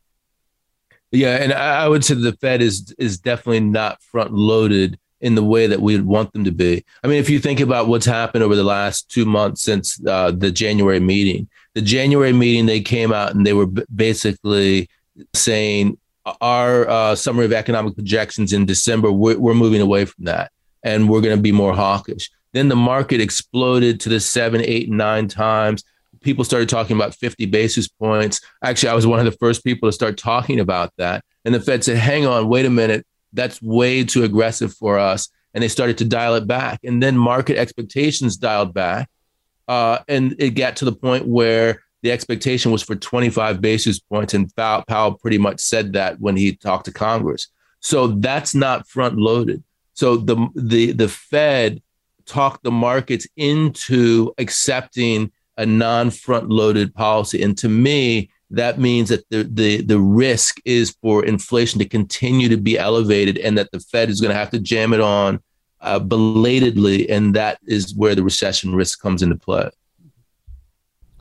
Yeah, 1.12 1.38
and 1.38 1.54
I 1.54 1.88
would 1.88 2.04
say 2.04 2.16
the 2.16 2.34
Fed 2.34 2.62
is 2.62 2.94
is 2.98 3.18
definitely 3.18 3.62
not 3.62 4.02
front 4.02 4.34
loaded 4.34 5.00
in 5.22 5.36
the 5.36 5.44
way 5.44 5.68
that 5.68 5.82
we'd 5.82 6.06
want 6.06 6.32
them 6.34 6.44
to 6.44 6.52
be. 6.52 6.84
I 7.04 7.08
mean, 7.08 7.18
if 7.18 7.30
you 7.30 7.40
think 7.40 7.60
about 7.60 7.88
what's 7.88 8.06
happened 8.06 8.44
over 8.44 8.56
the 8.56 8.64
last 8.64 9.10
two 9.10 9.26
months 9.26 9.64
since 9.64 10.00
uh, 10.06 10.32
the 10.32 10.52
January 10.52 11.00
meeting, 11.00 11.48
the 11.74 11.82
January 11.82 12.34
meeting, 12.34 12.66
they 12.66 12.82
came 12.82 13.12
out 13.12 13.34
and 13.34 13.46
they 13.46 13.54
were 13.54 13.66
basically 13.66 14.90
saying 15.34 15.98
our 16.42 16.88
uh, 16.88 17.16
summary 17.16 17.46
of 17.46 17.54
economic 17.54 17.96
projections 17.96 18.54
in 18.54 18.66
December, 18.66 19.12
we're, 19.12 19.40
we're 19.40 19.54
moving 19.54 19.82
away 19.82 20.06
from 20.06 20.26
that 20.26 20.52
and 20.84 21.10
we're 21.10 21.22
going 21.22 21.36
to 21.36 21.42
be 21.42 21.52
more 21.52 21.74
hawkish. 21.74 22.30
Then 22.54 22.68
the 22.68 22.76
market 22.76 23.22
exploded 23.22 24.00
to 24.02 24.10
the 24.10 24.20
seven, 24.20 24.62
eight, 24.62 24.90
nine 24.90 25.28
times. 25.28 25.84
People 26.22 26.44
started 26.44 26.70
talking 26.70 26.96
about 26.96 27.16
50 27.16 27.46
basis 27.48 27.88
points. 27.88 28.42
Actually, 28.64 28.90
I 28.90 28.96
was 28.96 29.08
one 29.08 29.20
of 29.20 29.26
the 29.26 29.38
first 29.40 29.64
people 29.64 29.88
to 29.88 29.94
start 29.94 30.18
talking 30.18 30.60
about 30.60 30.94
that. 30.98 31.24
And 31.46 31.54
the 31.54 31.62
Fed 31.62 31.84
said, 31.84 31.98
hang 31.98 32.26
on, 32.26 32.50
wait 32.50 32.66
a 32.66 32.70
minute 32.70 33.06
that's 33.34 33.62
way 33.62 34.04
too 34.04 34.24
aggressive 34.24 34.74
for 34.74 34.98
us. 34.98 35.30
and 35.54 35.64
they 35.64 35.70
started 35.70 35.98
to 35.98 36.06
dial 36.06 36.36
it 36.36 36.46
back. 36.46 36.80
And 36.84 37.02
then 37.02 37.18
market 37.18 37.58
expectations 37.58 38.38
dialed 38.38 38.76
back. 38.76 39.10
Uh, 39.68 40.00
and 40.08 40.36
it 40.38 40.52
got 40.52 40.76
to 40.76 40.86
the 40.86 40.92
point 40.92 41.26
where 41.26 41.82
the 42.04 42.12
expectation 42.12 42.72
was 42.72 42.84
for 42.84 42.96
25 42.96 43.60
basis 43.60 43.98
points. 43.98 44.36
And 44.36 44.54
Powell 44.56 45.14
pretty 45.14 45.40
much 45.40 45.60
said 45.60 45.94
that 45.94 46.20
when 46.20 46.36
he 46.38 46.56
talked 46.56 46.86
to 46.86 46.92
Congress. 46.92 47.48
So 47.80 48.08
that's 48.08 48.54
not 48.54 48.88
front 48.88 49.18
loaded. 49.18 49.64
So 49.94 50.18
the, 50.18 50.48
the, 50.54 50.92
the 50.92 51.08
Fed 51.08 51.82
talked 52.26 52.62
the 52.62 52.70
markets 52.70 53.26
into 53.36 54.34
accepting 54.38 55.32
a 55.58 55.66
non 55.66 56.10
front 56.10 56.50
loaded 56.50 56.94
policy. 56.94 57.42
And 57.42 57.58
to 57.58 57.70
me, 57.70 58.30
that 58.50 58.80
means 58.80 59.10
that 59.10 59.30
the, 59.30 59.44
the, 59.44 59.82
the 59.82 60.00
risk 60.00 60.60
is 60.64 60.96
for 61.02 61.26
inflation 61.26 61.80
to 61.80 61.88
continue 61.88 62.48
to 62.50 62.58
be 62.58 62.78
elevated 62.78 63.38
and 63.38 63.58
that 63.58 63.72
the 63.72 63.80
Fed 63.80 64.10
is 64.10 64.22
going 64.22 64.32
to 64.32 64.38
have 64.38 64.52
to 64.52 64.60
jam 64.60 64.94
it 64.94 65.02
on 65.02 65.42
uh, 65.82 66.00
belatedly. 66.00 67.10
And 67.10 67.36
that 67.36 67.60
is 67.66 67.94
where 67.96 68.16
the 68.16 68.24
recession 68.24 68.74
risk 68.74 69.02
comes 69.02 69.22
into 69.22 69.36
play. 69.36 69.70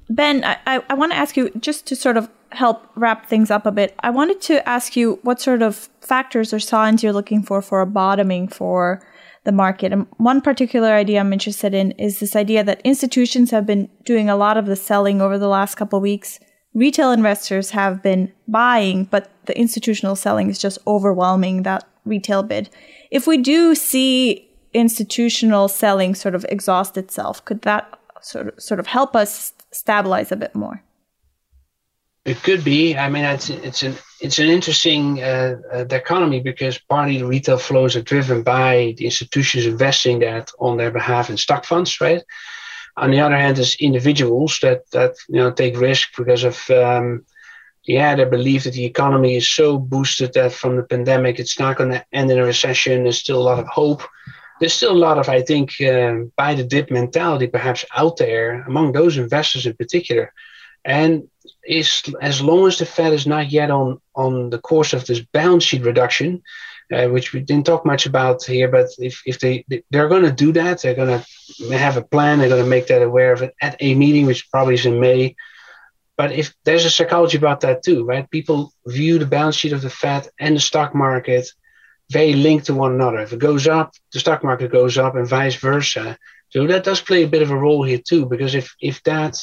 Ben, 0.08 0.44
I, 0.44 0.82
I 0.88 0.94
want 0.94 1.10
to 1.12 1.18
ask 1.18 1.36
you 1.36 1.50
just 1.58 1.86
to 1.86 1.96
sort 1.96 2.16
of 2.16 2.30
help 2.52 2.88
wrap 2.94 3.26
things 3.26 3.50
up 3.50 3.66
a 3.66 3.72
bit. 3.72 3.94
I 4.00 4.10
wanted 4.10 4.40
to 4.42 4.66
ask 4.68 4.96
you 4.96 5.18
what 5.22 5.40
sort 5.40 5.62
of 5.62 5.88
factors 6.00 6.52
or 6.52 6.60
signs 6.60 7.02
you're 7.02 7.12
looking 7.12 7.42
for 7.42 7.60
for 7.60 7.80
a 7.80 7.86
bottoming 7.86 8.46
for 8.46 9.02
the 9.46 9.52
market. 9.52 9.92
And 9.92 10.06
one 10.18 10.42
particular 10.42 10.90
idea 10.90 11.20
I'm 11.20 11.32
interested 11.32 11.72
in 11.72 11.92
is 11.92 12.20
this 12.20 12.36
idea 12.36 12.62
that 12.62 12.82
institutions 12.84 13.50
have 13.50 13.64
been 13.64 13.88
doing 14.04 14.28
a 14.28 14.36
lot 14.36 14.58
of 14.58 14.66
the 14.66 14.76
selling 14.76 15.22
over 15.22 15.38
the 15.38 15.48
last 15.48 15.76
couple 15.76 15.98
weeks 16.00 16.38
retail 16.76 17.10
investors 17.10 17.70
have 17.70 18.02
been 18.02 18.32
buying, 18.46 19.04
but 19.04 19.30
the 19.46 19.58
institutional 19.58 20.14
selling 20.14 20.50
is 20.50 20.58
just 20.58 20.78
overwhelming 20.86 21.62
that 21.62 21.82
retail 22.04 22.44
bid. 22.44 22.70
If 23.10 23.26
we 23.26 23.38
do 23.38 23.74
see 23.74 24.48
institutional 24.74 25.68
selling 25.68 26.14
sort 26.14 26.34
of 26.34 26.44
exhaust 26.50 26.96
itself, 26.98 27.44
could 27.44 27.62
that 27.62 27.98
sort 28.20 28.48
of, 28.48 28.62
sort 28.62 28.78
of 28.78 28.86
help 28.86 29.16
us 29.16 29.54
stabilize 29.72 30.30
a 30.30 30.36
bit 30.36 30.54
more? 30.54 30.82
It 32.26 32.42
could 32.42 32.62
be. 32.62 32.96
I 32.96 33.08
mean, 33.08 33.24
it's 33.24 33.48
it's 33.48 33.82
an 33.82 33.94
it's 34.20 34.38
an 34.38 34.48
interesting 34.48 35.22
uh, 35.22 35.56
uh, 35.72 35.84
economy 35.90 36.40
because 36.40 36.78
partly 36.78 37.18
the 37.18 37.26
retail 37.26 37.58
flows 37.58 37.96
are 37.96 38.02
driven 38.02 38.42
by 38.42 38.94
the 38.96 39.04
institutions 39.04 39.66
investing 39.66 40.20
that 40.20 40.50
on 40.58 40.76
their 40.76 40.90
behalf 40.90 41.28
in 41.28 41.36
stock 41.36 41.64
funds, 41.64 42.00
right? 42.00 42.22
On 42.96 43.10
the 43.10 43.20
other 43.20 43.36
hand, 43.36 43.56
there's 43.56 43.76
individuals 43.76 44.58
that 44.62 44.90
that 44.92 45.14
you 45.28 45.36
know 45.36 45.50
take 45.52 45.78
risk 45.78 46.16
because 46.16 46.44
of 46.44 46.70
um, 46.70 47.26
yeah, 47.86 48.14
they 48.14 48.24
believe 48.24 48.64
that 48.64 48.72
the 48.72 48.84
economy 48.84 49.36
is 49.36 49.50
so 49.50 49.78
boosted 49.78 50.32
that 50.34 50.52
from 50.52 50.76
the 50.76 50.82
pandemic 50.82 51.38
it's 51.38 51.58
not 51.58 51.76
going 51.76 51.90
to 51.90 52.04
end 52.12 52.30
in 52.30 52.38
a 52.38 52.44
recession. 52.44 53.04
There's 53.04 53.18
still 53.18 53.38
a 53.38 53.48
lot 53.48 53.58
of 53.58 53.66
hope. 53.68 54.02
There's 54.58 54.72
still 54.72 54.92
a 54.92 55.04
lot 55.06 55.18
of, 55.18 55.28
I 55.28 55.42
think, 55.42 55.74
um, 55.82 56.32
buy 56.36 56.54
the 56.54 56.64
dip 56.64 56.90
mentality 56.90 57.46
perhaps 57.46 57.84
out 57.94 58.16
there 58.16 58.62
among 58.62 58.92
those 58.92 59.18
investors 59.18 59.66
in 59.66 59.74
particular. 59.74 60.32
And 60.86 61.28
is 61.66 62.02
as 62.22 62.40
long 62.40 62.66
as 62.66 62.78
the 62.78 62.86
Fed 62.86 63.12
is 63.12 63.26
not 63.26 63.50
yet 63.50 63.70
on 63.70 64.00
on 64.14 64.50
the 64.50 64.58
course 64.58 64.92
of 64.92 65.04
this 65.04 65.20
balance 65.20 65.64
sheet 65.64 65.82
reduction, 65.82 66.42
uh, 66.92 67.08
which 67.08 67.32
we 67.32 67.40
didn't 67.40 67.66
talk 67.66 67.84
much 67.84 68.06
about 68.06 68.44
here. 68.44 68.68
But 68.68 68.88
if, 68.98 69.20
if 69.26 69.40
they 69.40 69.64
they're 69.90 70.08
going 70.08 70.22
to 70.22 70.44
do 70.44 70.52
that, 70.52 70.80
they're 70.80 70.94
going 70.94 71.20
to 71.20 71.78
have 71.78 71.96
a 71.96 72.02
plan. 72.02 72.38
They're 72.38 72.48
going 72.48 72.62
to 72.62 72.70
make 72.70 72.86
that 72.86 73.02
aware 73.02 73.32
of 73.32 73.42
it 73.42 73.54
at 73.60 73.76
a 73.80 73.94
meeting, 73.94 74.26
which 74.26 74.48
probably 74.50 74.74
is 74.74 74.86
in 74.86 75.00
May. 75.00 75.34
But 76.16 76.32
if 76.32 76.54
there's 76.64 76.84
a 76.84 76.90
psychology 76.90 77.36
about 77.36 77.60
that 77.60 77.82
too, 77.82 78.04
right? 78.04 78.30
People 78.30 78.72
view 78.86 79.18
the 79.18 79.26
balance 79.26 79.56
sheet 79.56 79.72
of 79.72 79.82
the 79.82 79.90
Fed 79.90 80.28
and 80.38 80.56
the 80.56 80.60
stock 80.60 80.94
market 80.94 81.46
very 82.10 82.34
linked 82.34 82.66
to 82.66 82.74
one 82.74 82.94
another. 82.94 83.18
If 83.18 83.32
it 83.32 83.40
goes 83.40 83.66
up, 83.66 83.92
the 84.12 84.20
stock 84.20 84.44
market 84.44 84.70
goes 84.70 84.96
up, 84.96 85.16
and 85.16 85.26
vice 85.26 85.56
versa. 85.56 86.16
So 86.50 86.66
that 86.68 86.84
does 86.84 87.00
play 87.00 87.24
a 87.24 87.28
bit 87.28 87.42
of 87.42 87.50
a 87.50 87.56
role 87.56 87.82
here 87.82 87.98
too, 87.98 88.26
because 88.26 88.54
if 88.54 88.74
if 88.80 89.02
that 89.02 89.36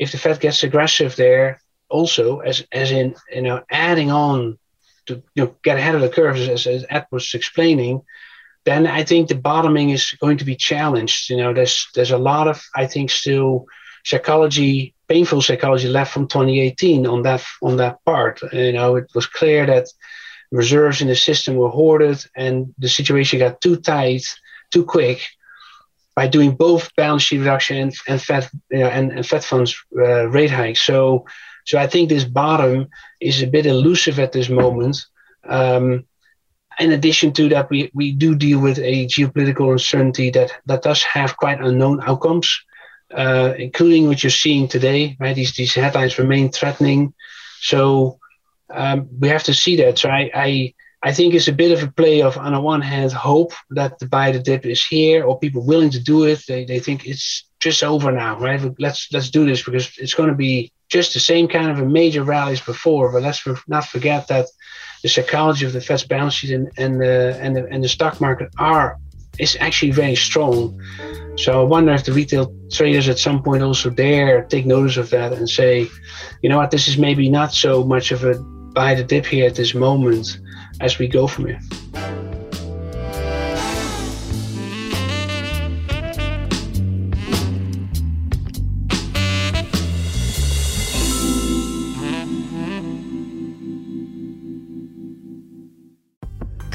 if 0.00 0.12
the 0.12 0.18
Fed 0.18 0.40
gets 0.40 0.64
aggressive 0.64 1.14
there, 1.14 1.60
also 1.90 2.38
as 2.38 2.64
as 2.72 2.90
in 2.90 3.14
you 3.30 3.42
know 3.42 3.62
adding 3.70 4.10
on 4.10 4.58
to 5.06 5.22
you 5.34 5.44
know, 5.44 5.54
get 5.62 5.76
ahead 5.76 5.94
of 5.94 6.00
the 6.00 6.08
curves, 6.08 6.48
as, 6.48 6.66
as 6.66 6.86
Ed 6.88 7.06
was 7.10 7.34
explaining, 7.34 8.02
then 8.64 8.86
I 8.86 9.04
think 9.04 9.28
the 9.28 9.34
bottoming 9.34 9.90
is 9.90 10.10
going 10.12 10.38
to 10.38 10.44
be 10.44 10.56
challenged. 10.56 11.28
You 11.28 11.36
know, 11.36 11.52
there's 11.52 11.88
there's 11.94 12.12
a 12.12 12.24
lot 12.30 12.48
of 12.48 12.62
I 12.74 12.86
think 12.86 13.10
still 13.10 13.66
psychology, 14.04 14.94
painful 15.06 15.42
psychology 15.42 15.88
left 15.88 16.14
from 16.14 16.28
2018 16.28 17.06
on 17.06 17.22
that 17.22 17.44
on 17.60 17.76
that 17.76 18.02
part. 18.06 18.40
You 18.52 18.72
know, 18.72 18.96
it 18.96 19.10
was 19.14 19.26
clear 19.26 19.66
that 19.66 19.86
reserves 20.50 21.02
in 21.02 21.08
the 21.08 21.16
system 21.16 21.56
were 21.56 21.68
hoarded, 21.68 22.24
and 22.34 22.74
the 22.78 22.88
situation 22.88 23.38
got 23.38 23.60
too 23.60 23.76
tight, 23.76 24.24
too 24.72 24.84
quick. 24.84 25.20
By 26.20 26.28
doing 26.28 26.56
both 26.56 26.94
balance 26.96 27.24
sheet 27.26 27.38
reduction 27.38 27.92
and, 28.08 28.20
Fed 28.20 28.44
you 28.70 28.80
know, 28.80 28.90
and, 28.96 29.06
and 29.12 29.26
Fed 29.26 29.42
funds 29.42 29.72
uh, 29.96 30.28
rate 30.36 30.50
hikes, 30.50 30.82
so 30.82 31.24
so 31.64 31.78
I 31.84 31.86
think 31.86 32.08
this 32.08 32.24
bottom 32.24 32.88
is 33.20 33.42
a 33.42 33.46
bit 33.46 33.64
elusive 33.64 34.18
at 34.24 34.32
this 34.32 34.48
moment. 34.48 34.96
Um, 35.48 36.04
in 36.78 36.92
addition 36.92 37.32
to 37.32 37.48
that, 37.48 37.70
we, 37.70 37.90
we 37.94 38.12
do 38.12 38.34
deal 38.34 38.60
with 38.60 38.78
a 38.78 39.06
geopolitical 39.06 39.72
uncertainty 39.72 40.30
that, 40.30 40.50
that 40.66 40.82
does 40.82 41.02
have 41.02 41.36
quite 41.36 41.60
unknown 41.60 42.00
outcomes, 42.08 42.48
uh, 43.14 43.54
including 43.58 44.06
what 44.06 44.22
you're 44.22 44.30
seeing 44.44 44.68
today. 44.68 45.16
Right, 45.20 45.36
these 45.36 45.54
these 45.56 45.74
headlines 45.74 46.18
remain 46.18 46.50
threatening, 46.50 47.14
so 47.60 48.18
um, 48.68 49.08
we 49.20 49.28
have 49.28 49.44
to 49.44 49.54
see 49.54 49.76
that. 49.76 49.98
So 49.98 50.10
I, 50.10 50.30
I 50.34 50.74
I 51.02 51.12
think 51.12 51.32
it's 51.32 51.48
a 51.48 51.52
bit 51.52 51.72
of 51.72 51.82
a 51.82 51.90
play 51.92 52.20
of 52.20 52.36
on 52.36 52.52
the 52.52 52.60
one 52.60 52.82
hand 52.82 53.12
hope 53.12 53.52
that 53.70 53.98
the 53.98 54.06
buy 54.06 54.32
the 54.32 54.38
dip 54.38 54.66
is 54.66 54.84
here 54.84 55.24
or 55.24 55.38
people 55.38 55.64
willing 55.64 55.90
to 55.90 56.00
do 56.00 56.24
it. 56.24 56.44
They 56.46 56.64
they 56.64 56.78
think 56.78 57.06
it's 57.06 57.46
just 57.58 57.82
over 57.82 58.12
now, 58.12 58.38
right? 58.38 58.60
Let's 58.78 59.08
let's 59.12 59.30
do 59.30 59.46
this 59.46 59.62
because 59.62 59.90
it's 59.98 60.14
going 60.14 60.28
to 60.28 60.34
be 60.34 60.72
just 60.88 61.14
the 61.14 61.20
same 61.20 61.48
kind 61.48 61.70
of 61.70 61.78
a 61.78 61.86
major 61.86 62.22
rallies 62.22 62.60
before. 62.60 63.12
But 63.12 63.22
let's 63.22 63.46
not 63.66 63.86
forget 63.86 64.28
that 64.28 64.46
the 65.02 65.08
psychology 65.08 65.64
of 65.64 65.72
the 65.72 65.80
Fed's 65.80 66.04
balance 66.04 66.34
sheet 66.34 66.50
and, 66.50 66.70
and 66.76 67.00
the 67.00 67.38
and 67.40 67.56
the 67.56 67.66
and 67.70 67.82
the 67.82 67.88
stock 67.88 68.20
market 68.20 68.50
are 68.58 68.98
is 69.38 69.56
actually 69.58 69.92
very 69.92 70.16
strong. 70.16 70.78
So 71.36 71.62
I 71.62 71.64
wonder 71.64 71.92
if 71.92 72.04
the 72.04 72.12
retail 72.12 72.54
traders 72.70 73.08
at 73.08 73.18
some 73.18 73.42
point 73.42 73.62
also 73.62 73.88
dare 73.88 74.44
take 74.44 74.66
notice 74.66 74.98
of 74.98 75.08
that 75.10 75.32
and 75.32 75.48
say, 75.48 75.88
you 76.42 76.50
know 76.50 76.58
what, 76.58 76.70
this 76.70 76.88
is 76.88 76.98
maybe 76.98 77.30
not 77.30 77.54
so 77.54 77.82
much 77.82 78.12
of 78.12 78.24
a 78.24 78.34
buy 78.74 78.94
the 78.94 79.02
dip 79.02 79.24
here 79.24 79.46
at 79.46 79.54
this 79.54 79.74
moment 79.74 80.38
as 80.80 80.98
we 80.98 81.06
go 81.06 81.26
from 81.26 81.46
here. 81.46 81.60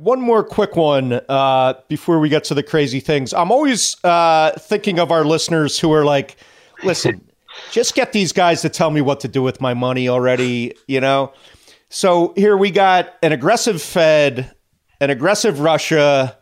One 0.00 0.22
more 0.22 0.42
quick 0.42 0.76
one 0.76 1.20
uh, 1.28 1.74
before 1.88 2.20
we 2.20 2.30
get 2.30 2.44
to 2.44 2.54
the 2.54 2.62
crazy 2.62 3.00
things. 3.00 3.34
I'm 3.34 3.52
always 3.52 4.02
uh, 4.02 4.52
thinking 4.52 4.98
of 4.98 5.12
our 5.12 5.26
listeners 5.26 5.78
who 5.78 5.92
are 5.92 6.06
like, 6.06 6.38
listen, 6.82 7.20
just 7.70 7.94
get 7.94 8.14
these 8.14 8.32
guys 8.32 8.62
to 8.62 8.70
tell 8.70 8.90
me 8.90 9.02
what 9.02 9.20
to 9.20 9.28
do 9.28 9.42
with 9.42 9.60
my 9.60 9.74
money 9.74 10.08
already, 10.08 10.74
you 10.88 11.02
know? 11.02 11.34
So 11.90 12.32
here 12.34 12.56
we 12.56 12.70
got 12.70 13.14
an 13.22 13.32
aggressive 13.32 13.82
Fed, 13.82 14.50
an 15.02 15.10
aggressive 15.10 15.60
Russia, 15.60 16.34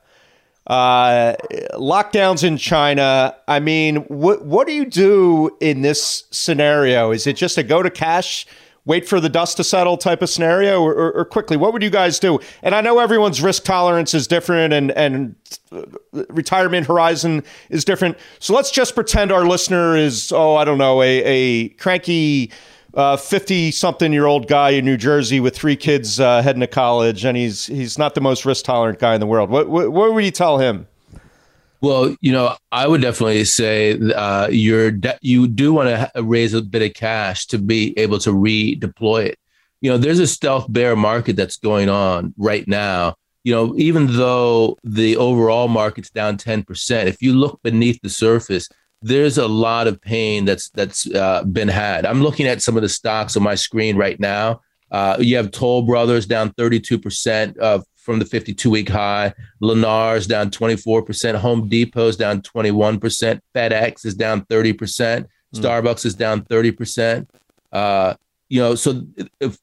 uh, 0.69 1.35
lockdowns 1.73 2.45
in 2.45 2.59
China. 2.59 3.35
I 3.49 3.59
mean, 3.59 3.97
what 4.05 4.45
what 4.45 4.69
do 4.69 4.73
you 4.73 4.87
do 4.87 5.51
in 5.61 5.83
this 5.83 6.29
scenario? 6.31 7.11
Is 7.11 7.27
it 7.27 7.35
just 7.35 7.59
a 7.59 7.65
go 7.65 7.83
to 7.83 7.91
cash 7.91 8.47
wait 8.89 9.07
for 9.07 9.21
the 9.21 9.29
dust 9.29 9.57
to 9.59 9.63
settle 9.63 9.97
type 9.97 10.23
of 10.23 10.29
scenario 10.29 10.83
or, 10.83 10.93
or, 10.93 11.13
or, 11.13 11.25
quickly 11.25 11.57
what 11.57 11.73
would 11.73 11.83
you 11.83 11.91
guys 11.91 12.19
do 12.19 12.41
and 12.63 12.75
i 12.75 12.81
know 12.81 12.99
everyone's 12.99 13.41
risk 13.41 13.63
tolerance 13.63 14.15
is 14.15 14.27
different 14.27 14.73
and 14.73 14.91
and 14.93 15.37
uh, 15.71 15.83
retirement 16.31 16.87
horizon 16.87 17.45
is 17.69 17.85
different 17.85 18.17
so 18.41 18.55
let's 18.55 18.71
just 18.71 18.95
pretend 18.95 19.31
our 19.31 19.47
listener 19.47 19.95
is 19.95 20.33
oh 20.33 20.57
i 20.57 20.65
don't 20.65 20.79
know 20.79 21.01
a, 21.03 21.23
a 21.25 21.69
cranky 21.71 22.51
fifty-something-year-old 23.19 24.49
guy 24.49 24.71
in 24.71 24.85
New 24.85 24.97
Jersey 24.97 25.39
with 25.39 25.55
three 25.55 25.77
kids 25.77 26.19
uh, 26.19 26.43
heading 26.43 26.61
to 26.61 26.67
college, 26.67 27.25
and 27.25 27.37
he's 27.37 27.67
he's 27.67 27.97
not 27.97 28.17
the 28.17 28.21
most 28.21 28.45
risk-tolerant 28.45 28.99
guy 28.99 29.15
in 29.15 29.21
the 29.21 29.27
world. 29.27 29.51
What, 29.51 29.69
what, 29.69 29.93
what 29.93 30.13
would 30.13 30.25
you 30.25 30.33
tell 30.33 30.59
him? 30.59 30.89
Well, 31.81 32.17
you 32.21 32.33
know, 32.33 32.57
I 32.73 32.89
would 32.89 33.03
definitely 33.03 33.45
say 33.45 33.99
uh, 33.99 34.49
you're 34.51 34.91
de- 34.91 35.19
you 35.23 35.47
do 35.47 35.73
want 35.73 35.89
to 35.89 36.23
raise 36.23 36.53
a 36.55 36.63
bit 36.63 36.83
of 36.83 36.95
cash 36.95 37.47
to 37.47 37.59
be 37.59 37.97
able 37.99 38.19
to 38.21 38.31
redeploy 38.31 39.27
it. 39.27 39.39
You 39.81 39.91
know, 39.91 39.99
there's 39.99 40.19
a 40.19 40.27
stealth 40.27 40.67
bear 40.73 40.97
market 40.97 41.37
that's 41.37 41.57
going 41.57 41.89
on 41.89 42.35
right 42.37 42.67
now. 42.67 43.15
You 43.45 43.55
know, 43.55 43.75
even 43.77 44.09
though 44.09 44.77
the 44.83 45.17
overall 45.17 45.69
market's 45.69 46.11
down 46.11 46.37
10%, 46.37 47.07
if 47.07 47.23
you 47.23 47.33
look 47.33 47.63
beneath 47.63 48.01
the 48.03 48.11
surface, 48.11 48.69
there's 49.01 49.39
a 49.39 49.47
lot 49.47 49.87
of 49.87 50.01
pain 50.01 50.45
that's 50.45 50.71
that's 50.71 51.09
uh, 51.15 51.45
been 51.45 51.69
had. 51.69 52.05
I'm 52.05 52.23
looking 52.23 52.47
at 52.47 52.61
some 52.61 52.77
of 52.77 52.83
the 52.83 52.89
stocks 52.89 53.37
on 53.37 53.45
my 53.45 53.55
screen 53.55 53.97
right 53.97 54.19
now. 54.19 54.61
Uh, 54.91 55.17
you 55.21 55.37
have 55.37 55.53
Toll 55.53 55.83
Brothers 55.83 56.27
down 56.27 56.51
32% 56.55 57.57
of 57.59 57.85
from 58.09 58.19
the 58.19 58.25
52 58.25 58.71
week 58.71 58.89
high. 58.89 59.35
Lennar's 59.61 60.27
down 60.27 60.49
24%. 60.49 61.35
Home 61.35 61.69
Depot's 61.69 62.17
down 62.17 62.41
21%. 62.41 63.39
FedEx 63.55 64.07
is 64.07 64.15
down 64.15 64.47
30%. 64.47 64.79
Mm. 64.79 65.27
Starbucks 65.53 66.07
is 66.07 66.15
down 66.15 66.41
30%. 66.41 67.29
Uh, 67.71 68.15
you 68.49 68.63
know, 68.63 68.75
so 68.75 69.07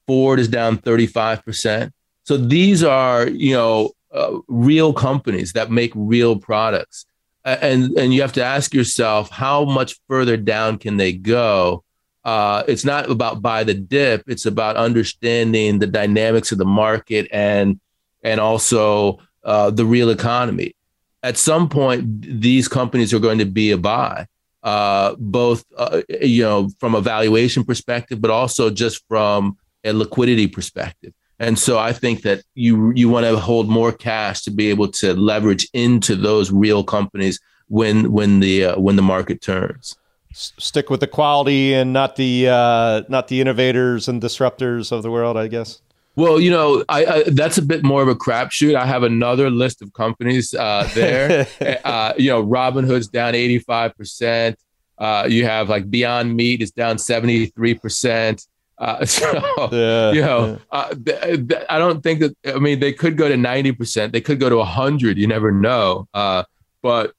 Ford 0.05 0.39
is 0.39 0.47
down 0.47 0.77
35%. 0.77 1.91
So 2.23 2.37
these 2.37 2.83
are, 2.83 3.27
you 3.27 3.55
know, 3.55 3.93
uh, 4.13 4.37
real 4.47 4.93
companies 4.93 5.53
that 5.53 5.71
make 5.71 5.91
real 5.95 6.37
products. 6.37 7.07
And, 7.45 7.97
and 7.97 8.13
you 8.13 8.21
have 8.21 8.33
to 8.33 8.43
ask 8.43 8.75
yourself, 8.75 9.31
how 9.31 9.65
much 9.65 9.99
further 10.07 10.37
down 10.37 10.77
can 10.77 10.97
they 10.97 11.13
go? 11.13 11.83
Uh, 12.23 12.63
it's 12.67 12.85
not 12.85 13.09
about 13.09 13.41
buy 13.41 13.63
the 13.63 13.73
dip. 13.73 14.23
It's 14.27 14.45
about 14.45 14.75
understanding 14.75 15.79
the 15.79 15.87
dynamics 15.87 16.51
of 16.51 16.59
the 16.59 16.65
market 16.65 17.27
and 17.31 17.79
and 18.25 18.41
also 18.41 19.19
uh, 19.43 19.69
the 19.69 19.85
real 19.85 20.09
economy. 20.09 20.75
At 21.23 21.37
some 21.37 21.69
point, 21.69 22.41
these 22.41 22.67
companies 22.67 23.13
are 23.13 23.19
going 23.19 23.37
to 23.37 23.45
be 23.45 23.71
a 23.71 23.77
buy, 23.77 24.27
uh, 24.63 25.15
both 25.17 25.63
uh, 25.77 26.01
you 26.21 26.43
know 26.43 26.69
from 26.79 26.95
a 26.95 27.01
valuation 27.01 27.63
perspective, 27.63 28.19
but 28.19 28.31
also 28.31 28.69
just 28.69 29.07
from 29.07 29.57
a 29.83 29.93
liquidity 29.93 30.47
perspective. 30.47 31.13
And 31.39 31.59
so 31.59 31.77
I 31.77 31.93
think 31.93 32.23
that 32.23 32.43
you 32.55 32.91
you 32.95 33.07
want 33.09 33.25
to 33.25 33.39
hold 33.39 33.69
more 33.69 33.91
cash 33.91 34.41
to 34.43 34.51
be 34.51 34.69
able 34.69 34.89
to 34.99 35.13
leverage 35.13 35.67
into 35.73 36.15
those 36.15 36.51
real 36.51 36.83
companies 36.83 37.39
when 37.67 38.11
when 38.11 38.39
the 38.39 38.65
uh, 38.65 38.79
when 38.79 38.95
the 38.95 39.01
market 39.01 39.41
turns. 39.41 39.95
Stick 40.33 40.89
with 40.89 40.99
the 40.99 41.07
quality 41.07 41.73
and 41.73 41.93
not 41.93 42.15
the 42.15 42.47
uh, 42.49 43.01
not 43.09 43.27
the 43.27 43.41
innovators 43.41 44.07
and 44.07 44.21
disruptors 44.21 44.91
of 44.91 45.03
the 45.03 45.11
world, 45.11 45.37
I 45.37 45.47
guess. 45.47 45.81
Well, 46.15 46.39
you 46.39 46.49
know, 46.49 46.83
I, 46.87 47.05
I, 47.05 47.23
that's 47.23 47.57
a 47.57 47.61
bit 47.61 47.83
more 47.83 48.01
of 48.01 48.07
a 48.07 48.15
crapshoot. 48.15 48.75
I 48.75 48.85
have 48.85 49.03
another 49.03 49.49
list 49.49 49.81
of 49.81 49.91
companies 49.93 50.53
uh, 50.53 50.89
there. 50.93 51.47
uh, 51.83 52.13
you 52.17 52.29
know, 52.29 52.43
Robinhood's 52.43 53.07
down 53.07 53.35
eighty 53.35 53.59
five 53.59 53.95
percent. 53.97 54.57
Uh, 54.97 55.27
you 55.29 55.45
have 55.45 55.67
like 55.67 55.89
Beyond 55.89 56.35
Meat 56.35 56.61
is 56.61 56.71
down 56.71 56.97
seventy 56.97 57.47
three 57.47 57.73
percent. 57.73 58.47
Uh, 58.77 59.05
so 59.05 59.69
yeah, 59.71 60.11
you 60.11 60.21
know, 60.21 60.59
uh, 60.71 60.93
th- 60.93 61.49
th- 61.49 61.65
I 61.69 61.77
don't 61.77 62.01
think 62.01 62.21
that. 62.21 62.35
I 62.45 62.59
mean, 62.59 62.79
they 62.79 62.93
could 62.93 63.17
go 63.17 63.27
to 63.27 63.35
ninety 63.35 63.73
percent. 63.73 64.13
They 64.13 64.21
could 64.21 64.39
go 64.39 64.49
to 64.49 64.63
hundred. 64.63 65.17
You 65.17 65.27
never 65.27 65.51
know. 65.51 66.07
Uh, 66.13 66.43
but 66.81 67.13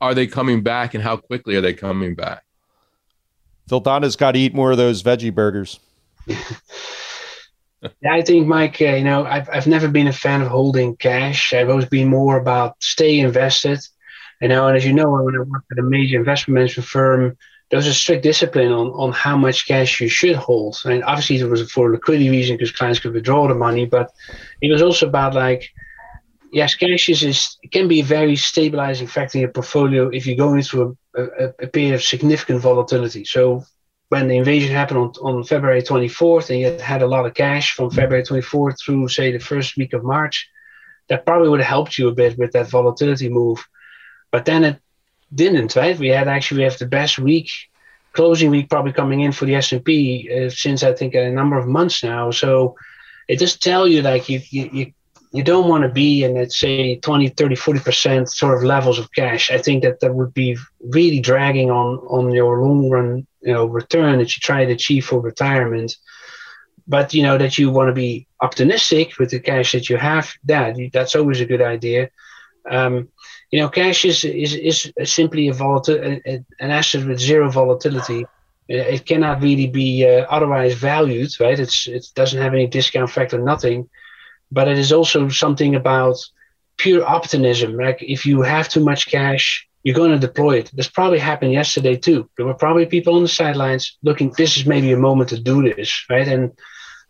are 0.00 0.14
they 0.14 0.28
coming 0.28 0.62
back, 0.62 0.94
and 0.94 1.02
how 1.02 1.16
quickly 1.16 1.56
are 1.56 1.60
they 1.60 1.74
coming 1.74 2.14
back? 2.14 2.44
Vildana's 3.68 4.16
got 4.16 4.32
to 4.32 4.38
eat 4.38 4.54
more 4.54 4.72
of 4.72 4.76
those 4.76 5.02
veggie 5.02 5.34
burgers. 5.34 5.80
yeah, 7.82 8.12
I 8.12 8.22
think, 8.22 8.46
Mike, 8.46 8.80
uh, 8.80 8.96
you 8.96 9.04
know, 9.04 9.24
I've, 9.24 9.48
I've 9.48 9.66
never 9.66 9.88
been 9.88 10.06
a 10.06 10.12
fan 10.12 10.42
of 10.42 10.48
holding 10.48 10.96
cash. 10.96 11.52
I've 11.52 11.70
always 11.70 11.86
been 11.88 12.08
more 12.08 12.36
about 12.36 12.82
stay 12.82 13.20
invested. 13.20 13.80
You 14.40 14.48
know, 14.48 14.68
and 14.68 14.76
as 14.76 14.86
you 14.86 14.92
know, 14.92 15.10
when 15.10 15.36
I 15.36 15.40
worked 15.40 15.70
at 15.72 15.78
a 15.78 15.82
major 15.82 16.18
investment 16.18 16.54
management 16.56 16.88
firm, 16.88 17.36
there 17.70 17.76
was 17.76 17.86
a 17.86 17.94
strict 17.94 18.22
discipline 18.22 18.72
on, 18.72 18.88
on 18.88 19.12
how 19.12 19.36
much 19.36 19.66
cash 19.66 20.00
you 20.00 20.08
should 20.08 20.36
hold. 20.36 20.78
And 20.84 21.04
obviously, 21.04 21.38
it 21.38 21.44
was 21.44 21.70
for 21.70 21.90
liquidity 21.90 22.30
reason 22.30 22.56
because 22.56 22.72
clients 22.72 22.98
could 22.98 23.12
withdraw 23.12 23.48
the 23.48 23.54
money, 23.54 23.86
but 23.86 24.10
it 24.60 24.72
was 24.72 24.82
also 24.82 25.06
about 25.06 25.34
like, 25.34 25.70
yes, 26.52 26.74
cash 26.74 27.08
is, 27.08 27.22
is 27.22 27.58
can 27.70 27.86
be 27.86 28.00
a 28.00 28.04
very 28.04 28.34
stabilizing 28.34 29.06
factor 29.06 29.38
in 29.38 29.42
your 29.42 29.52
portfolio 29.52 30.08
if 30.08 30.26
you 30.26 30.36
go 30.36 30.54
into 30.54 30.96
a, 31.14 31.22
a, 31.22 31.48
a 31.62 31.66
period 31.68 31.94
of 31.94 32.02
significant 32.02 32.60
volatility. 32.60 33.24
So 33.24 33.64
when 34.10 34.26
the 34.26 34.36
invasion 34.36 34.74
happened 34.74 34.98
on, 34.98 35.12
on 35.22 35.44
February 35.44 35.82
24th, 35.82 36.50
and 36.50 36.58
you 36.58 36.84
had 36.84 37.00
a 37.00 37.06
lot 37.06 37.26
of 37.26 37.34
cash 37.34 37.74
from 37.74 37.90
February 37.90 38.24
24th 38.24 38.76
through, 38.84 39.08
say, 39.08 39.30
the 39.30 39.38
first 39.38 39.76
week 39.76 39.92
of 39.92 40.04
March, 40.04 40.50
that 41.08 41.24
probably 41.24 41.48
would 41.48 41.60
have 41.60 41.68
helped 41.68 41.96
you 41.96 42.08
a 42.08 42.14
bit 42.14 42.36
with 42.36 42.52
that 42.52 42.68
volatility 42.68 43.28
move. 43.28 43.64
But 44.32 44.44
then 44.44 44.64
it 44.64 44.80
didn't, 45.32 45.76
right? 45.76 45.96
We 45.96 46.08
had 46.08 46.26
actually 46.26 46.58
we 46.58 46.64
have 46.64 46.78
the 46.78 46.86
best 46.86 47.20
week, 47.20 47.50
closing 48.12 48.50
week 48.50 48.68
probably 48.68 48.92
coming 48.92 49.20
in 49.20 49.30
for 49.30 49.44
the 49.44 49.54
S&P 49.54 50.28
uh, 50.28 50.50
since 50.50 50.82
I 50.82 50.92
think 50.92 51.14
a 51.14 51.30
number 51.30 51.56
of 51.56 51.68
months 51.68 52.02
now. 52.02 52.32
So 52.32 52.74
it 53.28 53.38
just 53.38 53.62
tell 53.62 53.86
you 53.86 54.02
like 54.02 54.28
you 54.28 54.40
you, 54.50 54.70
you 54.72 54.92
you 55.32 55.44
don't 55.44 55.68
want 55.68 55.82
to 55.84 55.88
be 55.88 56.24
in 56.24 56.34
let's 56.34 56.58
say 56.58 56.96
20 56.96 57.28
30 57.28 57.54
40% 57.54 58.28
sort 58.28 58.56
of 58.56 58.64
levels 58.64 58.98
of 58.98 59.12
cash. 59.12 59.50
I 59.50 59.58
think 59.58 59.82
that 59.82 60.00
that 60.00 60.14
would 60.14 60.34
be 60.34 60.56
really 60.80 61.20
dragging 61.20 61.70
on 61.70 61.98
on 61.98 62.32
your 62.32 62.60
long 62.60 62.90
run 62.90 63.26
you 63.40 63.52
know 63.52 63.66
return 63.66 64.18
that 64.18 64.36
you 64.36 64.40
try 64.40 64.64
to 64.64 64.72
achieve 64.72 65.06
for 65.06 65.20
retirement. 65.20 65.96
But 66.88 67.14
you 67.14 67.22
know 67.22 67.38
that 67.38 67.58
you 67.58 67.70
want 67.70 67.88
to 67.88 67.92
be 67.92 68.26
optimistic 68.40 69.18
with 69.18 69.30
the 69.30 69.38
cash 69.38 69.72
that 69.72 69.88
you 69.88 69.96
have 69.96 70.32
that 70.44 70.76
that's 70.92 71.14
always 71.14 71.40
a 71.40 71.46
good 71.46 71.62
idea. 71.62 72.10
Um, 72.68 73.08
you 73.52 73.60
know 73.60 73.68
cash 73.68 74.04
is 74.04 74.24
is, 74.24 74.54
is 74.54 74.92
simply 75.04 75.48
a 75.48 75.52
volatile 75.52 76.18
an 76.24 76.44
asset 76.60 77.06
with 77.06 77.20
zero 77.20 77.48
volatility. 77.50 78.26
It 78.68 79.04
cannot 79.04 79.42
really 79.42 79.66
be 79.66 80.06
uh, 80.06 80.26
otherwise 80.28 80.74
valued 80.74 81.30
right? 81.40 81.58
It's 81.58 81.86
it 81.86 82.06
doesn't 82.14 82.42
have 82.42 82.54
any 82.54 82.66
discount 82.66 83.10
factor 83.10 83.38
nothing 83.38 83.88
but 84.50 84.68
it 84.68 84.78
is 84.78 84.92
also 84.92 85.28
something 85.28 85.74
about 85.74 86.16
pure 86.76 87.06
optimism. 87.06 87.76
Like 87.76 88.02
if 88.02 88.26
you 88.26 88.42
have 88.42 88.68
too 88.68 88.84
much 88.84 89.06
cash, 89.06 89.66
you're 89.82 89.94
going 89.96 90.12
to 90.12 90.26
deploy 90.26 90.58
it. 90.58 90.70
This 90.74 90.88
probably 90.88 91.18
happened 91.18 91.52
yesterday 91.52 91.96
too. 91.96 92.28
There 92.36 92.46
were 92.46 92.54
probably 92.54 92.86
people 92.86 93.16
on 93.16 93.22
the 93.22 93.28
sidelines 93.28 93.98
looking. 94.02 94.32
This 94.36 94.56
is 94.56 94.66
maybe 94.66 94.92
a 94.92 94.96
moment 94.96 95.30
to 95.30 95.40
do 95.40 95.62
this, 95.62 96.04
right? 96.10 96.28
And 96.28 96.52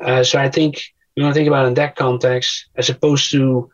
uh, 0.00 0.22
so 0.22 0.38
I 0.38 0.48
think 0.48 0.82
you 1.14 1.22
want 1.22 1.34
to 1.34 1.38
think 1.38 1.48
about 1.48 1.66
in 1.66 1.74
that 1.74 1.96
context 1.96 2.66
as 2.76 2.88
opposed 2.88 3.30
to 3.32 3.70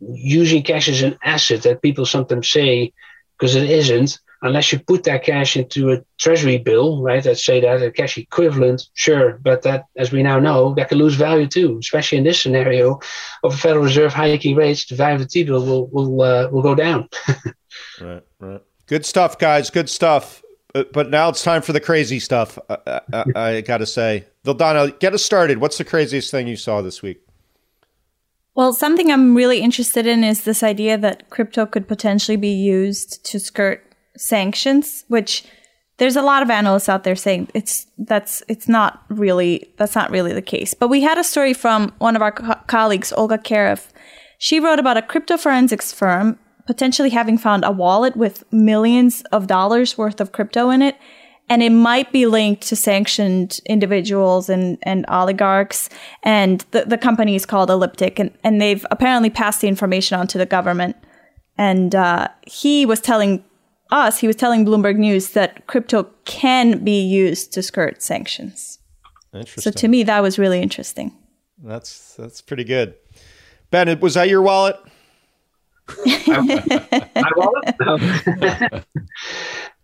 using 0.00 0.62
cash 0.62 0.88
as 0.88 1.02
an 1.02 1.18
asset 1.22 1.62
that 1.62 1.82
people 1.82 2.06
sometimes 2.06 2.50
say 2.50 2.92
because 3.38 3.54
it 3.54 3.70
isn't 3.70 4.18
unless 4.42 4.72
you 4.72 4.78
put 4.78 5.04
that 5.04 5.24
cash 5.24 5.56
into 5.56 5.92
a 5.92 6.02
treasury 6.18 6.58
bill, 6.58 7.02
right? 7.02 7.24
Let's 7.24 7.44
say 7.44 7.60
that 7.60 7.82
a 7.82 7.90
cash 7.90 8.18
equivalent, 8.18 8.88
sure, 8.94 9.38
but 9.42 9.62
that, 9.62 9.84
as 9.96 10.12
we 10.12 10.22
now 10.22 10.38
know, 10.38 10.74
that 10.74 10.88
can 10.88 10.98
lose 10.98 11.14
value 11.14 11.46
too, 11.46 11.78
especially 11.80 12.18
in 12.18 12.24
this 12.24 12.40
scenario 12.40 13.00
of 13.42 13.54
a 13.54 13.56
Federal 13.56 13.84
Reserve 13.84 14.12
hiking 14.12 14.56
rates. 14.56 14.86
The 14.86 14.96
value 14.96 15.16
of 15.16 15.20
the 15.20 15.28
T 15.28 15.44
bill 15.44 15.64
will 15.64 15.86
will 15.88 16.22
uh, 16.22 16.48
will 16.50 16.62
go 16.62 16.74
down. 16.74 17.08
right, 18.00 18.22
right. 18.40 18.62
Good 18.86 19.04
stuff, 19.04 19.38
guys. 19.38 19.70
Good 19.70 19.88
stuff. 19.90 20.42
But, 20.72 20.92
but 20.92 21.10
now 21.10 21.30
it's 21.30 21.42
time 21.42 21.62
for 21.62 21.72
the 21.72 21.80
crazy 21.80 22.20
stuff. 22.20 22.58
Uh, 22.68 22.76
uh, 22.86 23.00
I, 23.12 23.24
I, 23.34 23.48
I 23.56 23.60
got 23.62 23.78
to 23.78 23.86
say, 23.86 24.26
Vildana, 24.44 24.98
get 24.98 25.14
us 25.14 25.24
started. 25.24 25.58
What's 25.58 25.78
the 25.78 25.84
craziest 25.84 26.30
thing 26.30 26.46
you 26.46 26.56
saw 26.56 26.82
this 26.82 27.00
week? 27.00 27.26
Well, 28.54 28.72
something 28.72 29.10
I'm 29.10 29.34
really 29.34 29.60
interested 29.60 30.06
in 30.06 30.24
is 30.24 30.44
this 30.44 30.62
idea 30.62 30.96
that 30.98 31.30
crypto 31.30 31.66
could 31.66 31.86
potentially 31.86 32.36
be 32.36 32.50
used 32.50 33.24
to 33.26 33.38
skirt 33.38 33.85
sanctions, 34.16 35.04
which 35.08 35.44
there's 35.98 36.16
a 36.16 36.22
lot 36.22 36.42
of 36.42 36.50
analysts 36.50 36.88
out 36.88 37.04
there 37.04 37.16
saying 37.16 37.48
it's 37.54 37.86
that's 37.98 38.42
it's 38.48 38.68
not 38.68 39.02
really 39.08 39.72
that's 39.78 39.94
not 39.94 40.10
really 40.10 40.32
the 40.32 40.42
case. 40.42 40.74
But 40.74 40.88
we 40.88 41.02
had 41.02 41.18
a 41.18 41.24
story 41.24 41.54
from 41.54 41.92
one 41.98 42.16
of 42.16 42.22
our 42.22 42.32
co- 42.32 42.60
colleagues, 42.66 43.12
Olga 43.12 43.38
Kharif. 43.38 43.88
She 44.38 44.60
wrote 44.60 44.78
about 44.78 44.98
a 44.98 45.02
crypto 45.02 45.36
forensics 45.36 45.92
firm 45.92 46.38
potentially 46.66 47.10
having 47.10 47.38
found 47.38 47.64
a 47.64 47.70
wallet 47.70 48.16
with 48.16 48.44
millions 48.52 49.22
of 49.32 49.46
dollars 49.46 49.96
worth 49.96 50.20
of 50.20 50.32
crypto 50.32 50.70
in 50.70 50.82
it. 50.82 50.96
And 51.48 51.62
it 51.62 51.70
might 51.70 52.10
be 52.10 52.26
linked 52.26 52.62
to 52.62 52.76
sanctioned 52.76 53.60
individuals 53.66 54.48
and, 54.48 54.78
and 54.82 55.06
oligarchs. 55.08 55.88
And 56.24 56.66
the, 56.72 56.84
the 56.84 56.98
company 56.98 57.36
is 57.36 57.46
called 57.46 57.70
Elliptic. 57.70 58.18
And, 58.18 58.36
and 58.42 58.60
they've 58.60 58.84
apparently 58.90 59.30
passed 59.30 59.60
the 59.60 59.68
information 59.68 60.18
on 60.18 60.26
to 60.28 60.38
the 60.38 60.46
government. 60.46 60.96
And 61.56 61.94
uh, 61.94 62.28
he 62.44 62.84
was 62.84 63.00
telling 63.00 63.44
us, 63.90 64.18
he 64.18 64.26
was 64.26 64.36
telling 64.36 64.64
Bloomberg 64.64 64.96
News 64.96 65.30
that 65.30 65.66
crypto 65.66 66.04
can 66.24 66.82
be 66.84 67.00
used 67.00 67.52
to 67.52 67.62
skirt 67.62 68.02
sanctions. 68.02 68.78
Interesting. 69.32 69.62
So 69.62 69.70
to 69.70 69.88
me, 69.88 70.02
that 70.04 70.22
was 70.22 70.38
really 70.38 70.60
interesting. 70.60 71.12
That's 71.62 72.14
that's 72.14 72.40
pretty 72.40 72.64
good. 72.64 72.94
Ben, 73.70 73.98
was 74.00 74.14
that 74.14 74.28
your 74.28 74.42
wallet? 74.42 74.76
My 76.06 77.30
wallet? 77.36 77.74
No. 77.80 78.82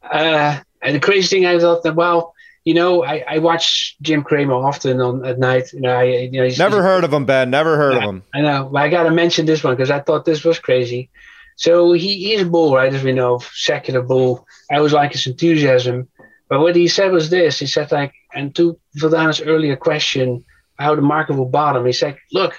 uh, 0.11 0.61
and 0.82 0.96
the 0.96 1.00
crazy 1.00 1.28
thing 1.28 1.46
I 1.46 1.59
thought 1.59 1.82
that 1.84 1.94
well, 1.94 2.34
you 2.64 2.74
know, 2.74 3.05
I, 3.05 3.24
I 3.28 3.38
watch 3.38 3.96
Jim 4.03 4.22
Cramer 4.22 4.55
often 4.55 5.00
on 5.00 5.24
at 5.24 5.38
night. 5.38 5.72
You 5.72 5.80
know, 5.80 5.94
I 5.94 6.05
you 6.05 6.32
know, 6.32 6.44
he's, 6.44 6.59
Never 6.59 6.76
he's, 6.76 6.84
heard 6.84 7.05
of 7.05 7.12
him, 7.12 7.24
Ben. 7.24 7.50
Never 7.50 7.76
heard 7.76 7.96
of 7.96 8.03
him. 8.03 8.22
I 8.34 8.40
know, 8.40 8.68
but 8.72 8.82
I 8.82 8.88
got 8.88 9.05
to 9.05 9.11
mention 9.11 9.46
this 9.46 9.64
one 9.64 9.74
because 9.74 9.90
I 9.90 10.00
thought 10.00 10.24
this 10.24 10.44
was 10.44 10.59
crazy. 10.59 11.11
So 11.57 11.92
he, 11.92 12.28
he's 12.28 12.42
a 12.42 12.46
bull, 12.46 12.74
right? 12.74 12.92
As 12.92 13.03
we 13.03 13.12
know, 13.12 13.40
secular 13.53 14.03
bull. 14.03 14.46
I 14.70 14.76
always 14.76 14.92
like 14.92 15.12
his 15.12 15.26
enthusiasm. 15.26 16.09
But 16.48 16.61
what 16.61 16.76
he 16.76 16.88
said 16.88 17.12
was 17.12 17.30
this: 17.30 17.59
he 17.59 17.66
said, 17.66 17.92
like, 17.92 18.12
and 18.34 18.55
to 18.57 18.78
Vildana's 18.98 19.40
earlier 19.40 19.76
question, 19.76 20.44
how 20.78 20.94
the 20.94 21.03
market 21.03 21.34
will 21.36 21.46
bottom. 21.46 21.86
He 21.86 21.92
said, 21.92 22.18
look, 22.32 22.59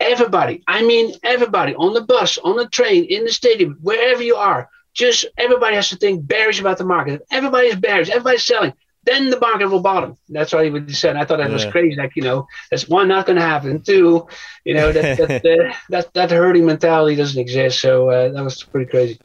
everybody, 0.00 0.62
I 0.66 0.82
mean 0.82 1.14
everybody, 1.22 1.74
on 1.74 1.94
the 1.94 2.02
bus, 2.02 2.38
on 2.38 2.56
the 2.56 2.68
train, 2.68 3.04
in 3.04 3.24
the 3.24 3.32
stadium, 3.32 3.78
wherever 3.80 4.22
you 4.22 4.36
are, 4.36 4.68
just 4.92 5.26
everybody 5.38 5.74
has 5.76 5.88
to 5.88 5.96
think 5.96 6.26
bearish 6.26 6.60
about 6.60 6.78
the 6.78 6.84
market. 6.84 7.14
If 7.14 7.22
everybody 7.30 7.68
is 7.68 7.76
bearish, 7.76 8.10
everybody's 8.10 8.44
selling 8.44 8.72
then 9.04 9.30
the 9.30 9.38
market 9.38 9.68
will 9.68 9.80
bottom. 9.80 10.16
That's 10.28 10.52
what 10.52 10.64
he 10.64 10.92
said. 10.92 11.16
I 11.16 11.24
thought 11.24 11.38
that 11.38 11.48
yeah. 11.48 11.54
was 11.54 11.66
crazy. 11.66 11.96
Like, 11.96 12.16
you 12.16 12.22
know, 12.22 12.46
that's 12.70 12.88
one, 12.88 13.08
not 13.08 13.26
going 13.26 13.36
to 13.36 13.42
happen. 13.42 13.82
Two, 13.82 14.26
you 14.64 14.74
know, 14.74 14.92
that 14.92 15.18
that, 15.18 15.28
that, 15.42 15.76
that, 15.90 16.14
that 16.14 16.30
herding 16.30 16.66
mentality 16.66 17.16
doesn't 17.16 17.40
exist. 17.40 17.80
So 17.80 18.10
uh, 18.10 18.30
that 18.30 18.42
was 18.42 18.62
pretty 18.62 18.90
crazy. 18.90 19.18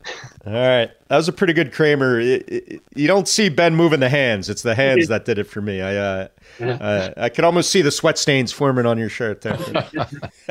All 0.45 0.53
right. 0.53 0.89
That 1.07 1.17
was 1.17 1.27
a 1.27 1.33
pretty 1.33 1.53
good 1.53 1.73
Cramer. 1.73 2.19
It, 2.19 2.49
it, 2.49 2.81
you 2.95 3.07
don't 3.07 3.27
see 3.27 3.49
Ben 3.49 3.75
moving 3.75 3.99
the 3.99 4.09
hands. 4.09 4.49
It's 4.49 4.61
the 4.61 4.75
hands 4.75 5.07
that 5.07 5.25
did 5.25 5.39
it 5.39 5.45
for 5.45 5.61
me. 5.61 5.81
I, 5.81 5.95
uh, 5.95 6.27
yeah. 6.59 6.71
uh, 6.73 7.13
I 7.17 7.29
could 7.29 7.45
almost 7.45 7.71
see 7.71 7.81
the 7.81 7.91
sweat 7.91 8.17
stains 8.17 8.51
forming 8.51 8.85
on 8.85 8.97
your 8.97 9.09
shirt 9.09 9.41
there. 9.41 9.57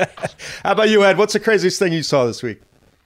How 0.63 0.71
about 0.71 0.89
you, 0.89 1.03
Ed? 1.03 1.17
What's 1.17 1.33
the 1.33 1.39
craziest 1.39 1.79
thing 1.79 1.93
you 1.93 2.03
saw 2.03 2.25
this 2.25 2.43
week? 2.43 2.61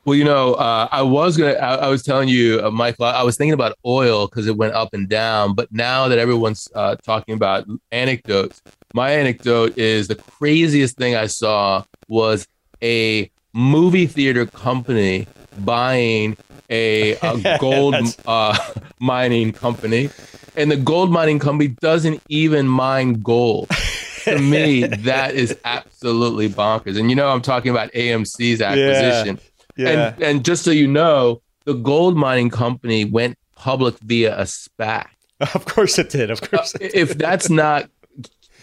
Well, 0.06 0.16
you 0.16 0.26
know, 0.26 0.56
uh, 0.56 0.90
I 0.92 1.02
was 1.02 1.38
gonna. 1.38 1.54
I, 1.54 1.76
I 1.76 1.88
was 1.88 2.04
telling 2.04 2.28
you, 2.28 2.60
uh, 2.62 2.70
Michael. 2.72 3.06
I 3.06 3.24
was 3.24 3.38
thinking 3.38 3.54
about 3.54 3.78
oil 3.86 4.28
because 4.28 4.48
it 4.48 4.58
went 4.58 4.74
up 4.74 4.94
and 4.94 5.08
down. 5.08 5.56
But 5.56 5.72
now 5.72 6.10
that 6.10 6.20
everyone's 6.20 6.68
uh, 6.76 6.98
talking 6.98 7.36
about 7.36 7.66
anecdotes, 7.92 8.62
my 8.94 9.12
anecdote 9.12 9.78
is 9.78 10.10
the 10.10 10.16
craziest 10.16 10.98
thing 10.98 11.16
I 11.16 11.28
saw 11.28 11.86
was 12.10 12.48
a 12.82 13.32
movie 13.54 14.06
theater 14.06 14.46
company 14.46 15.26
buying 15.60 16.36
a, 16.70 17.16
a 17.16 17.58
gold 17.62 17.96
uh, 18.26 18.58
mining 19.00 19.54
company, 19.54 20.10
and 20.58 20.70
the 20.70 20.78
gold 20.78 21.12
mining 21.12 21.40
company 21.40 21.70
doesn't 21.80 22.22
even 22.28 22.68
mine 22.68 23.22
gold. 23.22 23.70
to 24.26 24.38
me, 24.38 24.84
that 24.84 25.34
is 25.34 25.58
absolutely 25.64 26.50
bonkers. 26.50 27.00
And 27.00 27.10
you 27.10 27.16
know, 27.16 27.30
I'm 27.30 27.42
talking 27.42 27.72
about 27.72 27.90
AMC's 27.94 28.62
acquisition. 28.62 29.38
Yeah 29.38 29.50
yeah. 29.76 30.14
And 30.14 30.24
and 30.24 30.46
just 30.46 30.64
so 30.64 30.72
you 30.72 30.88
know, 30.88 31.42
the 31.66 31.74
gold 31.74 32.16
mining 32.16 32.50
company 32.50 33.06
went 33.06 33.38
public 33.56 33.98
via 34.00 34.38
a 34.38 34.44
SPAC. 34.44 35.08
Of 35.56 35.66
course 35.66 36.00
it 36.00 36.10
did. 36.10 36.32
Of 36.32 36.40
course. 36.40 36.72
Did. 36.72 36.96
If 36.96 37.18
that's 37.18 37.50
not 37.50 37.90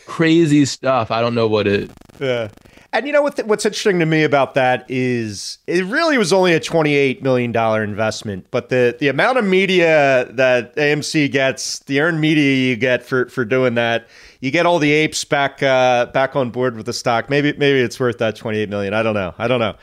crazy 0.06 0.64
stuff, 0.64 1.10
I 1.10 1.20
don't 1.20 1.34
know 1.34 1.46
what 1.46 1.66
is. 1.66 1.90
Yeah. 2.18 2.48
And 2.92 3.06
you 3.06 3.12
know 3.12 3.22
what? 3.22 3.38
what's 3.46 3.64
interesting 3.64 4.00
to 4.00 4.06
me 4.06 4.24
about 4.24 4.54
that 4.54 4.84
is 4.88 5.58
it 5.68 5.84
really 5.84 6.18
was 6.18 6.32
only 6.32 6.54
a 6.54 6.60
twenty-eight 6.60 7.22
million 7.22 7.52
dollar 7.52 7.84
investment, 7.84 8.46
but 8.50 8.68
the 8.68 8.96
the 8.98 9.06
amount 9.06 9.38
of 9.38 9.44
media 9.44 10.26
that 10.30 10.74
AMC 10.74 11.30
gets, 11.30 11.78
the 11.80 12.00
earned 12.00 12.20
media 12.20 12.68
you 12.68 12.74
get 12.74 13.04
for 13.04 13.26
for 13.28 13.44
doing 13.44 13.74
that, 13.74 14.08
you 14.40 14.50
get 14.50 14.66
all 14.66 14.80
the 14.80 14.90
apes 14.90 15.22
back 15.24 15.62
uh, 15.62 16.06
back 16.06 16.34
on 16.34 16.50
board 16.50 16.76
with 16.76 16.86
the 16.86 16.92
stock. 16.92 17.30
Maybe 17.30 17.52
maybe 17.52 17.78
it's 17.78 18.00
worth 18.00 18.18
that 18.18 18.34
twenty-eight 18.34 18.68
million. 18.68 18.92
I 18.92 19.04
don't 19.04 19.14
know. 19.14 19.34
I 19.38 19.46
don't 19.46 19.60
know. 19.60 19.76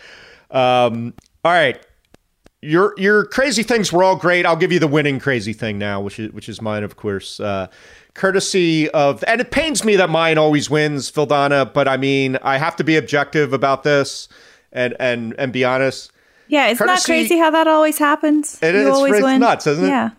Um, 0.51 1.13
all 1.43 1.51
right. 1.51 1.83
Your 2.61 2.95
your 2.97 3.25
crazy 3.25 3.61
things 3.63 3.93
were 3.93 4.03
all 4.03 4.15
great. 4.15 4.45
I'll 4.45 4.55
give 4.55 4.71
you 4.71 4.79
the 4.79 4.87
winning 4.87 5.19
crazy 5.19 5.53
thing 5.53 5.77
now, 5.77 6.01
which 6.01 6.19
is 6.19 6.31
which 6.31 6.49
is 6.49 6.61
mine, 6.61 6.83
of 6.83 6.95
course. 6.95 7.39
Uh, 7.39 7.67
courtesy 8.15 8.89
of, 8.89 9.23
and 9.27 9.39
it 9.39 9.51
pains 9.51 9.85
me 9.85 9.95
that 9.95 10.09
mine 10.09 10.37
always 10.37 10.69
wins, 10.69 11.11
Vildana. 11.11 11.71
But 11.71 11.87
I 11.87 11.97
mean, 11.97 12.37
I 12.41 12.57
have 12.57 12.75
to 12.77 12.83
be 12.83 12.97
objective 12.97 13.53
about 13.53 13.83
this 13.83 14.27
and 14.71 14.95
and 14.99 15.35
and 15.37 15.53
be 15.53 15.63
honest. 15.63 16.11
Yeah, 16.47 16.67
it's 16.69 16.79
not 16.79 16.87
that 16.87 17.03
crazy 17.03 17.37
how 17.37 17.51
that 17.51 17.67
always 17.67 17.97
happens. 17.97 18.57
It, 18.61 18.73
you 18.73 18.91
always 18.91 19.21
win. 19.21 19.39
nuts, 19.39 19.67
isn't 19.67 19.85
it? 19.85 19.89
Yeah. 19.89 20.09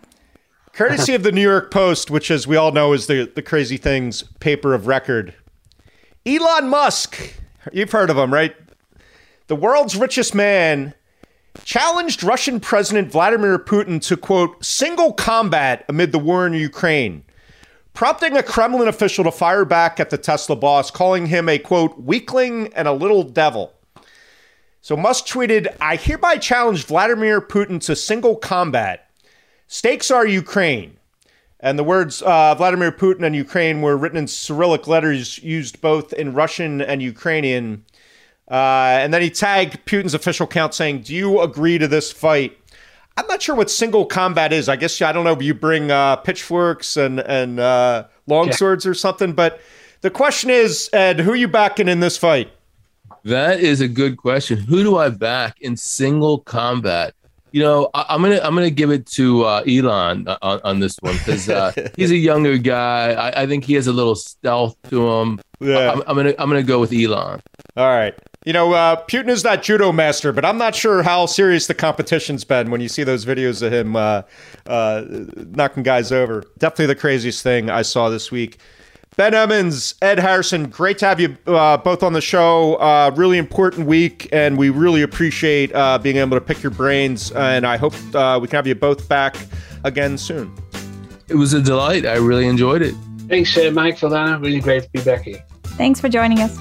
Courtesy 0.73 1.13
of 1.15 1.23
the 1.23 1.31
New 1.31 1.41
York 1.41 1.71
Post, 1.71 2.11
which, 2.11 2.31
as 2.31 2.47
we 2.47 2.55
all 2.55 2.71
know, 2.71 2.93
is 2.93 3.07
the 3.07 3.29
the 3.33 3.41
crazy 3.41 3.77
things 3.77 4.23
paper 4.39 4.73
of 4.73 4.87
record. 4.87 5.33
Elon 6.25 6.69
Musk, 6.69 7.35
you've 7.73 7.91
heard 7.91 8.09
of 8.09 8.17
him, 8.17 8.33
right? 8.33 8.55
The 9.49 9.55
world's 9.55 9.95
richest 9.95 10.35
man, 10.35 10.93
challenged 11.63 12.23
Russian 12.23 12.59
President 12.59 13.11
Vladimir 13.11 13.57
Putin 13.57 13.99
to, 14.03 14.15
quote, 14.15 14.63
single 14.63 15.11
combat 15.11 15.83
amid 15.89 16.11
the 16.11 16.19
war 16.19 16.45
in 16.45 16.53
Ukraine, 16.53 17.23
prompting 17.95 18.37
a 18.37 18.43
Kremlin 18.43 18.87
official 18.87 19.23
to 19.23 19.31
fire 19.31 19.65
back 19.65 19.99
at 19.99 20.11
the 20.11 20.19
Tesla 20.19 20.55
boss, 20.55 20.91
calling 20.91 21.25
him 21.25 21.49
a, 21.49 21.57
quote, 21.57 21.99
weakling 21.99 22.71
and 22.75 22.87
a 22.87 22.93
little 22.93 23.23
devil. 23.23 23.73
So 24.81 24.95
Musk 24.95 25.25
tweeted, 25.25 25.75
I 25.81 25.95
hereby 25.95 26.37
challenge 26.37 26.85
Vladimir 26.85 27.41
Putin 27.41 27.83
to 27.85 27.95
single 27.95 28.35
combat. 28.35 29.09
Stakes 29.65 30.11
are 30.11 30.27
Ukraine. 30.27 30.97
And 31.59 31.77
the 31.77 31.83
words 31.83 32.21
uh, 32.21 32.53
Vladimir 32.53 32.91
Putin 32.91 33.23
and 33.23 33.35
Ukraine 33.35 33.81
were 33.81 33.97
written 33.97 34.19
in 34.19 34.27
Cyrillic 34.27 34.87
letters 34.87 35.39
used 35.39 35.81
both 35.81 36.13
in 36.13 36.35
Russian 36.35 36.81
and 36.81 37.01
Ukrainian 37.01 37.83
uh, 38.49 38.99
and 39.01 39.13
then 39.13 39.21
he 39.21 39.29
tagged 39.29 39.85
Putin's 39.85 40.13
official 40.13 40.45
account 40.45 40.73
saying, 40.73 41.01
Do 41.01 41.13
you 41.13 41.41
agree 41.41 41.77
to 41.77 41.87
this 41.87 42.11
fight? 42.11 42.57
I'm 43.17 43.27
not 43.27 43.41
sure 43.41 43.55
what 43.55 43.69
single 43.69 44.05
combat 44.05 44.53
is. 44.53 44.69
I 44.69 44.77
guess 44.77 45.01
I 45.01 45.11
don't 45.11 45.25
know 45.25 45.33
if 45.33 45.41
you 45.41 45.53
bring 45.53 45.91
uh, 45.91 46.15
pitchforks 46.17 46.95
and 46.95 47.19
and 47.19 47.59
uh, 47.59 48.05
longswords 48.29 48.85
yeah. 48.85 48.91
or 48.91 48.93
something. 48.93 49.33
But 49.33 49.59
the 50.01 50.09
question 50.09 50.49
is, 50.49 50.89
Ed, 50.93 51.19
who 51.19 51.31
are 51.31 51.35
you 51.35 51.49
backing 51.49 51.89
in 51.89 51.99
this 51.99 52.17
fight? 52.17 52.49
That 53.25 53.59
is 53.59 53.81
a 53.81 53.87
good 53.87 54.17
question. 54.17 54.57
Who 54.57 54.83
do 54.83 54.97
I 54.97 55.09
back 55.09 55.59
in 55.59 55.75
single 55.75 56.39
combat? 56.39 57.13
You 57.51 57.61
know, 57.63 57.89
I, 57.93 58.15
am 58.15 58.21
gonna 58.21 58.39
I'm 58.41 58.55
gonna 58.55 58.69
give 58.69 58.91
it 58.91 59.05
to 59.07 59.43
uh, 59.43 59.63
Elon 59.67 60.27
on, 60.41 60.61
on 60.63 60.79
this 60.79 60.95
one 61.01 61.17
because 61.17 61.49
uh, 61.49 61.73
he's 61.95 62.11
a 62.11 62.15
younger 62.15 62.57
guy. 62.57 63.11
I, 63.11 63.41
I, 63.41 63.47
think 63.47 63.65
he 63.65 63.73
has 63.73 63.87
a 63.87 63.93
little 63.93 64.15
stealth 64.15 64.77
to 64.89 65.09
him. 65.09 65.41
Yeah. 65.59 65.91
I'm, 65.91 66.03
I'm 66.07 66.15
gonna 66.15 66.33
I'm 66.37 66.49
gonna 66.49 66.63
go 66.63 66.79
with 66.79 66.93
Elon. 66.93 67.41
All 67.75 67.87
right. 67.87 68.15
You 68.45 68.53
know, 68.53 68.71
uh, 68.71 68.95
Putin 69.07 69.27
is 69.27 69.43
that 69.43 69.63
judo 69.63 69.91
master, 69.91 70.31
but 70.31 70.45
I'm 70.45 70.57
not 70.57 70.73
sure 70.73 71.03
how 71.03 71.25
serious 71.25 71.67
the 71.67 71.73
competition's 71.73 72.45
been 72.45 72.71
when 72.71 72.79
you 72.79 72.87
see 72.87 73.03
those 73.03 73.25
videos 73.25 73.61
of 73.61 73.73
him 73.73 73.97
uh, 73.97 74.21
uh, 74.65 75.03
knocking 75.35 75.83
guys 75.83 76.13
over. 76.13 76.45
Definitely 76.57 76.85
the 76.85 76.95
craziest 76.95 77.43
thing 77.43 77.69
I 77.69 77.81
saw 77.81 78.09
this 78.09 78.31
week. 78.31 78.57
Ben 79.17 79.33
Emons, 79.33 79.95
Ed 80.01 80.19
Harrison, 80.19 80.69
great 80.69 80.97
to 80.99 81.05
have 81.05 81.19
you 81.19 81.35
uh, 81.47 81.75
both 81.75 82.01
on 82.01 82.13
the 82.13 82.21
show. 82.21 82.75
Uh, 82.75 83.11
really 83.13 83.37
important 83.37 83.85
week, 83.87 84.29
and 84.31 84.57
we 84.57 84.69
really 84.69 85.01
appreciate 85.01 85.75
uh, 85.75 85.97
being 85.97 86.15
able 86.15 86.37
to 86.37 86.41
pick 86.41 86.63
your 86.63 86.71
brains. 86.71 87.33
And 87.33 87.67
I 87.67 87.75
hope 87.75 87.93
we 87.93 88.47
can 88.47 88.55
have 88.55 88.67
you 88.67 88.75
both 88.75 89.09
back 89.09 89.35
again 89.83 90.17
soon. 90.17 90.55
It 91.27 91.35
was 91.35 91.53
a 91.53 91.61
delight. 91.61 92.05
I 92.05 92.15
really 92.15 92.47
enjoyed 92.47 92.83
it. 92.83 92.95
Thanks, 93.27 93.57
Mike, 93.73 93.97
for 93.97 94.07
that. 94.07 94.39
Really 94.39 94.61
great 94.61 94.83
to 94.83 94.89
be 94.91 95.01
back 95.01 95.23
here. 95.23 95.43
Thanks 95.63 95.99
for 95.99 96.07
joining 96.07 96.39
us. 96.39 96.57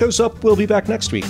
Goes 0.00 0.18
Up 0.18 0.42
we'll 0.42 0.56
be 0.56 0.64
back 0.64 0.88
next 0.88 1.12
week. 1.12 1.26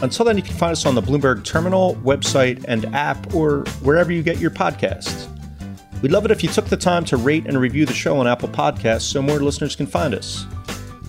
Until 0.00 0.24
then, 0.24 0.36
you 0.36 0.44
can 0.44 0.54
find 0.54 0.70
us 0.70 0.86
on 0.86 0.94
the 0.94 1.02
Bloomberg 1.02 1.44
Terminal, 1.44 1.96
website, 2.04 2.64
and 2.68 2.84
app, 2.94 3.34
or 3.34 3.64
wherever 3.82 4.12
you 4.12 4.22
get 4.22 4.38
your 4.38 4.52
podcasts. 4.52 5.26
We'd 6.00 6.12
love 6.12 6.24
it 6.24 6.30
if 6.30 6.44
you 6.44 6.48
took 6.48 6.66
the 6.66 6.76
time 6.76 7.04
to 7.06 7.16
rate 7.16 7.46
and 7.46 7.58
review 7.58 7.84
the 7.84 7.92
show 7.92 8.16
on 8.18 8.28
Apple 8.28 8.48
Podcasts 8.48 9.02
so 9.02 9.22
more 9.22 9.40
listeners 9.40 9.74
can 9.74 9.88
find 9.88 10.14
us. 10.14 10.46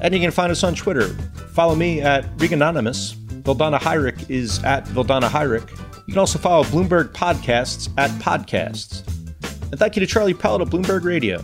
And 0.01 0.11
you 0.11 0.19
can 0.21 0.31
find 0.31 0.51
us 0.51 0.63
on 0.63 0.73
Twitter. 0.73 1.09
Follow 1.53 1.75
me 1.75 2.01
at 2.01 2.25
Reganonymous. 2.37 3.13
Vildana 3.43 3.77
Hajric 3.77 4.27
is 4.27 4.63
at 4.63 4.85
Vildana 4.85 5.29
Hajric. 5.29 5.69
You 6.07 6.13
can 6.13 6.17
also 6.17 6.39
follow 6.39 6.63
Bloomberg 6.63 7.09
Podcasts 7.13 7.93
at 7.95 8.09
Podcasts. 8.21 9.07
And 9.69 9.79
thank 9.79 9.95
you 9.95 9.99
to 9.99 10.07
Charlie 10.07 10.33
Pellet 10.33 10.61
of 10.61 10.71
Bloomberg 10.71 11.03
Radio. 11.03 11.43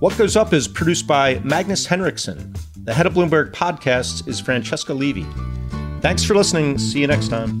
What 0.00 0.18
Goes 0.18 0.34
Up 0.34 0.52
is 0.52 0.66
produced 0.66 1.06
by 1.06 1.38
Magnus 1.44 1.86
Henriksen. 1.86 2.52
The 2.88 2.94
head 2.94 3.04
of 3.04 3.12
Bloomberg 3.12 3.52
Podcasts 3.52 4.26
is 4.26 4.40
Francesca 4.40 4.94
Levy. 4.94 5.26
Thanks 6.00 6.24
for 6.24 6.34
listening. 6.34 6.78
See 6.78 7.00
you 7.00 7.06
next 7.06 7.28
time. 7.28 7.60